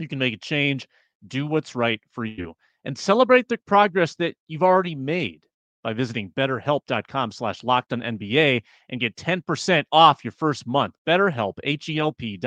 you 0.00 0.08
can 0.08 0.18
make 0.18 0.34
a 0.34 0.38
change, 0.38 0.88
do 1.28 1.46
what's 1.46 1.76
right 1.76 2.00
for 2.10 2.24
you 2.24 2.56
and 2.86 2.96
celebrate 2.96 3.48
the 3.48 3.58
progress 3.66 4.14
that 4.14 4.36
you've 4.46 4.62
already 4.62 4.94
made 4.94 5.42
by 5.82 5.92
visiting 5.92 6.30
betterhelp.com 6.30 7.32
slash 7.32 7.60
NBA 7.62 8.62
and 8.88 9.00
get 9.00 9.16
10% 9.16 9.84
off 9.90 10.24
your 10.24 10.30
first 10.30 10.68
month. 10.68 10.94
BetterHelp, 11.06 11.54
H-E-L-P 11.64 12.40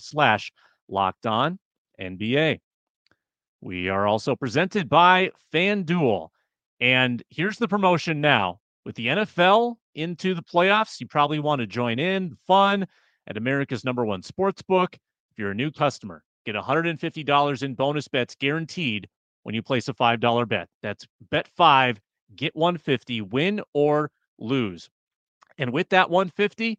slash 0.00 0.52
locked 0.88 1.26
on 1.26 1.60
NBA. 2.00 2.58
We 3.60 3.88
are 3.88 4.06
also 4.06 4.34
presented 4.34 4.88
by 4.88 5.30
FanDuel. 5.52 6.28
And 6.80 7.22
here's 7.30 7.58
the 7.58 7.68
promotion 7.68 8.20
now. 8.20 8.58
With 8.84 8.96
the 8.96 9.06
NFL 9.06 9.76
into 9.94 10.34
the 10.34 10.42
playoffs, 10.42 11.00
you 11.00 11.06
probably 11.06 11.38
want 11.38 11.60
to 11.60 11.66
join 11.68 12.00
in 12.00 12.36
fun 12.48 12.84
at 13.28 13.36
America's 13.36 13.84
number 13.84 14.04
one 14.04 14.22
sports 14.22 14.60
book. 14.60 14.98
If 15.30 15.38
you're 15.38 15.52
a 15.52 15.54
new 15.54 15.70
customer, 15.70 16.24
get 16.44 16.56
$150 16.56 17.62
in 17.62 17.74
bonus 17.74 18.08
bets 18.08 18.34
guaranteed 18.34 19.08
when 19.44 19.54
you 19.54 19.62
place 19.62 19.88
a 19.88 19.94
$5 19.94 20.48
bet. 20.48 20.68
That's 20.82 21.06
bet 21.30 21.48
five, 21.56 22.00
get 22.34 22.56
150, 22.56 23.22
win 23.22 23.62
or 23.72 24.10
lose. 24.38 24.90
And 25.58 25.72
with 25.72 25.88
that 25.90 26.10
150, 26.10 26.78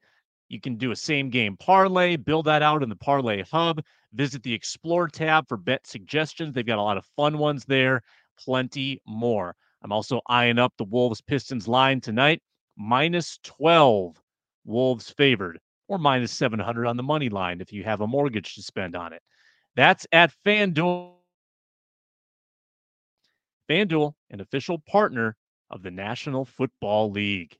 you 0.49 0.59
can 0.59 0.75
do 0.75 0.91
a 0.91 0.95
same 0.95 1.29
game 1.29 1.57
parlay, 1.57 2.17
build 2.17 2.45
that 2.45 2.61
out 2.61 2.83
in 2.83 2.89
the 2.89 2.95
parlay 2.95 3.43
hub, 3.43 3.81
visit 4.13 4.43
the 4.43 4.53
explore 4.53 5.07
tab 5.07 5.47
for 5.47 5.57
bet 5.57 5.87
suggestions. 5.87 6.53
They've 6.53 6.65
got 6.65 6.77
a 6.77 6.83
lot 6.83 6.97
of 6.97 7.05
fun 7.15 7.37
ones 7.37 7.65
there, 7.65 8.01
plenty 8.37 9.01
more. 9.07 9.55
I'm 9.81 9.91
also 9.91 10.21
eyeing 10.27 10.59
up 10.59 10.73
the 10.77 10.83
Wolves 10.83 11.21
Pistons 11.21 11.67
line 11.67 12.01
tonight, 12.01 12.41
minus 12.75 13.39
12 13.43 14.21
Wolves 14.65 15.09
favored, 15.11 15.59
or 15.87 15.97
minus 15.97 16.31
700 16.31 16.87
on 16.87 16.97
the 16.97 17.03
money 17.03 17.29
line 17.29 17.61
if 17.61 17.71
you 17.71 17.83
have 17.83 18.01
a 18.01 18.07
mortgage 18.07 18.55
to 18.55 18.63
spend 18.63 18.95
on 18.95 19.13
it. 19.13 19.21
That's 19.75 20.07
at 20.11 20.33
FanDuel. 20.45 21.14
FanDuel, 23.69 24.13
an 24.31 24.41
official 24.41 24.79
partner 24.79 25.35
of 25.69 25.81
the 25.81 25.91
National 25.91 26.45
Football 26.45 27.11
League. 27.11 27.57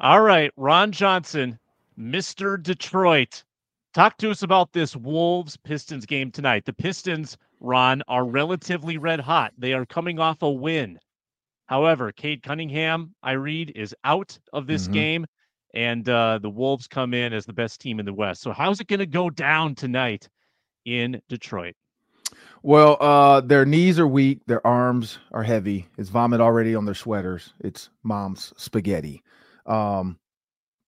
All 0.00 0.22
right, 0.22 0.50
Ron 0.56 0.92
Johnson, 0.92 1.58
Mr. 1.98 2.60
Detroit. 2.62 3.44
Talk 3.92 4.16
to 4.18 4.30
us 4.30 4.42
about 4.42 4.72
this 4.72 4.96
Wolves 4.96 5.58
Pistons 5.58 6.06
game 6.06 6.30
tonight. 6.30 6.64
The 6.64 6.72
Pistons, 6.72 7.36
Ron, 7.60 8.02
are 8.08 8.24
relatively 8.24 8.96
red 8.96 9.20
hot. 9.20 9.52
They 9.58 9.74
are 9.74 9.84
coming 9.84 10.18
off 10.18 10.42
a 10.42 10.50
win. 10.50 10.98
However, 11.66 12.12
Cade 12.12 12.42
Cunningham, 12.42 13.14
I 13.22 13.32
read, 13.32 13.72
is 13.76 13.94
out 14.04 14.38
of 14.52 14.66
this 14.66 14.84
mm-hmm. 14.84 14.92
game, 14.92 15.26
and 15.74 16.08
uh, 16.08 16.38
the 16.40 16.48
Wolves 16.48 16.88
come 16.88 17.12
in 17.12 17.32
as 17.32 17.44
the 17.44 17.52
best 17.52 17.80
team 17.80 18.00
in 18.00 18.06
the 18.06 18.14
West. 18.14 18.40
So, 18.40 18.52
how's 18.52 18.80
it 18.80 18.88
going 18.88 19.00
to 19.00 19.06
go 19.06 19.28
down 19.28 19.74
tonight 19.74 20.28
in 20.84 21.20
Detroit? 21.28 21.74
Well, 22.62 22.98
uh, 23.00 23.40
their 23.40 23.64
knees 23.64 23.98
are 23.98 24.06
weak, 24.06 24.40
their 24.46 24.64
arms 24.66 25.18
are 25.32 25.42
heavy. 25.42 25.88
It's 25.96 26.10
vomit 26.10 26.40
already 26.40 26.74
on 26.74 26.84
their 26.84 26.94
sweaters. 26.94 27.54
It's 27.60 27.88
mom's 28.02 28.52
spaghetti. 28.56 29.22
Um, 29.66 30.18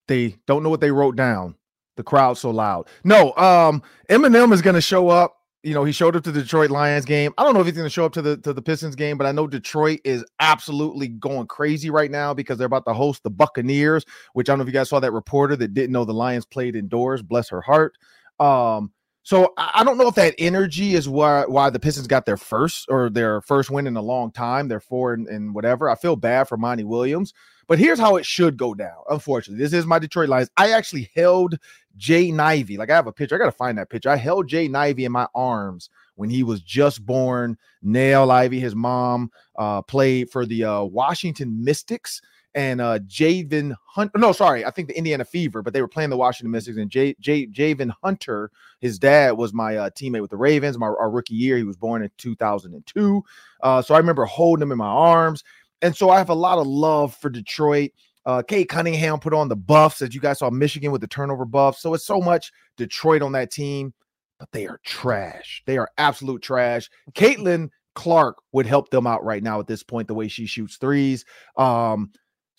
they 0.07 0.37
don't 0.47 0.63
know 0.63 0.71
what 0.71 0.81
they 0.81 0.91
wrote 0.91 1.17
down. 1.17 1.55
The 1.97 2.03
crowd's 2.03 2.41
so 2.41 2.51
loud. 2.51 2.89
No, 3.05 3.35
um, 3.37 3.83
Eminem 4.11 4.53
is 4.53 4.63
going 4.63 4.75
to 4.75 4.81
show 4.81 5.09
up. 5.09 5.37
You 5.63 5.75
know, 5.75 5.85
he 5.85 5.93
showed 5.93 6.17
up 6.17 6.25
to 6.25 6.33
the 6.33 6.43
Detroit 6.43 6.71
Lions 6.71 7.05
game. 7.05 7.33
I 7.39 7.45
don't 7.45 7.55
know 7.55 7.61
if 7.61 7.67
he's 7.67 7.77
going 7.77 7.87
to 7.87 7.91
show 7.91 8.05
up 8.05 8.13
to 8.15 8.23
the 8.23 8.37
to 8.39 8.53
the 8.53 8.61
Pistons 8.61 8.97
game, 8.97 9.17
but 9.17 9.29
I 9.29 9.33
know 9.33 9.47
Detroit 9.47 10.01
is 10.05 10.25
absolutely 10.41 11.07
going 11.07 11.47
crazy 11.47 11.89
right 11.89 12.11
now 12.11 12.35
because 12.35 12.59
they're 12.59 12.67
about 12.67 12.85
to 12.87 12.95
host 12.95 13.23
the 13.23 13.31
Buccaneers. 13.31 14.05
Which 14.33 14.49
I 14.49 14.53
don't 14.53 14.59
know 14.59 14.63
if 14.63 14.69
you 14.69 14.73
guys 14.73 14.89
saw 14.89 14.99
that 14.99 15.13
reporter 15.13 15.55
that 15.57 15.73
didn't 15.73 15.93
know 15.93 16.05
the 16.05 16.13
Lions 16.13 16.45
played 16.45 16.75
indoors. 16.75 17.23
Bless 17.23 17.49
her 17.51 17.61
heart. 17.61 17.97
Um, 18.41 18.91
so 19.25 19.53
I 19.57 19.85
don't 19.85 19.99
know 19.99 20.09
if 20.09 20.17
that 20.17 20.35
energy 20.39 20.95
is 20.95 21.09
why 21.09 21.45
why 21.47 21.71
the 21.71 21.79
Pistons 21.79 22.09
got 22.09 22.27
their 22.27 22.37
first 22.37 22.87
or 22.89 23.09
their 23.09 23.41
first 23.43 23.71
win 23.71 23.87
in 23.87 23.97
a 23.97 24.03
long 24.03 24.33
time. 24.33 24.67
They're 24.67 24.81
four 24.81 25.15
and, 25.15 25.29
and 25.29 25.55
whatever. 25.55 25.89
I 25.89 25.95
feel 25.95 26.17
bad 26.17 26.49
for 26.49 26.57
Monty 26.57 26.83
Williams, 26.83 27.33
but 27.69 27.79
here's 27.79 28.01
how 28.01 28.17
it 28.17 28.27
should 28.27 28.57
go 28.57 28.75
down. 28.75 28.97
Unfortunately, 29.09 29.63
this 29.63 29.73
is 29.73 29.87
my 29.87 30.01
Detroit 30.01 30.29
Lions. 30.29 30.51
I 30.57 30.73
actually 30.73 31.09
held 31.15 31.57
Jaden 31.99 32.41
Ivey. 32.41 32.77
Like 32.77 32.91
I 32.91 32.97
have 32.97 33.07
a 33.07 33.13
picture. 33.13 33.37
I 33.37 33.39
got 33.39 33.47
to 33.47 33.53
find 33.53 33.79
that 33.79 33.91
picture. 33.91 34.11
I 34.11 34.17
held 34.17 34.49
Jaden 34.49 34.75
Ivey 34.75 35.05
in 35.05 35.13
my 35.13 35.29
arms 35.35 35.89
when 36.17 36.29
he 36.29 36.43
was 36.43 36.61
just 36.61 37.05
born. 37.07 37.57
Niele 37.85 38.31
Ivey, 38.31 38.59
his 38.59 38.75
mom, 38.75 39.31
uh, 39.57 39.83
played 39.83 40.31
for 40.31 40.47
the 40.47 40.65
uh, 40.65 40.83
Washington 40.83 41.63
Mystics 41.63 42.21
and 42.55 42.81
uh 42.81 42.99
Javin 43.01 43.75
Hunter. 43.87 44.19
No, 44.19 44.33
sorry, 44.33 44.65
I 44.65 44.71
think 44.71 44.89
the 44.89 44.97
Indiana 44.97 45.25
Fever, 45.25 45.63
but 45.63 45.73
they 45.73 45.81
were 45.81 45.89
playing 45.89 46.11
the 46.11 46.17
Washington 46.17 46.51
Mystics. 46.51 46.77
And 46.77 46.91
J, 46.91 47.15
J, 47.21 47.47
Javin 47.47 47.93
Hunter, 48.03 48.51
his 48.81 48.99
dad 48.99 49.33
was 49.33 49.53
my 49.53 49.77
uh, 49.77 49.91
teammate 49.91 50.21
with 50.21 50.31
the 50.31 50.37
Ravens. 50.37 50.79
My 50.79 50.87
our 50.87 51.11
rookie 51.11 51.35
year, 51.35 51.57
he 51.57 51.65
was 51.65 51.77
born 51.77 52.03
in 52.03 52.11
2002. 52.19 53.23
Uh, 53.63 53.83
so 53.83 53.95
I 53.95 53.99
remember 53.99 54.25
holding 54.25 54.63
him 54.63 54.73
in 54.73 54.79
my 54.79 54.87
arms, 54.87 55.45
and 55.81 55.97
so 55.97 56.11
I 56.11 56.19
have 56.19 56.31
a 56.31 56.35
lot 56.35 56.59
of 56.59 56.67
love 56.67 57.15
for 57.15 57.31
Detroit. 57.31 57.91
Uh, 58.25 58.43
Cade 58.43 58.69
Cunningham 58.69 59.19
put 59.19 59.35
on 59.35 59.49
the 59.49 59.57
buffs, 59.57 60.01
as 60.01 60.15
you 60.15 60.21
guys 60.21 60.39
saw 60.39 60.51
Michigan 60.51 60.93
with 60.93 61.01
the 61.01 61.09
turnover 61.09 61.45
buff. 61.45 61.77
So 61.77 61.93
it's 61.95 62.07
so 62.07 62.21
much 62.21 62.53
Detroit 62.77 63.21
on 63.21 63.33
that 63.33 63.51
team, 63.51 63.93
but 64.39 64.49
they 64.53 64.67
are 64.67 64.81
trash. 64.85 65.63
They 65.67 65.77
are 65.77 65.89
absolute 65.99 66.41
trash. 66.41 66.89
Caitlin 67.15 67.71
Clark 67.95 68.39
would 68.53 68.67
help 68.67 68.91
them 68.91 69.07
out 69.07 69.25
right 69.25 69.43
now 69.43 69.61
at 69.61 69.67
this 69.67 69.83
point, 69.83 70.09
the 70.09 70.15
way 70.15 70.29
she 70.29 70.47
shoots 70.47 70.77
threes. 70.77 71.25
Um, 71.57 72.13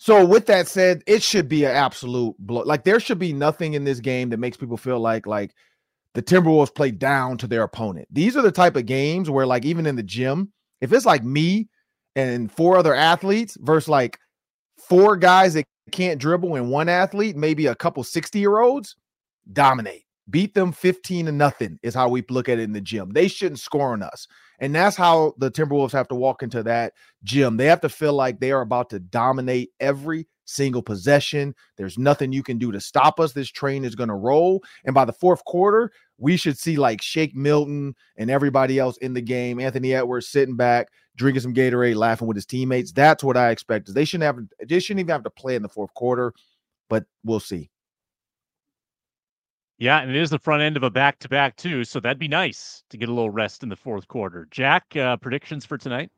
so 0.04 0.22
with 0.22 0.44
that 0.48 0.68
said, 0.68 1.02
it 1.06 1.22
should 1.22 1.48
be 1.48 1.64
an 1.64 1.70
absolute 1.70 2.36
blow. 2.38 2.60
Like 2.60 2.84
there 2.84 3.00
should 3.00 3.18
be 3.18 3.32
nothing 3.32 3.72
in 3.72 3.84
this 3.84 4.00
game 4.00 4.28
that 4.28 4.36
makes 4.36 4.54
people 4.54 4.76
feel 4.76 5.00
like 5.00 5.26
like 5.26 5.54
the 6.12 6.22
Timberwolves 6.22 6.74
play 6.74 6.90
down 6.90 7.38
to 7.38 7.46
their 7.46 7.62
opponent. 7.62 8.06
These 8.10 8.36
are 8.36 8.42
the 8.42 8.52
type 8.52 8.76
of 8.76 8.84
games 8.84 9.30
where 9.30 9.46
like 9.46 9.64
even 9.64 9.86
in 9.86 9.96
the 9.96 10.02
gym, 10.02 10.52
if 10.82 10.92
it's 10.92 11.06
like 11.06 11.24
me 11.24 11.70
and 12.16 12.52
four 12.52 12.76
other 12.76 12.94
athletes 12.94 13.56
versus 13.62 13.88
like 13.88 14.18
four 14.76 15.16
guys 15.16 15.54
that 15.54 15.64
can't 15.90 16.20
dribble 16.20 16.56
and 16.56 16.70
one 16.70 16.90
athlete, 16.90 17.34
maybe 17.34 17.68
a 17.68 17.74
couple 17.74 18.04
60 18.04 18.38
year 18.38 18.58
olds, 18.58 18.96
dominate. 19.54 20.02
Beat 20.28 20.52
them 20.52 20.72
15 20.72 21.24
to 21.24 21.32
nothing 21.32 21.78
is 21.82 21.94
how 21.94 22.10
we 22.10 22.22
look 22.28 22.50
at 22.50 22.58
it 22.58 22.64
in 22.64 22.74
the 22.74 22.80
gym. 22.82 23.14
They 23.14 23.26
shouldn't 23.26 23.58
score 23.58 23.94
on 23.94 24.02
us. 24.02 24.28
And 24.60 24.74
that's 24.74 24.96
how 24.96 25.34
the 25.38 25.50
Timberwolves 25.50 25.92
have 25.92 26.08
to 26.08 26.14
walk 26.14 26.42
into 26.42 26.62
that 26.62 26.92
gym. 27.22 27.56
They 27.56 27.66
have 27.66 27.80
to 27.82 27.88
feel 27.88 28.12
like 28.12 28.40
they 28.40 28.52
are 28.52 28.62
about 28.62 28.90
to 28.90 29.00
dominate 29.00 29.70
every 29.80 30.26
single 30.44 30.82
possession. 30.82 31.54
There's 31.76 31.98
nothing 31.98 32.32
you 32.32 32.42
can 32.42 32.58
do 32.58 32.70
to 32.72 32.80
stop 32.80 33.18
us. 33.18 33.32
This 33.32 33.50
train 33.50 33.84
is 33.84 33.94
going 33.94 34.08
to 34.08 34.14
roll. 34.14 34.62
And 34.84 34.94
by 34.94 35.04
the 35.04 35.12
fourth 35.12 35.44
quarter, 35.44 35.90
we 36.18 36.36
should 36.36 36.58
see 36.58 36.76
like 36.76 37.02
Shake 37.02 37.34
Milton 37.34 37.94
and 38.16 38.30
everybody 38.30 38.78
else 38.78 38.96
in 38.98 39.14
the 39.14 39.20
game. 39.20 39.58
Anthony 39.58 39.94
Edwards 39.94 40.28
sitting 40.28 40.56
back, 40.56 40.88
drinking 41.16 41.42
some 41.42 41.54
Gatorade, 41.54 41.96
laughing 41.96 42.28
with 42.28 42.36
his 42.36 42.46
teammates. 42.46 42.92
That's 42.92 43.24
what 43.24 43.36
I 43.36 43.50
expect. 43.50 43.92
They 43.92 44.04
shouldn't 44.04 44.24
have 44.24 44.68
they 44.68 44.80
shouldn't 44.80 45.00
even 45.00 45.12
have 45.12 45.24
to 45.24 45.30
play 45.30 45.56
in 45.56 45.62
the 45.62 45.68
fourth 45.68 45.92
quarter, 45.94 46.32
but 46.88 47.04
we'll 47.24 47.40
see. 47.40 47.70
Yeah, 49.84 50.00
and 50.00 50.10
it 50.10 50.16
is 50.16 50.30
the 50.30 50.38
front 50.38 50.62
end 50.62 50.78
of 50.78 50.82
a 50.82 50.88
back 50.88 51.18
to 51.18 51.28
back, 51.28 51.56
too. 51.56 51.84
So 51.84 52.00
that'd 52.00 52.18
be 52.18 52.26
nice 52.26 52.82
to 52.88 52.96
get 52.96 53.10
a 53.10 53.12
little 53.12 53.28
rest 53.28 53.62
in 53.62 53.68
the 53.68 53.76
fourth 53.76 54.08
quarter. 54.08 54.48
Jack, 54.50 54.96
uh, 54.96 55.18
predictions 55.18 55.66
for 55.66 55.76
tonight? 55.76 56.10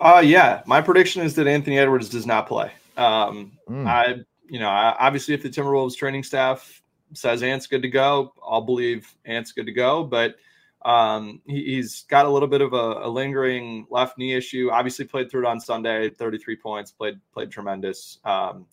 Uh, 0.00 0.22
yeah, 0.24 0.62
my 0.64 0.80
prediction 0.80 1.20
is 1.20 1.34
that 1.34 1.46
Anthony 1.46 1.78
Edwards 1.78 2.08
does 2.08 2.24
not 2.24 2.48
play. 2.48 2.72
Um, 2.96 3.52
mm. 3.68 3.86
I, 3.86 4.20
you 4.48 4.58
know, 4.58 4.70
I, 4.70 4.96
obviously, 4.98 5.34
if 5.34 5.42
the 5.42 5.50
Timberwolves 5.50 5.94
training 5.94 6.22
staff 6.22 6.82
says 7.12 7.42
Ant's 7.42 7.66
good 7.66 7.82
to 7.82 7.90
go, 7.90 8.32
I'll 8.42 8.62
believe 8.62 9.14
Ant's 9.26 9.52
good 9.52 9.66
to 9.66 9.72
go. 9.72 10.02
But 10.02 10.36
um, 10.82 11.42
he, 11.46 11.76
has 11.76 12.06
got 12.08 12.24
a 12.24 12.30
little 12.30 12.48
bit 12.48 12.62
of 12.62 12.72
a, 12.72 12.76
a, 13.04 13.08
lingering 13.10 13.88
left 13.90 14.16
knee 14.16 14.32
issue. 14.32 14.70
Obviously, 14.72 15.04
played 15.04 15.30
through 15.30 15.42
it 15.42 15.48
on 15.48 15.60
Sunday, 15.60 16.08
33 16.08 16.56
points, 16.56 16.90
played 16.90 17.20
played 17.34 17.50
tremendous. 17.50 18.20
Um, 18.24 18.64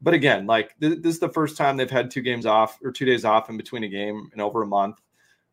but 0.00 0.14
again, 0.14 0.46
like 0.46 0.78
th- 0.80 1.00
this 1.02 1.14
is 1.14 1.20
the 1.20 1.28
first 1.28 1.56
time 1.56 1.76
they've 1.76 1.90
had 1.90 2.10
two 2.10 2.22
games 2.22 2.46
off 2.46 2.78
or 2.82 2.92
two 2.92 3.04
days 3.04 3.24
off 3.24 3.48
in 3.50 3.56
between 3.56 3.84
a 3.84 3.88
game 3.88 4.30
in 4.34 4.40
over 4.40 4.62
a 4.62 4.66
month. 4.66 5.00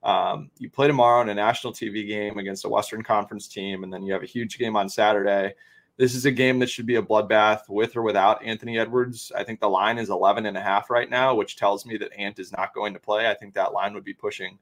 Um, 0.03 0.51
you 0.57 0.69
play 0.69 0.87
tomorrow 0.87 1.21
in 1.21 1.29
a 1.29 1.33
national 1.33 1.73
TV 1.73 2.07
game 2.07 2.37
against 2.37 2.65
a 2.65 2.69
Western 2.69 3.03
Conference 3.03 3.47
team, 3.47 3.83
and 3.83 3.93
then 3.93 4.03
you 4.03 4.11
have 4.11 4.23
a 4.23 4.27
huge 4.27 4.57
game 4.57 4.75
on 4.75 4.89
Saturday. 4.89 5.53
This 5.95 6.15
is 6.15 6.25
a 6.25 6.31
game 6.31 6.59
that 6.59 6.69
should 6.69 6.87
be 6.87 6.95
a 6.95 7.01
bloodbath 7.01 7.69
with 7.69 7.95
or 7.95 8.01
without 8.01 8.43
Anthony 8.43 8.79
Edwards. 8.79 9.31
I 9.35 9.43
think 9.43 9.59
the 9.59 9.69
line 9.69 9.97
is 9.97 10.09
11 10.09 10.45
and 10.45 10.57
a 10.57 10.61
half 10.61 10.89
right 10.89 11.09
now, 11.09 11.35
which 11.35 11.55
tells 11.55 11.85
me 11.85 11.97
that 11.97 12.17
Ant 12.17 12.39
is 12.39 12.51
not 12.51 12.73
going 12.73 12.93
to 12.93 12.99
play. 12.99 13.29
I 13.29 13.33
think 13.35 13.53
that 13.53 13.73
line 13.73 13.93
would 13.93 14.03
be 14.03 14.13
pushing 14.13 14.57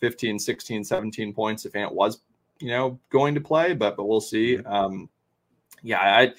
15, 0.00 0.38
16, 0.38 0.82
17 0.82 1.32
points 1.32 1.64
if 1.64 1.76
Ant 1.76 1.94
was, 1.94 2.22
you 2.58 2.68
know, 2.68 2.98
going 3.10 3.34
to 3.34 3.40
play, 3.40 3.74
but 3.74 3.96
but 3.96 4.08
we'll 4.08 4.20
see. 4.20 4.58
Um, 4.58 5.08
yeah, 5.82 6.00
I 6.00 6.32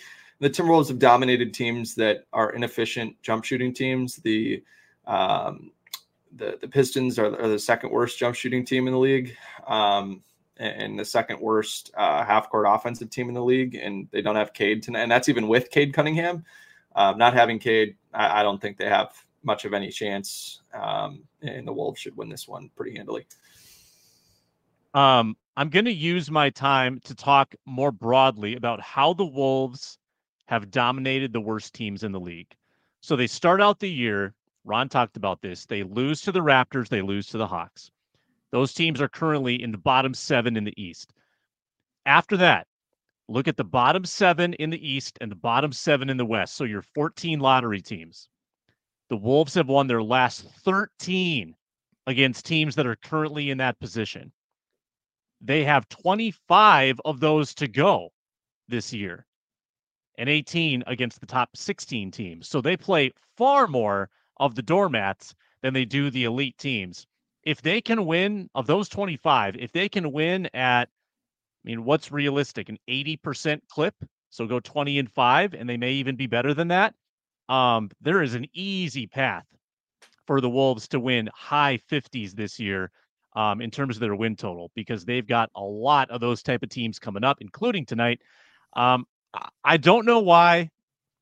the 0.43 0.49
Timberwolves 0.49 0.89
have 0.89 0.99
dominated 0.99 1.53
teams 1.53 1.95
that 1.95 2.25
are 2.33 2.51
inefficient 2.51 3.21
jump 3.21 3.45
shooting 3.45 3.73
teams. 3.73 4.17
The 4.17 4.63
um, 5.07 5.71
the, 6.35 6.57
the 6.59 6.67
Pistons 6.67 7.19
are, 7.19 7.39
are, 7.39 7.47
the 7.47 7.59
second 7.59 7.91
worst 7.91 8.17
jump 8.17 8.35
shooting 8.35 8.65
team 8.65 8.87
in 8.87 8.93
the 8.93 8.99
league, 8.99 9.35
um, 9.67 10.23
and 10.57 10.97
the 10.97 11.05
second 11.05 11.39
worst 11.39 11.91
uh, 11.95 12.23
half 12.23 12.49
court 12.49 12.65
offensive 12.67 13.09
team 13.09 13.27
in 13.27 13.33
the 13.33 13.43
league. 13.43 13.75
And 13.75 14.07
they 14.11 14.21
don't 14.21 14.35
have 14.35 14.53
Cade 14.53 14.81
tonight, 14.83 15.01
and 15.01 15.11
that's 15.11 15.29
even 15.29 15.47
with 15.47 15.69
Cade 15.69 15.93
Cunningham. 15.93 16.43
Um, 16.95 17.17
not 17.17 17.33
having 17.33 17.59
Cade, 17.59 17.95
I, 18.13 18.39
I, 18.41 18.43
don't 18.43 18.61
think 18.61 18.77
they 18.77 18.87
have 18.87 19.13
much 19.43 19.65
of 19.65 19.73
any 19.73 19.89
chance. 19.89 20.61
Um, 20.73 21.23
and 21.41 21.67
the 21.67 21.73
Wolves 21.73 21.99
should 21.99 22.15
win 22.15 22.29
this 22.29 22.47
one 22.47 22.69
pretty 22.75 22.95
handily. 22.95 23.25
Um, 24.93 25.35
I'm 25.57 25.69
going 25.69 25.85
to 25.85 25.93
use 25.93 26.29
my 26.29 26.51
time 26.51 26.99
to 27.05 27.15
talk 27.15 27.55
more 27.65 27.91
broadly 27.91 28.55
about 28.55 28.79
how 28.79 29.13
the 29.13 29.25
Wolves 29.25 29.97
have 30.47 30.71
dominated 30.71 31.31
the 31.33 31.41
worst 31.41 31.73
teams 31.73 32.03
in 32.03 32.11
the 32.11 32.19
league. 32.19 32.53
So 33.01 33.15
they 33.15 33.27
start 33.27 33.61
out 33.61 33.79
the 33.79 33.89
year, 33.89 34.33
Ron 34.65 34.89
talked 34.89 35.17
about 35.17 35.41
this. 35.41 35.65
They 35.65 35.83
lose 35.83 36.21
to 36.21 36.31
the 36.31 36.39
Raptors, 36.39 36.89
they 36.89 37.01
lose 37.01 37.27
to 37.27 37.37
the 37.37 37.47
Hawks. 37.47 37.91
Those 38.51 38.73
teams 38.73 39.01
are 39.01 39.09
currently 39.09 39.61
in 39.61 39.71
the 39.71 39.77
bottom 39.77 40.13
seven 40.13 40.55
in 40.55 40.63
the 40.63 40.81
East. 40.81 41.11
After 42.05 42.37
that, 42.37 42.67
look 43.27 43.47
at 43.47 43.57
the 43.57 43.63
bottom 43.63 44.05
seven 44.05 44.53
in 44.55 44.69
the 44.69 44.87
East 44.87 45.17
and 45.21 45.31
the 45.31 45.35
bottom 45.35 45.71
seven 45.71 46.09
in 46.09 46.17
the 46.17 46.25
West. 46.25 46.55
So 46.55 46.63
your 46.63 46.83
14 46.93 47.39
lottery 47.39 47.81
teams. 47.81 48.29
The 49.09 49.17
Wolves 49.17 49.53
have 49.55 49.67
won 49.67 49.87
their 49.87 50.03
last 50.03 50.47
13 50.63 51.55
against 52.07 52.45
teams 52.45 52.75
that 52.75 52.85
are 52.85 52.95
currently 52.97 53.49
in 53.49 53.57
that 53.57 53.79
position. 53.79 54.31
They 55.41 55.63
have 55.63 55.89
25 55.89 57.01
of 57.05 57.19
those 57.19 57.53
to 57.55 57.67
go 57.67 58.11
this 58.67 58.93
year 58.93 59.25
and 60.17 60.29
18 60.29 60.83
against 60.87 61.19
the 61.19 61.25
top 61.25 61.49
16 61.55 62.11
teams. 62.11 62.47
So 62.47 62.61
they 62.61 62.77
play 62.77 63.11
far 63.37 63.67
more 63.67 64.09
of 64.37 64.55
the 64.55 64.61
doormats 64.61 65.33
than 65.61 65.73
they 65.73 65.85
do 65.85 66.09
the 66.09 66.25
elite 66.25 66.57
teams. 66.57 67.07
If 67.43 67.61
they 67.61 67.81
can 67.81 68.05
win 68.05 68.49
of 68.55 68.67
those 68.67 68.89
25, 68.89 69.55
if 69.57 69.71
they 69.71 69.89
can 69.89 70.11
win 70.11 70.47
at, 70.53 70.83
I 70.83 71.65
mean, 71.65 71.83
what's 71.83 72.11
realistic? 72.11 72.69
An 72.69 72.77
80% 72.89 73.59
clip. 73.69 73.95
So 74.29 74.47
go 74.47 74.59
20 74.59 74.99
and 74.99 75.11
five, 75.11 75.53
and 75.53 75.69
they 75.69 75.77
may 75.77 75.91
even 75.93 76.15
be 76.15 76.27
better 76.27 76.53
than 76.53 76.69
that. 76.69 76.95
Um, 77.49 77.89
there 78.01 78.23
is 78.23 78.33
an 78.33 78.47
easy 78.53 79.05
path 79.05 79.45
for 80.25 80.41
the 80.41 80.49
Wolves 80.49 80.87
to 80.89 80.99
win 80.99 81.29
high 81.33 81.79
50s 81.91 82.31
this 82.31 82.59
year 82.59 82.89
um, 83.35 83.61
in 83.61 83.69
terms 83.69 83.95
of 83.95 84.01
their 84.01 84.15
win 84.15 84.35
total 84.35 84.71
because 84.75 85.05
they've 85.05 85.27
got 85.27 85.49
a 85.55 85.61
lot 85.61 86.09
of 86.09 86.21
those 86.21 86.41
type 86.41 86.63
of 86.63 86.69
teams 86.69 86.99
coming 86.99 87.23
up, 87.23 87.37
including 87.41 87.85
tonight. 87.85 88.21
Um, 88.75 89.05
I 89.63 89.77
don't 89.77 90.05
know 90.05 90.19
why 90.19 90.69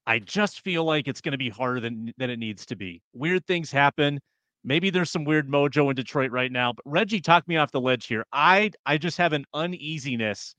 I 0.08 0.20
just 0.20 0.62
feel 0.62 0.84
like 0.84 1.08
it's 1.08 1.22
going 1.22 1.32
to 1.32 1.38
be 1.38 1.50
harder 1.50 1.80
than 1.80 2.14
than 2.18 2.30
it 2.30 2.40
needs 2.40 2.66
to 2.68 2.76
be. 2.76 3.02
Weird 3.14 3.46
things 3.46 3.72
happen. 3.72 4.20
Maybe 4.64 4.90
there's 4.90 5.10
some 5.10 5.24
weird 5.24 5.50
mojo 5.50 5.90
in 5.90 5.96
Detroit 5.96 6.32
right 6.32 6.52
now, 6.52 6.74
but 6.74 6.84
Reggie 6.86 7.22
talked 7.22 7.48
me 7.48 7.58
off 7.58 7.72
the 7.72 7.82
ledge 7.82 8.08
here. 8.08 8.26
I 8.32 8.72
I 8.86 8.98
just 8.98 9.18
have 9.18 9.34
an 9.34 9.46
uneasiness 9.54 10.56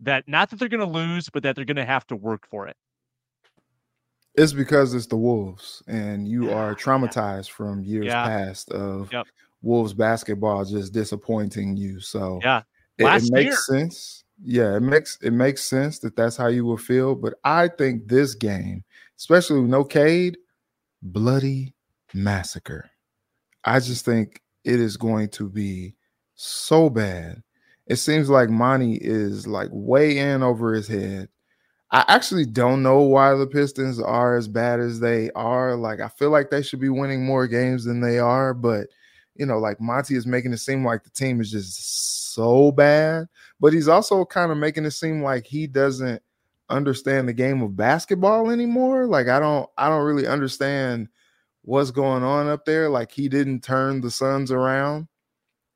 that 0.00 0.24
not 0.26 0.50
that 0.50 0.58
they're 0.58 0.68
going 0.68 0.80
to 0.80 0.86
lose, 0.86 1.28
but 1.30 1.42
that 1.42 1.56
they're 1.56 1.64
going 1.64 1.76
to 1.76 1.84
have 1.84 2.06
to 2.08 2.16
work 2.16 2.46
for 2.50 2.66
it. 2.66 2.76
It's 4.34 4.52
because 4.52 4.94
it's 4.94 5.06
the 5.06 5.16
Wolves, 5.16 5.82
and 5.88 6.28
you 6.28 6.48
yeah, 6.48 6.54
are 6.54 6.74
traumatized 6.74 7.50
from 7.50 7.82
years 7.82 8.06
yeah. 8.06 8.24
past 8.24 8.70
of 8.70 9.12
yep. 9.12 9.26
Wolves 9.62 9.92
basketball 9.92 10.64
just 10.64 10.92
disappointing 10.92 11.76
you. 11.76 12.00
So 12.00 12.38
yeah, 12.42 12.62
it, 12.98 13.04
it, 13.04 13.32
makes 13.32 13.44
year. 13.44 13.56
sense. 13.56 14.24
Yeah, 14.42 14.76
it 14.76 14.80
makes 14.80 15.18
it 15.22 15.32
makes 15.32 15.62
sense 15.64 15.98
that 16.00 16.16
that's 16.16 16.36
how 16.36 16.46
you 16.46 16.64
will 16.64 16.76
feel. 16.76 17.14
But 17.14 17.34
I 17.44 17.68
think 17.68 18.08
this 18.08 18.34
game, 18.34 18.84
especially 19.18 19.60
with 19.60 19.70
no 19.70 19.84
Cade, 19.84 20.38
bloody 21.02 21.74
massacre. 22.14 22.90
I 23.64 23.80
just 23.80 24.04
think 24.04 24.42
it 24.64 24.80
is 24.80 24.96
going 24.96 25.30
to 25.30 25.48
be 25.48 25.96
so 26.34 26.90
bad. 26.90 27.42
It 27.86 27.96
seems 27.96 28.30
like 28.30 28.50
Monty 28.50 28.96
is 29.00 29.46
like 29.46 29.70
way 29.72 30.18
in 30.18 30.42
over 30.42 30.74
his 30.74 30.88
head 30.88 31.28
I 31.90 32.04
actually 32.08 32.44
don't 32.46 32.82
know 32.82 33.00
why 33.00 33.34
the 33.34 33.46
Pistons 33.46 34.00
are 34.00 34.36
as 34.36 34.46
bad 34.48 34.80
as 34.80 35.00
they 35.00 35.30
are. 35.34 35.74
Like, 35.76 36.00
I 36.00 36.08
feel 36.08 36.30
like 36.30 36.50
they 36.50 36.62
should 36.62 36.80
be 36.80 36.90
winning 36.90 37.24
more 37.24 37.46
games 37.46 37.84
than 37.84 38.00
they 38.00 38.18
are, 38.18 38.52
but 38.54 38.88
you 39.38 39.46
know, 39.46 39.58
like 39.58 39.80
Monty 39.80 40.16
is 40.16 40.26
making 40.26 40.52
it 40.52 40.58
seem 40.58 40.84
like 40.84 41.04
the 41.04 41.10
team 41.10 41.40
is 41.40 41.52
just 41.52 42.34
so 42.34 42.72
bad, 42.72 43.28
but 43.60 43.72
he's 43.72 43.88
also 43.88 44.24
kind 44.24 44.50
of 44.50 44.58
making 44.58 44.84
it 44.84 44.90
seem 44.90 45.22
like 45.22 45.46
he 45.46 45.66
doesn't 45.66 46.20
understand 46.68 47.28
the 47.28 47.32
game 47.32 47.62
of 47.62 47.76
basketball 47.76 48.50
anymore. 48.50 49.06
Like, 49.06 49.28
I 49.28 49.38
don't, 49.38 49.70
I 49.78 49.88
don't 49.88 50.04
really 50.04 50.26
understand 50.26 51.08
what's 51.62 51.92
going 51.92 52.24
on 52.24 52.48
up 52.48 52.64
there. 52.64 52.88
Like, 52.88 53.12
he 53.12 53.28
didn't 53.28 53.62
turn 53.62 54.00
the 54.00 54.10
Suns 54.10 54.50
around, 54.50 55.06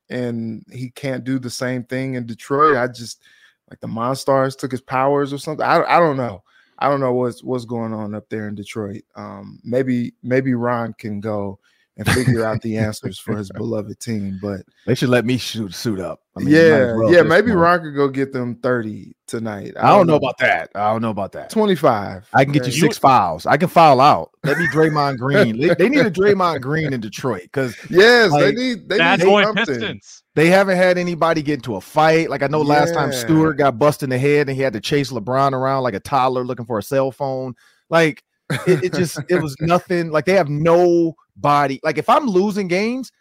and 0.09 0.63
he 0.71 0.89
can't 0.89 1.23
do 1.23 1.39
the 1.39 1.49
same 1.49 1.85
thing 1.85 2.15
in 2.15 2.25
Detroit. 2.25 2.75
I 2.75 2.87
just 2.87 3.21
like 3.69 3.79
the 3.79 3.87
Monstars 3.87 4.57
took 4.57 4.71
his 4.71 4.81
powers 4.81 5.31
or 5.31 5.37
something. 5.37 5.65
I, 5.65 5.83
I 5.83 5.99
don't 5.99 6.17
know. 6.17 6.43
I 6.79 6.89
don't 6.89 6.99
know 6.99 7.13
what's 7.13 7.41
what's 7.41 7.65
going 7.65 7.93
on 7.93 8.13
up 8.13 8.27
there 8.27 8.49
in 8.49 8.55
Detroit. 8.55 9.03
Um, 9.15 9.59
maybe 9.63 10.13
maybe 10.21 10.53
Ron 10.53 10.93
can 10.93 11.21
go 11.21 11.59
and 11.97 12.09
figure 12.09 12.43
out 12.43 12.61
the 12.61 12.77
answers 12.77 13.19
for 13.19 13.35
his 13.37 13.51
beloved 13.51 13.99
team. 13.99 14.39
But 14.41 14.61
they 14.85 14.95
should 14.95 15.09
let 15.09 15.25
me 15.25 15.37
shoot 15.37 15.73
suit 15.73 15.99
up. 15.99 16.21
I 16.35 16.39
mean, 16.39 16.49
yeah, 16.49 16.95
well 16.95 17.13
yeah. 17.13 17.21
Maybe 17.21 17.51
Ron 17.51 17.81
could 17.81 17.95
go 17.95 18.07
get 18.07 18.33
them 18.33 18.55
thirty 18.55 19.15
tonight. 19.27 19.73
I, 19.77 19.87
I 19.87 19.91
don't 19.91 20.01
um, 20.01 20.07
know 20.07 20.15
about 20.15 20.37
that. 20.39 20.71
I 20.73 20.91
don't 20.91 21.01
know 21.01 21.11
about 21.11 21.33
that. 21.33 21.49
Twenty 21.51 21.75
five. 21.75 22.27
I 22.33 22.43
can 22.43 22.53
get 22.53 22.65
you 22.65 22.71
six 22.71 22.97
fouls. 22.97 23.45
I 23.45 23.57
can 23.57 23.69
foul 23.69 24.01
out. 24.01 24.31
Let 24.43 24.57
me 24.57 24.65
Draymond 24.67 25.17
Green. 25.17 25.59
they, 25.59 25.73
they, 25.75 25.89
need 25.89 26.05
a 26.05 26.11
Draymond 26.11 26.61
Green 26.61 26.91
in 26.91 27.01
Detroit 27.01 27.43
because 27.43 27.75
yes, 27.89 28.31
like, 28.31 28.43
they 28.43 28.51
need 28.53 28.89
they 28.89 28.97
bad 28.97 29.19
need 29.19 29.43
something. 29.43 29.65
Pistons. 29.65 30.23
They 30.35 30.47
haven't 30.47 30.77
had 30.77 30.97
anybody 30.97 31.43
get 31.43 31.55
into 31.55 31.75
a 31.75 31.81
fight. 31.81 32.29
Like 32.29 32.41
I 32.41 32.47
know 32.47 32.63
yeah. 32.63 32.69
last 32.69 32.95
time 32.95 33.13
Stewart 33.13 33.57
got 33.57 33.77
busted 33.77 34.07
in 34.07 34.09
the 34.09 34.17
head 34.17 34.49
and 34.49 34.55
he 34.55 34.63
had 34.63 34.73
to 34.73 34.81
chase 34.81 35.11
LeBron 35.11 35.51
around 35.51 35.83
like 35.83 35.93
a 35.93 35.99
toddler 35.99 36.43
looking 36.43 36.65
for 36.65 36.79
a 36.79 36.83
cell 36.83 37.11
phone. 37.11 37.53
Like 37.91 38.23
it, 38.67 38.85
it 38.85 38.93
just 38.93 39.19
it 39.29 39.41
was 39.41 39.55
nothing. 39.59 40.11
Like 40.11 40.25
they 40.25 40.33
have 40.33 40.49
no 40.49 41.15
body. 41.35 41.79
Like 41.83 41.97
if 41.97 42.09
I'm 42.09 42.27
losing 42.27 42.67
games, 42.67 43.11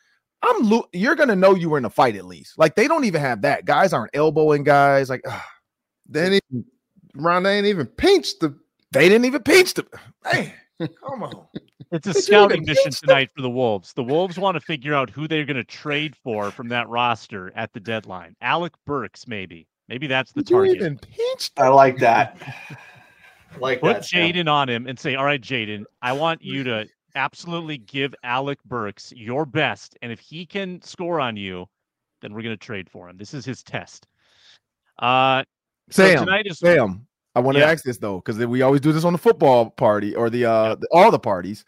I'm 0.43 0.69
lo- 0.69 0.89
you're 0.93 1.15
gonna 1.15 1.37
know 1.37 1.55
you 1.55 1.71
were 1.71 1.79
in 1.79 1.85
a 1.85 1.91
fight 1.91 2.17
at 2.17 2.25
least. 2.25 2.59
Like 2.59 2.75
they 2.75 2.89
don't 2.89 3.05
even 3.05 3.21
have 3.21 3.43
that. 3.43 3.65
Guys 3.65 3.93
aren't 3.93 4.15
elbowing 4.15 4.65
guys. 4.65 5.11
Like 5.11 5.23
ugh. 5.27 5.41
they 6.09 6.25
ain't 6.25 6.45
even 6.51 6.65
Ron. 7.15 7.43
They 7.43 7.59
ain't 7.59 7.67
even 7.67 7.87
pinched 7.87 8.41
the. 8.41 8.57
They 8.91 9.09
didn't 9.09 9.25
even 9.25 9.43
pinch 9.43 9.75
the. 9.75 9.87
Man, 10.25 10.53
come 11.07 11.23
on. 11.23 11.47
It's 11.93 12.07
a 12.07 12.13
Did 12.13 12.25
scouting 12.25 12.65
mission 12.65 12.91
tonight 12.91 13.31
for 13.37 13.43
the 13.43 13.51
Wolves. 13.51 13.93
The 13.93 14.03
Wolves 14.03 14.39
want 14.39 14.55
to 14.55 14.61
figure 14.61 14.95
out 14.95 15.11
who 15.11 15.29
they're 15.29 15.45
going 15.45 15.57
to 15.57 15.65
trade 15.65 16.17
for 16.17 16.51
from 16.51 16.69
that 16.69 16.89
roster 16.89 17.53
at 17.55 17.73
the 17.75 17.81
deadline. 17.81 18.35
Alec 18.41 18.73
Burks, 18.87 19.27
maybe. 19.27 19.69
Maybe 19.89 20.07
that's 20.07 20.33
the 20.33 20.43
Did 20.43 20.55
target. 20.55 21.07
I 21.59 21.69
like 21.69 21.99
that. 21.99 22.39
like 23.61 23.81
Put 23.81 23.99
Jaden 23.99 24.51
on 24.51 24.69
him 24.69 24.87
and 24.87 24.99
say, 24.99 25.15
"All 25.15 25.25
right, 25.25 25.41
Jaden, 25.41 25.85
I 26.01 26.13
want 26.13 26.43
you 26.43 26.65
to 26.65 26.87
absolutely 27.15 27.79
give 27.79 28.15
Alec 28.23 28.59
Burks 28.65 29.13
your 29.15 29.45
best, 29.47 29.97
and 30.03 30.11
if 30.13 30.21
he 30.21 30.47
can 30.47 30.81
score 30.83 31.21
on 31.21 31.37
you, 31.37 31.67
then 32.21 32.33
we're 32.33 32.43
going 32.43 32.57
to 32.57 32.65
trade 32.65 32.89
for 32.89 33.09
him. 33.09 33.17
This 33.17 33.35
is 33.35 33.45
his 33.45 33.63
test." 33.63 34.07
Uh, 34.99 35.45
Sam, 35.91 36.19
so 36.19 36.25
tonight 36.25 36.47
is 36.47 36.59
Sam. 36.59 37.07
I 37.35 37.41
want 37.41 37.57
yeah. 37.57 37.67
to 37.67 37.73
ask 37.73 37.85
this 37.85 37.99
though, 37.99 38.17
because 38.17 38.39
we 38.45 38.63
always 38.63 38.81
do 38.81 38.93
this 38.93 39.05
on 39.05 39.13
the 39.13 39.19
football 39.19 39.71
party 39.71 40.15
or 40.15 40.31
the 40.31 40.45
uh 40.45 40.75
the, 40.75 40.89
all 40.93 41.11
the 41.11 41.19
parties. 41.19 41.65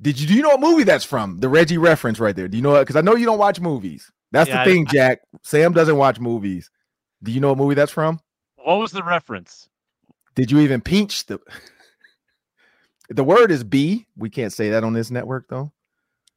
Did 0.00 0.20
you 0.20 0.26
do 0.26 0.34
you 0.34 0.42
know 0.42 0.50
what 0.50 0.60
movie 0.60 0.84
that's 0.84 1.04
from? 1.04 1.40
The 1.40 1.48
Reggie 1.48 1.78
reference 1.78 2.20
right 2.20 2.36
there. 2.36 2.48
Do 2.48 2.56
you 2.56 2.62
know 2.62 2.74
it? 2.76 2.82
Because 2.82 2.96
I 2.96 3.00
know 3.00 3.14
you 3.14 3.24
don't 3.24 3.38
watch 3.38 3.60
movies. 3.60 4.10
That's 4.32 4.50
yeah, 4.50 4.64
the 4.64 4.70
thing, 4.70 4.86
I, 4.88 4.92
Jack. 4.92 5.20
Sam 5.42 5.72
doesn't 5.72 5.96
watch 5.96 6.20
movies. 6.20 6.70
Do 7.22 7.32
you 7.32 7.40
know 7.40 7.48
what 7.48 7.58
movie 7.58 7.74
that's 7.74 7.92
from? 7.92 8.20
What 8.56 8.76
was 8.76 8.92
the 8.92 9.02
reference? 9.02 9.68
Did 10.36 10.50
you 10.50 10.60
even 10.60 10.80
pinch 10.80 11.26
the 11.26 11.40
the 13.08 13.24
word 13.24 13.50
is 13.50 13.64
B? 13.64 14.06
We 14.16 14.30
can't 14.30 14.52
say 14.52 14.70
that 14.70 14.84
on 14.84 14.92
this 14.92 15.10
network 15.10 15.48
though. 15.48 15.72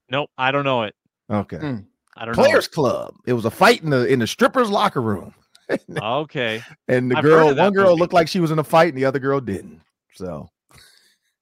Nope, 0.10 0.32
I 0.38 0.52
don't 0.52 0.64
know 0.64 0.84
it. 0.84 0.95
Okay. 1.30 1.58
Mm. 1.58 1.86
I 2.18 2.26
don't 2.26 2.34
Players 2.34 2.68
know. 2.70 2.74
Club. 2.74 3.16
It 3.28 3.34
was 3.34 3.45
a 3.45 3.52
fight 3.52 3.84
in 3.84 3.91
the 3.91 4.08
in 4.08 4.20
the 4.20 4.28
strippers 4.28 4.70
locker 4.70 5.02
room. 5.02 5.34
okay. 6.02 6.64
And 6.88 7.12
the 7.12 7.18
I've 7.18 7.24
girl, 7.24 7.54
one 7.56 7.74
girl 7.74 7.89
movie. 7.89 8.00
looked 8.00 8.14
like 8.14 8.28
she 8.28 8.39
was 8.39 8.52
in 8.52 8.58
a 8.58 8.64
fight, 8.64 8.89
and 8.89 8.97
the 8.97 9.06
other 9.06 9.20
girl 9.20 9.39
didn't. 9.39 9.82
So, 10.16 10.50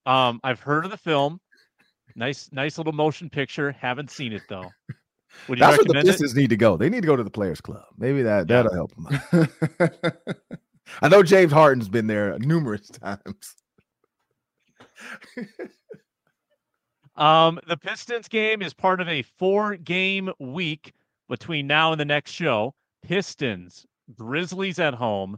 um, 0.05 0.41
I've 0.43 0.59
heard 0.59 0.83
of 0.83 0.91
the 0.91 0.97
film. 0.97 1.39
Nice, 2.15 2.49
nice 2.51 2.77
little 2.77 2.93
motion 2.93 3.29
picture. 3.29 3.71
Haven't 3.71 4.11
seen 4.11 4.33
it 4.33 4.41
though. 4.49 4.69
Would 5.47 5.59
you 5.59 5.65
That's 5.65 5.77
where 5.77 6.01
the 6.01 6.07
Pistons 6.07 6.35
need 6.35 6.49
to 6.49 6.57
go. 6.57 6.77
They 6.77 6.89
need 6.89 7.01
to 7.01 7.07
go 7.07 7.15
to 7.15 7.23
the 7.23 7.29
Players 7.29 7.61
Club. 7.61 7.83
Maybe 7.97 8.23
that 8.23 8.49
yeah. 8.49 8.63
that'll 8.63 8.73
help 8.73 8.91
them. 8.95 9.47
I 11.01 11.09
know 11.09 11.23
James 11.23 11.51
Harden's 11.51 11.89
been 11.89 12.07
there 12.07 12.37
numerous 12.39 12.89
times. 12.89 13.55
um, 17.15 17.59
the 17.67 17.77
Pistons 17.77 18.27
game 18.27 18.61
is 18.61 18.73
part 18.73 19.01
of 19.01 19.07
a 19.07 19.21
four-game 19.21 20.31
week 20.39 20.93
between 21.29 21.67
now 21.67 21.91
and 21.91 21.99
the 21.99 22.05
next 22.05 22.31
show. 22.31 22.73
Pistons, 23.03 23.85
Grizzlies 24.15 24.79
at 24.79 24.93
home, 24.93 25.37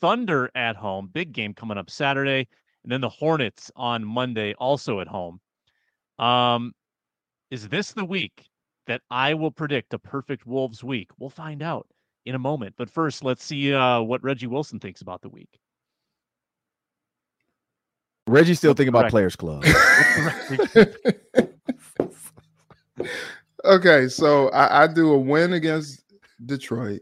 Thunder 0.00 0.50
at 0.54 0.76
home, 0.76 1.08
big 1.12 1.32
game 1.32 1.54
coming 1.54 1.78
up 1.78 1.90
Saturday, 1.90 2.46
and 2.82 2.92
then 2.92 3.00
the 3.00 3.08
Hornets 3.08 3.70
on 3.76 4.04
Monday, 4.04 4.54
also 4.54 5.00
at 5.00 5.08
home. 5.08 5.40
Um, 6.18 6.72
is 7.50 7.68
this 7.68 7.92
the 7.92 8.04
week 8.04 8.48
that 8.86 9.02
I 9.10 9.34
will 9.34 9.50
predict 9.50 9.94
a 9.94 9.98
perfect 9.98 10.46
Wolves 10.46 10.82
week? 10.84 11.10
We'll 11.18 11.30
find 11.30 11.62
out 11.62 11.86
in 12.26 12.34
a 12.34 12.38
moment. 12.38 12.74
But 12.76 12.90
first, 12.90 13.24
let's 13.24 13.42
see 13.42 13.72
uh, 13.72 14.02
what 14.02 14.22
Reggie 14.22 14.46
Wilson 14.46 14.78
thinks 14.78 15.00
about 15.00 15.22
the 15.22 15.30
week. 15.30 15.58
Reggie 18.28 18.54
still 18.54 18.74
thinking 18.74 18.88
about 18.88 19.08
Players 19.08 19.36
Club. 19.36 19.64
okay, 23.64 24.08
so 24.08 24.48
I, 24.48 24.82
I 24.82 24.86
do 24.88 25.12
a 25.12 25.18
win 25.18 25.52
against 25.52 26.02
Detroit. 26.44 27.00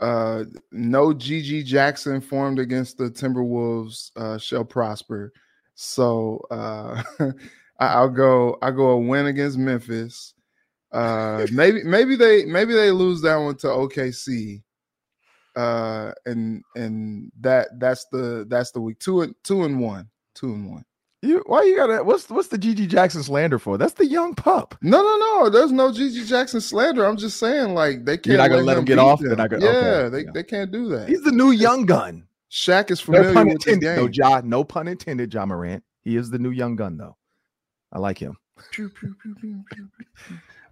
Uh, 0.00 0.44
no 0.70 1.14
GG 1.14 1.64
Jackson 1.64 2.20
formed 2.20 2.58
against 2.58 2.98
the 2.98 3.10
Timberwolves 3.10 4.10
uh, 4.16 4.36
shall 4.38 4.64
prosper. 4.64 5.32
So 5.74 6.44
uh, 6.50 7.02
I'll 7.78 8.10
go. 8.10 8.58
I 8.60 8.70
go 8.70 8.90
a 8.90 8.98
win 8.98 9.26
against 9.26 9.58
Memphis. 9.58 10.34
Uh, 10.92 11.46
maybe 11.52 11.82
maybe 11.84 12.16
they 12.16 12.44
maybe 12.44 12.72
they 12.72 12.90
lose 12.90 13.20
that 13.22 13.36
one 13.36 13.56
to 13.56 13.66
OKC. 13.66 14.62
Uh, 15.56 16.12
and 16.26 16.62
and 16.76 17.32
that 17.40 17.68
that's 17.78 18.06
the 18.12 18.46
that's 18.48 18.70
the 18.70 18.80
week 18.80 18.98
two 18.98 19.22
and 19.22 19.34
two 19.42 19.64
and 19.64 19.80
one 19.80 20.08
two 20.34 20.52
and 20.52 20.70
one. 20.70 20.84
You 21.20 21.42
why 21.46 21.64
you 21.64 21.74
gotta 21.74 22.04
what's 22.04 22.30
what's 22.30 22.48
the 22.48 22.58
GG 22.58 22.88
Jackson 22.88 23.24
slander 23.24 23.58
for? 23.58 23.76
That's 23.76 23.94
the 23.94 24.06
young 24.06 24.34
pup. 24.34 24.76
No, 24.82 25.02
no, 25.02 25.16
no. 25.16 25.50
There's 25.50 25.72
no 25.72 25.90
GG 25.90 26.28
Jackson 26.28 26.60
slander. 26.60 27.04
I'm 27.04 27.16
just 27.16 27.38
saying, 27.38 27.74
like 27.74 28.04
they 28.04 28.16
can't. 28.16 28.26
You're 28.26 28.36
not 28.36 28.48
gonna 28.48 28.62
let, 28.62 28.78
him, 28.78 28.84
get 28.84 29.00
off. 29.00 29.20
Them. 29.20 29.34
Gonna, 29.34 29.58
yeah, 29.58 29.68
okay. 29.68 30.08
they, 30.10 30.24
yeah. 30.24 30.30
they 30.32 30.44
can't 30.44 30.70
do 30.70 30.88
that. 30.90 31.08
He's 31.08 31.22
the 31.22 31.32
new 31.32 31.50
young 31.50 31.86
gun. 31.86 32.28
Shaq 32.52 32.92
is 32.92 33.00
familiar 33.00 33.32
no 33.32 33.44
with 33.44 33.64
the 33.64 33.76
game. 33.76 33.96
No, 33.96 34.08
ja, 34.12 34.40
no 34.44 34.62
pun 34.62 34.86
intended. 34.86 35.34
Ja 35.34 35.44
Morant. 35.44 35.82
He 36.02 36.16
is 36.16 36.30
the 36.30 36.38
new 36.38 36.50
young 36.50 36.76
gun, 36.76 36.96
though. 36.96 37.16
I 37.92 37.98
like 37.98 38.18
him. 38.18 38.36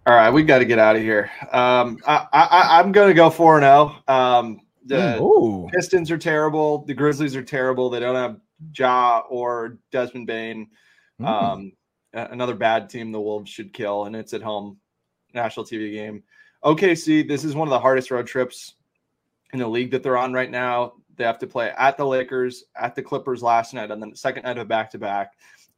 All 0.07 0.15
right, 0.15 0.31
we've 0.31 0.47
got 0.47 0.61
to 0.61 0.65
get 0.65 0.79
out 0.79 0.95
of 0.95 1.03
here. 1.03 1.33
Um, 1.51 1.99
I, 2.07 2.29
I, 2.33 2.79
I'm 2.79 2.93
going 2.93 3.09
to 3.09 3.15
go 3.15 3.29
four 3.29 3.57
and 3.57 3.65
zero. 3.65 3.97
Oh. 4.07 4.15
Um, 4.15 4.61
the 4.85 5.21
Ooh. 5.21 5.69
Pistons 5.73 6.13
are 6.13 6.19
terrible. 6.19 6.85
The 6.85 6.95
Grizzlies 6.95 7.35
are 7.35 7.43
terrible. 7.43 7.91
They 7.91 7.99
don't 7.99 8.15
have 8.15 8.39
Ja 8.73 9.23
or 9.29 9.79
Desmond 9.91 10.29
Bane. 10.29 10.69
Mm. 11.21 11.27
Um, 11.27 11.73
another 12.13 12.55
bad 12.55 12.89
team 12.89 13.11
the 13.11 13.21
Wolves 13.21 13.51
should 13.51 13.73
kill, 13.73 14.05
and 14.05 14.15
it's 14.15 14.33
at 14.33 14.43
home, 14.43 14.79
national 15.35 15.67
TV 15.67 15.93
game. 15.93 16.23
OKC, 16.65 17.27
this 17.27 17.43
is 17.43 17.57
one 17.57 17.67
of 17.67 17.73
the 17.73 17.81
hardest 17.81 18.13
road 18.13 18.29
trips 18.29 18.75
in 19.53 19.59
the 19.59 19.67
league 19.67 19.91
that 19.91 20.05
they're 20.05 20.17
on 20.17 20.33
right 20.33 20.53
now. 20.53 20.93
They 21.17 21.25
have 21.25 21.41
to 21.41 21.49
play 21.49 21.73
at 21.77 21.97
the 21.97 22.07
Lakers, 22.07 22.63
at 22.81 22.95
the 22.95 23.03
Clippers 23.03 23.43
last 23.43 23.75
night, 23.75 23.91
and 23.91 24.01
then 24.01 24.11
the 24.11 24.17
second 24.17 24.45
night 24.45 24.59
of 24.59 24.69
back 24.69 24.89
to 24.93 24.99
back 24.99 25.33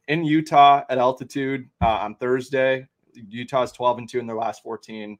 in 0.07 0.23
Utah 0.23 0.83
at 0.87 0.99
altitude 0.99 1.67
uh, 1.81 1.87
on 1.87 2.13
Thursday. 2.13 2.87
Utah's 3.27 3.71
12 3.71 3.97
and 3.99 4.09
2 4.09 4.19
in 4.19 4.27
their 4.27 4.35
last 4.35 4.63
14. 4.63 5.17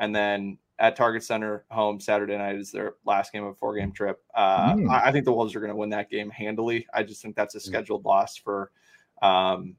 And 0.00 0.14
then 0.14 0.58
at 0.78 0.96
Target 0.96 1.24
Center 1.24 1.64
home 1.70 2.00
Saturday 2.00 2.36
night 2.36 2.56
is 2.56 2.70
their 2.70 2.94
last 3.04 3.32
game 3.32 3.44
of 3.44 3.52
a 3.52 3.54
four 3.54 3.76
game 3.76 3.92
trip. 3.92 4.22
Uh, 4.34 4.74
mm. 4.74 4.90
I, 4.90 5.08
I, 5.08 5.12
think 5.12 5.24
the 5.24 5.32
Wolves 5.32 5.54
are 5.54 5.60
going 5.60 5.72
to 5.72 5.76
win 5.76 5.90
that 5.90 6.10
game 6.10 6.30
handily. 6.30 6.86
I 6.94 7.02
just 7.02 7.20
think 7.22 7.34
that's 7.34 7.54
a 7.54 7.60
scheduled 7.60 8.04
loss 8.04 8.36
for 8.36 8.70
um, 9.22 9.74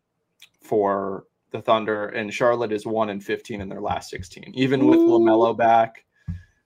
for 0.62 1.26
the 1.52 1.62
Thunder. 1.62 2.10
And 2.10 2.34
Charlotte 2.34 2.72
is 2.72 2.86
one 2.86 3.10
and 3.10 3.24
15 3.24 3.62
in 3.62 3.70
their 3.70 3.82
last 3.82 4.10
16. 4.10 4.52
Even 4.54 4.88
with 4.88 5.00
LaMelo 5.00 5.58
back, 5.58 6.06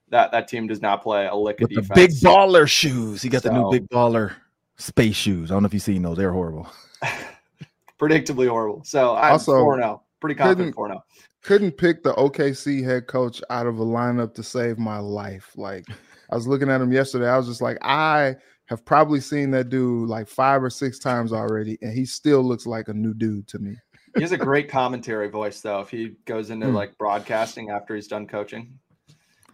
that 0.08 0.32
that 0.32 0.48
team 0.48 0.66
does 0.66 0.82
not 0.82 1.02
play 1.02 1.26
a 1.26 1.34
lick 1.34 1.60
of 1.60 1.68
defense. 1.68 1.88
big 1.94 2.10
baller 2.10 2.68
shoes. 2.68 3.22
He 3.22 3.28
got 3.28 3.42
so, 3.42 3.50
the 3.50 3.54
new 3.54 3.70
big 3.70 3.88
baller 3.88 4.34
space 4.76 5.16
shoes. 5.16 5.50
I 5.50 5.54
don't 5.54 5.62
know 5.62 5.66
if 5.66 5.74
you've 5.74 5.82
seen 5.82 6.02
those. 6.02 6.16
They're 6.16 6.32
horrible. 6.32 6.68
predictably 7.98 8.48
horrible. 8.48 8.82
So 8.84 9.14
I'm 9.16 9.32
also, 9.32 9.52
4 9.52 9.76
0. 9.76 10.02
Pretty 10.24 10.38
confident 10.38 10.74
4 10.74 10.88
0 10.88 11.04
couldn't 11.44 11.72
pick 11.72 12.02
the 12.02 12.14
OKC 12.14 12.82
head 12.82 13.06
coach 13.06 13.42
out 13.50 13.66
of 13.66 13.78
a 13.78 13.84
lineup 13.84 14.34
to 14.34 14.42
save 14.42 14.78
my 14.78 14.98
life. 14.98 15.52
Like 15.56 15.84
I 16.30 16.34
was 16.34 16.48
looking 16.48 16.70
at 16.70 16.80
him 16.80 16.90
yesterday. 16.90 17.28
I 17.28 17.36
was 17.36 17.46
just 17.46 17.62
like, 17.62 17.78
I 17.82 18.34
have 18.66 18.84
probably 18.84 19.20
seen 19.20 19.50
that 19.52 19.68
dude 19.68 20.08
like 20.08 20.26
five 20.26 20.62
or 20.62 20.70
six 20.70 20.98
times 20.98 21.32
already, 21.32 21.78
and 21.82 21.92
he 21.92 22.06
still 22.06 22.42
looks 22.42 22.66
like 22.66 22.88
a 22.88 22.94
new 22.94 23.14
dude 23.14 23.46
to 23.48 23.58
me. 23.58 23.76
He 24.16 24.22
has 24.22 24.32
a 24.32 24.38
great 24.38 24.68
commentary 24.68 25.28
voice, 25.28 25.60
though. 25.60 25.80
If 25.80 25.90
he 25.90 26.14
goes 26.24 26.50
into 26.50 26.66
mm. 26.66 26.72
like 26.74 26.96
broadcasting 26.98 27.70
after 27.70 27.94
he's 27.94 28.08
done 28.08 28.26
coaching. 28.26 28.78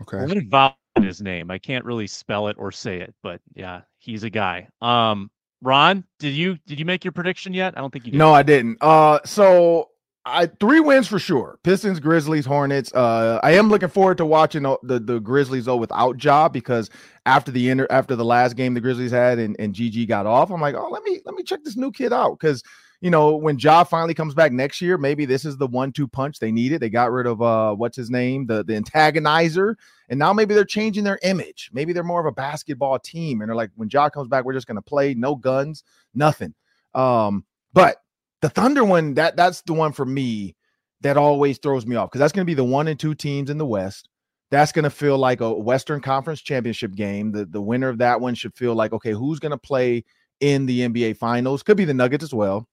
Okay. 0.02 0.18
I'm 0.18 0.28
gonna 0.28 0.42
vowel 0.46 0.76
his 1.00 1.20
name. 1.20 1.50
I 1.50 1.58
can't 1.58 1.84
really 1.84 2.06
spell 2.06 2.48
it 2.48 2.56
or 2.58 2.70
say 2.70 3.00
it, 3.00 3.14
but 3.22 3.40
yeah, 3.54 3.82
he's 3.98 4.22
a 4.22 4.30
guy. 4.30 4.68
Um, 4.80 5.30
Ron, 5.60 6.04
did 6.18 6.34
you 6.34 6.56
did 6.66 6.78
you 6.78 6.84
make 6.84 7.04
your 7.04 7.12
prediction 7.12 7.52
yet? 7.52 7.76
I 7.76 7.80
don't 7.80 7.92
think 7.92 8.06
you 8.06 8.12
did. 8.12 8.18
No, 8.18 8.32
I 8.32 8.42
didn't. 8.42 8.78
Uh, 8.80 9.18
so 9.24 9.90
I 10.26 10.46
three 10.46 10.80
wins 10.80 11.08
for 11.08 11.18
sure. 11.18 11.58
Pistons, 11.62 11.98
Grizzlies, 11.98 12.44
Hornets. 12.44 12.92
Uh, 12.92 13.40
I 13.42 13.52
am 13.52 13.68
looking 13.70 13.88
forward 13.88 14.18
to 14.18 14.26
watching 14.26 14.64
the, 14.64 14.78
the, 14.82 15.00
the 15.00 15.18
Grizzlies 15.18 15.64
though 15.64 15.76
without 15.76 16.22
Ja 16.22 16.48
because 16.48 16.90
after 17.24 17.50
the 17.50 17.70
inter, 17.70 17.86
after 17.88 18.16
the 18.16 18.24
last 18.24 18.54
game 18.54 18.74
the 18.74 18.82
Grizzlies 18.82 19.10
had 19.10 19.38
and, 19.38 19.56
and 19.58 19.74
GG 19.74 20.08
got 20.08 20.26
off, 20.26 20.50
I'm 20.50 20.60
like, 20.60 20.74
oh, 20.74 20.88
let 20.90 21.02
me 21.04 21.20
let 21.24 21.34
me 21.34 21.42
check 21.42 21.64
this 21.64 21.76
new 21.76 21.90
kid 21.90 22.12
out 22.12 22.38
because 22.38 22.62
you 23.00 23.10
know 23.10 23.34
when 23.34 23.58
Ja 23.58 23.82
finally 23.82 24.12
comes 24.12 24.34
back 24.34 24.52
next 24.52 24.82
year, 24.82 24.98
maybe 24.98 25.24
this 25.24 25.46
is 25.46 25.56
the 25.56 25.66
one-two 25.66 26.06
punch 26.06 26.38
they 26.38 26.52
needed. 26.52 26.80
They 26.80 26.90
got 26.90 27.12
rid 27.12 27.26
of 27.26 27.40
uh 27.40 27.74
what's 27.74 27.96
his 27.96 28.10
name, 28.10 28.46
the 28.46 28.62
the 28.62 28.78
antagonizer, 28.78 29.74
and 30.10 30.18
now 30.18 30.34
maybe 30.34 30.54
they're 30.54 30.64
changing 30.66 31.04
their 31.04 31.18
image. 31.22 31.70
Maybe 31.72 31.94
they're 31.94 32.04
more 32.04 32.20
of 32.20 32.26
a 32.26 32.32
basketball 32.32 32.98
team, 32.98 33.40
and 33.40 33.48
they're 33.48 33.56
like, 33.56 33.70
when 33.76 33.88
Ja 33.90 34.10
comes 34.10 34.28
back, 34.28 34.44
we're 34.44 34.52
just 34.52 34.66
gonna 34.66 34.82
play, 34.82 35.14
no 35.14 35.34
guns, 35.34 35.82
nothing. 36.14 36.52
Um, 36.94 37.46
but 37.72 37.96
the 38.42 38.48
Thunder 38.48 38.84
one, 38.84 39.14
that 39.14 39.36
that's 39.36 39.62
the 39.62 39.72
one 39.72 39.92
for 39.92 40.04
me 40.04 40.56
that 41.02 41.16
always 41.16 41.58
throws 41.58 41.86
me 41.86 41.96
off 41.96 42.10
because 42.10 42.20
that's 42.20 42.32
going 42.32 42.44
to 42.44 42.50
be 42.50 42.54
the 42.54 42.64
one 42.64 42.88
and 42.88 42.98
two 42.98 43.14
teams 43.14 43.50
in 43.50 43.58
the 43.58 43.66
West. 43.66 44.08
That's 44.50 44.72
going 44.72 44.84
to 44.84 44.90
feel 44.90 45.16
like 45.16 45.40
a 45.40 45.52
Western 45.52 46.00
Conference 46.00 46.40
championship 46.40 46.94
game. 46.94 47.32
The 47.32 47.44
the 47.44 47.60
winner 47.60 47.88
of 47.88 47.98
that 47.98 48.20
one 48.20 48.34
should 48.34 48.54
feel 48.54 48.74
like 48.74 48.92
okay, 48.92 49.12
who's 49.12 49.38
going 49.38 49.52
to 49.52 49.58
play 49.58 50.04
in 50.40 50.66
the 50.66 50.80
NBA 50.80 51.18
Finals? 51.18 51.62
Could 51.62 51.76
be 51.76 51.84
the 51.84 51.94
Nuggets 51.94 52.24
as 52.24 52.34
well. 52.34 52.66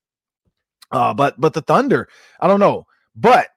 Uh, 0.91 1.13
but 1.13 1.39
but 1.39 1.53
the 1.53 1.61
Thunder, 1.61 2.07
I 2.39 2.47
don't 2.47 2.59
know. 2.59 2.85
But 3.15 3.49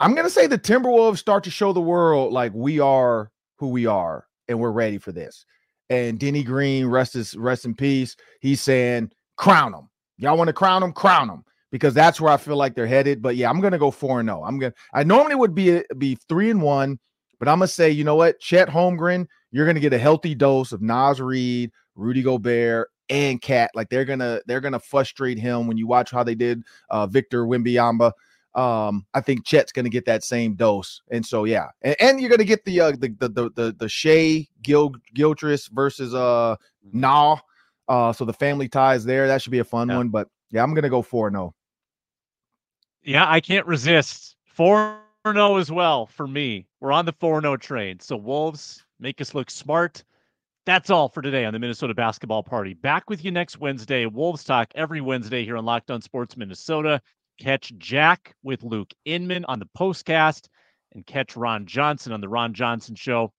I'm 0.00 0.14
going 0.14 0.26
to 0.26 0.30
say 0.30 0.46
the 0.46 0.58
Timberwolves 0.58 1.18
start 1.18 1.44
to 1.44 1.50
show 1.50 1.72
the 1.72 1.80
world 1.80 2.32
like 2.32 2.52
we 2.54 2.80
are 2.80 3.30
who 3.58 3.68
we 3.68 3.86
are 3.86 4.26
and 4.48 4.58
we're 4.58 4.70
ready 4.70 4.98
for 4.98 5.12
this. 5.12 5.44
And 5.90 6.18
Denny 6.18 6.42
Green, 6.42 6.86
rest 6.86 7.14
is 7.14 7.36
rest 7.36 7.64
in 7.64 7.74
peace. 7.74 8.16
He's 8.40 8.62
saying 8.62 9.10
crown 9.36 9.72
them 9.72 9.90
Y'all 10.18 10.36
want 10.36 10.48
to 10.48 10.52
crown 10.52 10.80
them? 10.80 10.92
Crown 10.92 11.28
them 11.28 11.44
because 11.74 11.92
that's 11.92 12.20
where 12.20 12.32
I 12.32 12.36
feel 12.36 12.56
like 12.56 12.76
they're 12.76 12.86
headed. 12.86 13.20
But 13.20 13.34
yeah, 13.34 13.50
I'm 13.50 13.60
gonna 13.60 13.78
go 13.78 13.90
four 13.90 14.20
and 14.20 14.28
zero. 14.28 14.42
Oh. 14.42 14.44
I'm 14.44 14.60
gonna. 14.60 14.74
I 14.92 15.02
normally 15.02 15.34
would 15.34 15.56
be 15.56 15.82
be 15.98 16.16
three 16.28 16.50
and 16.50 16.62
one, 16.62 17.00
but 17.40 17.48
I'm 17.48 17.58
gonna 17.58 17.66
say, 17.66 17.90
you 17.90 18.04
know 18.04 18.14
what, 18.14 18.38
Chet 18.38 18.68
Holmgren, 18.68 19.26
you're 19.50 19.66
gonna 19.66 19.80
get 19.80 19.92
a 19.92 19.98
healthy 19.98 20.36
dose 20.36 20.70
of 20.70 20.82
Naz 20.82 21.20
Reid, 21.20 21.72
Rudy 21.96 22.22
Gobert, 22.22 22.90
and 23.08 23.42
KAT. 23.42 23.72
Like 23.74 23.90
they're 23.90 24.04
gonna 24.04 24.40
they're 24.46 24.60
gonna 24.60 24.78
frustrate 24.78 25.36
him 25.36 25.66
when 25.66 25.76
you 25.76 25.88
watch 25.88 26.12
how 26.12 26.22
they 26.22 26.36
did 26.36 26.62
uh, 26.90 27.08
Victor 27.08 27.44
Wembanyama. 27.44 28.12
Um, 28.54 29.04
I 29.14 29.20
think 29.20 29.44
Chet's 29.44 29.72
gonna 29.72 29.88
get 29.88 30.06
that 30.06 30.22
same 30.22 30.54
dose, 30.54 31.02
and 31.10 31.26
so 31.26 31.42
yeah, 31.42 31.70
and, 31.82 31.96
and 31.98 32.20
you're 32.20 32.30
gonna 32.30 32.44
get 32.44 32.64
the 32.64 32.80
uh, 32.80 32.92
the 32.92 33.08
the 33.18 33.28
the 33.28 33.50
the, 33.56 33.76
the 33.80 33.88
Shai 33.88 34.46
Gil 34.62 34.92
Gilgeous 35.12 35.66
versus 35.66 36.14
uh 36.14 36.54
Nah 36.92 37.38
uh, 37.88 38.12
so 38.12 38.24
the 38.24 38.32
family 38.32 38.68
ties 38.68 39.04
there. 39.04 39.26
That 39.26 39.42
should 39.42 39.52
be 39.52 39.58
a 39.58 39.64
fun 39.64 39.88
yeah. 39.88 39.98
one. 39.98 40.08
But 40.08 40.28
yeah, 40.50 40.62
I'm 40.62 40.74
gonna 40.74 40.90
go 40.90 41.02
four 41.02 41.30
no. 41.30 41.54
Yeah, 43.02 43.28
I 43.28 43.40
can't 43.40 43.66
resist 43.66 44.36
four 44.46 44.98
no 45.26 45.56
as 45.56 45.70
well 45.70 46.06
for 46.06 46.26
me. 46.26 46.66
We're 46.80 46.92
on 46.92 47.06
the 47.06 47.12
four 47.12 47.40
no 47.40 47.56
train. 47.56 48.00
So 48.00 48.16
Wolves 48.16 48.84
make 49.00 49.20
us 49.20 49.34
look 49.34 49.50
smart. 49.50 50.04
That's 50.66 50.88
all 50.88 51.08
for 51.10 51.20
today 51.20 51.44
on 51.44 51.52
the 51.52 51.58
Minnesota 51.58 51.94
Basketball 51.94 52.42
Party. 52.42 52.72
Back 52.72 53.10
with 53.10 53.22
you 53.24 53.30
next 53.30 53.58
Wednesday. 53.58 54.06
Wolves 54.06 54.44
talk 54.44 54.72
every 54.74 55.02
Wednesday 55.02 55.44
here 55.44 55.58
on 55.58 55.64
Locked 55.66 55.90
On 55.90 56.00
Sports 56.00 56.36
Minnesota. 56.38 57.02
Catch 57.38 57.74
Jack 57.76 58.34
with 58.42 58.62
Luke 58.62 58.92
Inman 59.04 59.44
on 59.46 59.58
the 59.58 59.68
postcast 59.76 60.48
and 60.92 61.04
catch 61.04 61.36
Ron 61.36 61.66
Johnson 61.66 62.12
on 62.12 62.20
the 62.20 62.28
Ron 62.28 62.54
Johnson 62.54 62.94
Show. 62.94 63.32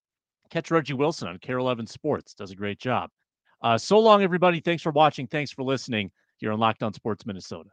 Catch 0.51 0.69
Reggie 0.69 0.93
Wilson 0.93 1.27
on 1.27 1.39
KARE 1.39 1.57
11 1.57 1.87
Sports. 1.87 2.35
Does 2.35 2.51
a 2.51 2.55
great 2.55 2.77
job. 2.77 3.09
Uh, 3.65 3.79
so 3.79 3.97
long, 3.97 4.21
everybody. 4.21 4.59
Thanks 4.59 4.83
for 4.83 4.91
watching. 4.91 5.25
Thanks 5.25 5.51
for 5.51 5.63
listening 5.63 6.11
here 6.37 6.51
on 6.51 6.59
Locked 6.59 6.83
On 6.83 6.93
Sports 6.93 7.25
Minnesota. 7.25 7.71